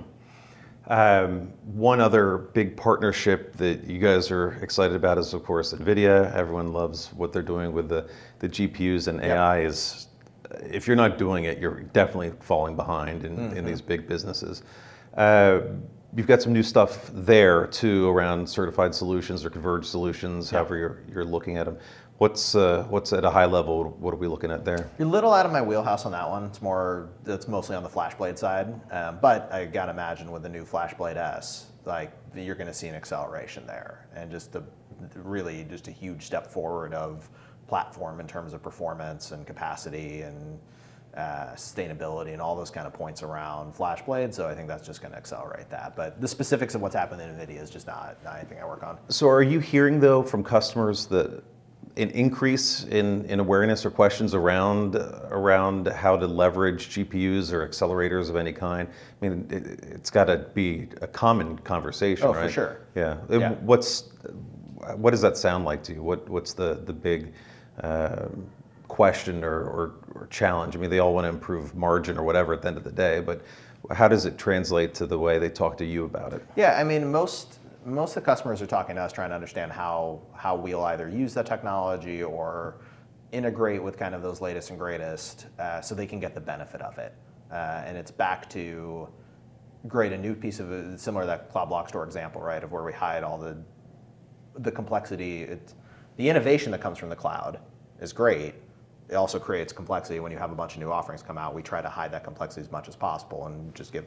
Um, 0.87 1.53
one 1.65 2.01
other 2.01 2.37
big 2.37 2.75
partnership 2.75 3.55
that 3.57 3.83
you 3.83 3.99
guys 3.99 4.31
are 4.31 4.53
excited 4.61 4.95
about 4.95 5.17
is, 5.17 5.33
of 5.33 5.43
course, 5.43 5.73
NVIDIA. 5.73 6.33
Everyone 6.33 6.73
loves 6.73 7.13
what 7.13 7.31
they're 7.31 7.41
doing 7.43 7.71
with 7.71 7.87
the, 7.87 8.09
the 8.39 8.49
GPUs 8.49 9.07
and 9.07 9.19
yep. 9.19 9.37
AI 9.37 9.61
is, 9.61 10.07
if 10.61 10.87
you're 10.87 10.95
not 10.95 11.17
doing 11.17 11.45
it, 11.45 11.59
you're 11.59 11.81
definitely 11.81 12.33
falling 12.39 12.75
behind 12.75 13.25
in, 13.25 13.37
mm-hmm. 13.37 13.57
in 13.57 13.65
these 13.65 13.81
big 13.81 14.07
businesses. 14.07 14.63
Uh, 15.15 15.61
you've 16.15 16.27
got 16.27 16.41
some 16.41 16.51
new 16.51 16.63
stuff 16.63 17.09
there 17.13 17.67
too 17.67 18.09
around 18.09 18.49
certified 18.49 18.93
solutions 18.93 19.45
or 19.45 19.49
converged 19.49 19.85
solutions, 19.85 20.51
yep. 20.51 20.59
however 20.59 20.77
you're, 20.77 20.97
you're 21.13 21.25
looking 21.25 21.57
at 21.57 21.65
them. 21.65 21.77
What's 22.21 22.53
uh, 22.53 22.85
what's 22.87 23.13
at 23.13 23.25
a 23.25 23.31
high 23.31 23.47
level? 23.47 23.95
What 23.99 24.13
are 24.13 24.17
we 24.17 24.27
looking 24.27 24.51
at 24.51 24.63
there? 24.63 24.91
You're 24.99 25.07
a 25.07 25.11
little 25.11 25.33
out 25.33 25.47
of 25.47 25.51
my 25.51 25.59
wheelhouse 25.63 26.05
on 26.05 26.11
that 26.11 26.29
one. 26.29 26.43
It's 26.43 26.61
more 26.61 27.09
it's 27.25 27.47
mostly 27.47 27.75
on 27.75 27.81
the 27.81 27.89
FlashBlade 27.89 28.37
side, 28.37 28.79
um, 28.91 29.17
but 29.19 29.51
I 29.51 29.65
gotta 29.65 29.91
imagine 29.91 30.31
with 30.31 30.43
the 30.43 30.49
new 30.49 30.63
FlashBlade 30.63 31.17
S, 31.17 31.71
like 31.83 32.11
you're 32.35 32.53
going 32.53 32.67
to 32.67 32.75
see 32.75 32.87
an 32.87 32.93
acceleration 32.93 33.65
there, 33.65 34.05
and 34.13 34.29
just 34.29 34.51
the 34.51 34.61
really 35.15 35.65
just 35.67 35.87
a 35.87 35.91
huge 35.91 36.21
step 36.21 36.45
forward 36.45 36.93
of 36.93 37.27
platform 37.67 38.19
in 38.19 38.27
terms 38.27 38.53
of 38.53 38.61
performance 38.61 39.31
and 39.31 39.47
capacity 39.47 40.21
and 40.21 40.59
uh, 41.17 41.55
sustainability 41.55 42.33
and 42.33 42.41
all 42.41 42.55
those 42.55 42.69
kind 42.69 42.85
of 42.85 42.93
points 42.93 43.23
around 43.23 43.73
FlashBlade. 43.73 44.31
So 44.31 44.47
I 44.47 44.53
think 44.53 44.67
that's 44.67 44.85
just 44.85 45.01
going 45.01 45.11
to 45.11 45.17
accelerate 45.17 45.71
that. 45.71 45.95
But 45.95 46.21
the 46.21 46.27
specifics 46.27 46.75
of 46.75 46.81
what's 46.81 46.95
happening 46.95 47.27
in 47.27 47.35
NVIDIA 47.35 47.59
is 47.59 47.71
just 47.71 47.87
not, 47.87 48.23
not 48.23 48.37
anything 48.37 48.59
I 48.59 48.65
work 48.65 48.83
on. 48.83 48.99
So 49.09 49.27
are 49.27 49.41
you 49.41 49.59
hearing 49.59 49.99
though 49.99 50.21
from 50.21 50.43
customers 50.43 51.07
that 51.07 51.43
an 51.97 52.09
increase 52.11 52.83
in, 52.85 53.25
in 53.25 53.39
awareness 53.39 53.85
or 53.85 53.91
questions 53.91 54.33
around 54.33 54.95
around 54.95 55.87
how 55.87 56.17
to 56.17 56.27
leverage 56.27 56.89
GPUs 56.89 57.51
or 57.51 57.67
accelerators 57.67 58.29
of 58.29 58.35
any 58.35 58.53
kind? 58.53 58.87
I 59.21 59.27
mean, 59.27 59.47
it, 59.49 59.99
has 59.99 60.09
got 60.09 60.25
to 60.25 60.37
be 60.53 60.87
a 61.01 61.07
common 61.07 61.57
conversation, 61.59 62.27
oh, 62.27 62.33
right? 62.33 62.45
for 62.45 62.51
sure. 62.51 62.81
Yeah. 62.95 63.17
yeah. 63.29 63.53
What's 63.55 64.09
what 64.95 65.11
does 65.11 65.21
that 65.21 65.37
sound 65.37 65.65
like 65.65 65.83
to 65.83 65.93
you? 65.93 66.03
What 66.03 66.27
what's 66.29 66.53
the 66.53 66.75
the 66.85 66.93
big 66.93 67.33
uh, 67.81 68.27
question 68.87 69.43
or, 69.43 69.61
or, 69.61 69.91
or 70.15 70.27
challenge? 70.29 70.75
I 70.75 70.79
mean, 70.79 70.89
they 70.89 70.99
all 70.99 71.13
want 71.13 71.25
to 71.25 71.29
improve 71.29 71.75
margin 71.75 72.17
or 72.17 72.23
whatever 72.23 72.53
at 72.53 72.61
the 72.61 72.67
end 72.67 72.77
of 72.77 72.83
the 72.83 72.91
day, 72.91 73.21
but 73.21 73.41
how 73.89 74.07
does 74.07 74.25
it 74.25 74.37
translate 74.37 74.93
to 74.95 75.05
the 75.05 75.17
way 75.17 75.39
they 75.39 75.49
talk 75.49 75.77
to 75.77 75.85
you 75.85 76.05
about 76.05 76.33
it? 76.33 76.45
Yeah, 76.55 76.77
I 76.77 76.83
mean, 76.83 77.11
most 77.11 77.59
most 77.85 78.15
of 78.15 78.23
the 78.23 78.25
customers 78.25 78.61
are 78.61 78.67
talking 78.67 78.95
to 78.95 79.01
us 79.01 79.11
trying 79.11 79.29
to 79.29 79.35
understand 79.35 79.71
how 79.71 80.21
how 80.33 80.55
we'll 80.55 80.83
either 80.85 81.09
use 81.09 81.33
that 81.33 81.45
technology 81.45 82.23
or 82.23 82.75
integrate 83.31 83.81
with 83.81 83.97
kind 83.97 84.13
of 84.13 84.21
those 84.21 84.41
latest 84.41 84.69
and 84.69 84.79
greatest 84.79 85.47
uh, 85.59 85.81
so 85.81 85.95
they 85.95 86.05
can 86.05 86.19
get 86.19 86.35
the 86.35 86.41
benefit 86.41 86.81
of 86.81 86.97
it. 86.97 87.13
Uh, 87.51 87.83
and 87.85 87.97
it's 87.97 88.11
back 88.11 88.49
to 88.49 89.07
great 89.87 90.11
a 90.11 90.17
new 90.17 90.35
piece 90.35 90.59
of 90.59 90.99
similar 90.99 91.23
to 91.23 91.27
that 91.27 91.49
Cloud 91.49 91.69
Block 91.69 91.89
Store 91.89 92.03
example, 92.03 92.41
right, 92.41 92.63
of 92.63 92.71
where 92.71 92.83
we 92.83 92.93
hide 92.93 93.23
all 93.23 93.37
the 93.37 93.57
the 94.59 94.71
complexity. 94.71 95.43
It, 95.43 95.73
the 96.17 96.29
innovation 96.29 96.71
that 96.71 96.81
comes 96.81 96.97
from 96.97 97.09
the 97.09 97.15
cloud 97.15 97.59
is 97.99 98.13
great. 98.13 98.53
It 99.09 99.15
also 99.15 99.39
creates 99.39 99.73
complexity 99.73 100.19
when 100.19 100.31
you 100.31 100.37
have 100.37 100.51
a 100.51 100.55
bunch 100.55 100.75
of 100.75 100.79
new 100.79 100.91
offerings 100.91 101.23
come 101.23 101.37
out. 101.37 101.55
We 101.55 101.61
try 101.61 101.81
to 101.81 101.89
hide 101.89 102.11
that 102.11 102.23
complexity 102.23 102.61
as 102.61 102.71
much 102.71 102.87
as 102.87 102.95
possible 102.95 103.47
and 103.47 103.73
just 103.73 103.91
give 103.91 104.05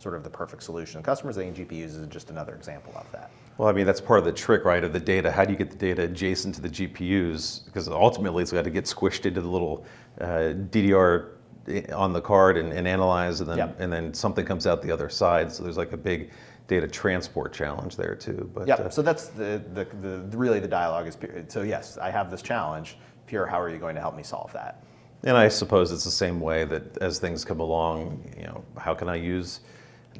sort 0.00 0.14
of 0.14 0.24
the 0.24 0.30
perfect 0.30 0.62
solution. 0.62 1.02
Customers 1.02 1.36
thinking 1.36 1.66
GPUs 1.66 1.84
is 2.00 2.06
just 2.08 2.30
another 2.30 2.54
example 2.54 2.92
of 2.96 3.10
that. 3.12 3.30
Well, 3.58 3.68
I 3.68 3.72
mean, 3.72 3.84
that's 3.84 4.00
part 4.00 4.18
of 4.18 4.24
the 4.24 4.32
trick, 4.32 4.64
right, 4.64 4.82
of 4.82 4.92
the 4.94 5.00
data. 5.00 5.30
How 5.30 5.44
do 5.44 5.52
you 5.52 5.58
get 5.58 5.70
the 5.70 5.76
data 5.76 6.02
adjacent 6.04 6.54
to 6.54 6.62
the 6.62 6.68
GPUs? 6.70 7.66
Because 7.66 7.86
ultimately 7.88 8.42
it's 8.42 8.52
got 8.52 8.64
to 8.64 8.70
get 8.70 8.86
squished 8.86 9.26
into 9.26 9.42
the 9.42 9.48
little 9.48 9.84
uh, 10.20 10.54
DDR 10.70 11.32
on 11.94 12.14
the 12.14 12.20
card 12.20 12.56
and, 12.56 12.72
and 12.72 12.88
analyzed, 12.88 13.42
and 13.42 13.50
then, 13.50 13.58
Yep. 13.58 13.80
and 13.80 13.92
then 13.92 14.14
something 14.14 14.46
comes 14.46 14.66
out 14.66 14.80
the 14.80 14.90
other 14.90 15.10
side. 15.10 15.52
So 15.52 15.62
there's 15.62 15.76
like 15.76 15.92
a 15.92 15.96
big 15.98 16.30
data 16.66 16.88
transport 16.88 17.52
challenge 17.52 17.96
there 17.96 18.14
too. 18.14 18.50
But 18.54 18.66
Yeah. 18.66 18.74
uh, 18.76 18.88
So 18.88 19.02
that's 19.02 19.28
the, 19.28 19.62
the, 19.74 19.84
the 20.00 20.36
really 20.38 20.60
the 20.60 20.68
dialogue 20.68 21.06
is. 21.06 21.14
Pure. 21.16 21.44
So 21.48 21.60
yes, 21.62 21.98
I 21.98 22.10
have 22.10 22.30
this 22.30 22.40
challenge. 22.40 22.96
Pure, 23.26 23.46
how 23.46 23.60
are 23.60 23.68
you 23.68 23.76
going 23.78 23.94
to 23.94 24.00
help 24.00 24.16
me 24.16 24.22
solve 24.22 24.50
that? 24.54 24.82
And 25.22 25.36
I 25.36 25.48
suppose 25.48 25.92
it's 25.92 26.04
the 26.04 26.10
same 26.10 26.40
way 26.40 26.64
that 26.64 26.96
as 26.98 27.18
things 27.18 27.44
come 27.44 27.60
along, 27.60 28.32
you 28.38 28.44
know, 28.44 28.64
how 28.78 28.94
can 28.94 29.08
I 29.10 29.16
use? 29.16 29.60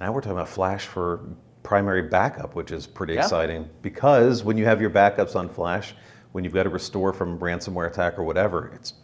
Now 0.00 0.12
we're 0.12 0.22
talking 0.22 0.32
about 0.32 0.48
Flash 0.48 0.86
for 0.86 1.20
primary 1.62 2.02
backup, 2.02 2.54
which 2.54 2.72
is 2.72 2.86
pretty 2.86 3.14
Yeah. 3.14 3.20
exciting 3.22 3.68
because 3.82 4.42
when 4.42 4.56
you 4.56 4.64
have 4.64 4.80
your 4.80 4.88
backups 4.90 5.36
on 5.36 5.48
Flash, 5.48 5.94
when 6.32 6.42
you've 6.42 6.54
got 6.54 6.62
to 6.62 6.70
restore 6.70 7.12
from 7.12 7.38
ransomware 7.38 7.86
attack 7.86 8.18
or 8.18 8.24
whatever, 8.24 8.70
it's 8.74 8.94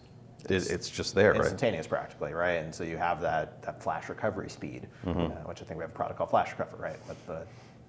it, 0.48 0.70
it's 0.70 0.88
just 0.88 1.14
there, 1.14 1.32
right? 1.32 1.40
instantaneous 1.40 1.86
practically, 1.88 2.32
right? 2.32 2.62
And 2.62 2.72
so 2.72 2.84
you 2.84 2.96
have 2.96 3.20
that, 3.20 3.60
that 3.62 3.82
flash 3.82 4.08
recovery 4.08 4.48
speed, 4.48 4.86
Mm-hmm. 5.04 5.20
uh, 5.20 5.48
which 5.48 5.60
I 5.60 5.64
think 5.64 5.76
we 5.76 5.82
have 5.82 5.90
a 5.90 5.94
product 5.94 6.18
called 6.18 6.30
Flash 6.30 6.52
Recover, 6.52 6.76
right? 6.76 6.96
That 7.08 7.32
uh, 7.34 7.40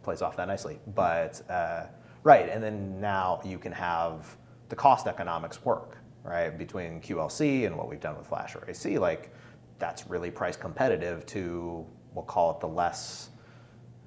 plays 0.01 0.23
off 0.23 0.35
that 0.37 0.47
nicely. 0.47 0.79
But 0.95 1.39
uh, 1.51 1.83
right, 2.23 2.49
and 2.49 2.63
then 2.63 2.99
now 2.99 3.41
you 3.45 3.59
can 3.59 3.71
have 3.71 4.35
the 4.69 4.75
cost 4.75 5.05
economics 5.05 5.63
work, 5.63 5.97
right? 6.23 6.57
Between 6.57 6.99
QLC 6.99 7.67
and 7.67 7.77
what 7.77 7.87
we've 7.89 8.01
done 8.01 8.17
with 8.17 8.27
FlashArray//C, 8.27 8.99
like 8.99 9.31
that's 9.77 10.07
really 10.07 10.31
price 10.31 10.57
competitive 10.57 11.27
to 11.27 11.85
we'll 12.13 12.25
call 12.25 12.51
it 12.51 12.59
the 12.59 12.67
less 12.67 13.29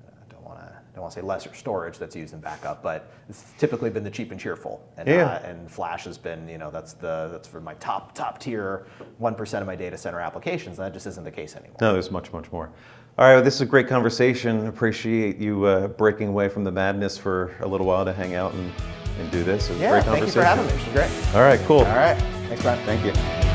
I 0.06 0.32
don't 0.32 0.44
want 0.44 0.58
to 0.58 0.72
don't 0.94 1.02
want 1.02 1.14
to 1.14 1.20
say 1.20 1.24
lesser 1.24 1.54
storage 1.54 1.98
that's 1.98 2.16
used 2.16 2.34
in 2.34 2.40
backup, 2.40 2.82
but 2.82 3.12
it's 3.28 3.44
typically 3.58 3.90
been 3.90 4.02
the 4.02 4.10
cheap 4.10 4.32
and 4.32 4.40
cheerful. 4.40 4.84
And, 4.96 5.08
Yeah. 5.08 5.26
uh, 5.26 5.38
and 5.48 5.70
Flash 5.70 6.02
has 6.04 6.18
been, 6.18 6.48
you 6.48 6.58
know, 6.58 6.70
that's 6.70 6.94
the 6.94 7.28
that's 7.30 7.46
for 7.46 7.60
my 7.60 7.74
top 7.74 8.12
top 8.14 8.38
tier 8.40 8.86
one 9.18 9.34
percent 9.36 9.62
of 9.62 9.66
my 9.68 9.76
data 9.76 9.96
center 9.96 10.20
applications. 10.20 10.78
And 10.78 10.86
that 10.86 10.92
just 10.92 11.06
isn't 11.06 11.22
the 11.24 11.30
case 11.30 11.54
anymore. 11.54 11.76
No, 11.80 11.92
there's 11.92 12.10
much, 12.10 12.32
much 12.32 12.50
more. 12.50 12.70
All 13.18 13.26
right, 13.26 13.34
well, 13.34 13.42
this 13.42 13.54
is 13.56 13.60
a 13.60 13.66
great 13.66 13.86
conversation. 13.86 14.66
Appreciate 14.66 15.36
you 15.38 15.64
uh, 15.64 15.88
breaking 15.88 16.28
away 16.28 16.48
from 16.48 16.64
the 16.64 16.72
madness 16.72 17.18
for 17.18 17.54
a 17.60 17.66
little 17.68 17.86
while 17.86 18.04
to 18.04 18.12
hang 18.12 18.34
out 18.34 18.52
and, 18.54 18.72
and 19.20 19.30
do 19.30 19.44
this. 19.44 19.68
It 19.68 19.72
was 19.74 19.80
a 19.80 19.84
Yeah, 19.84 19.90
great 19.90 20.04
thank 20.04 20.26
you 20.26 20.32
for 20.32 20.42
having 20.42 20.66
me. 20.66 20.72
It's 20.72 20.84
been 20.84 20.94
great. 20.94 21.34
All 21.34 21.42
right, 21.42 21.60
cool. 21.66 21.78
All 21.80 21.84
right, 21.96 22.16
thanks, 22.48 22.62
Brian. 22.62 22.84
Thank 22.86 23.04
you. 23.04 23.49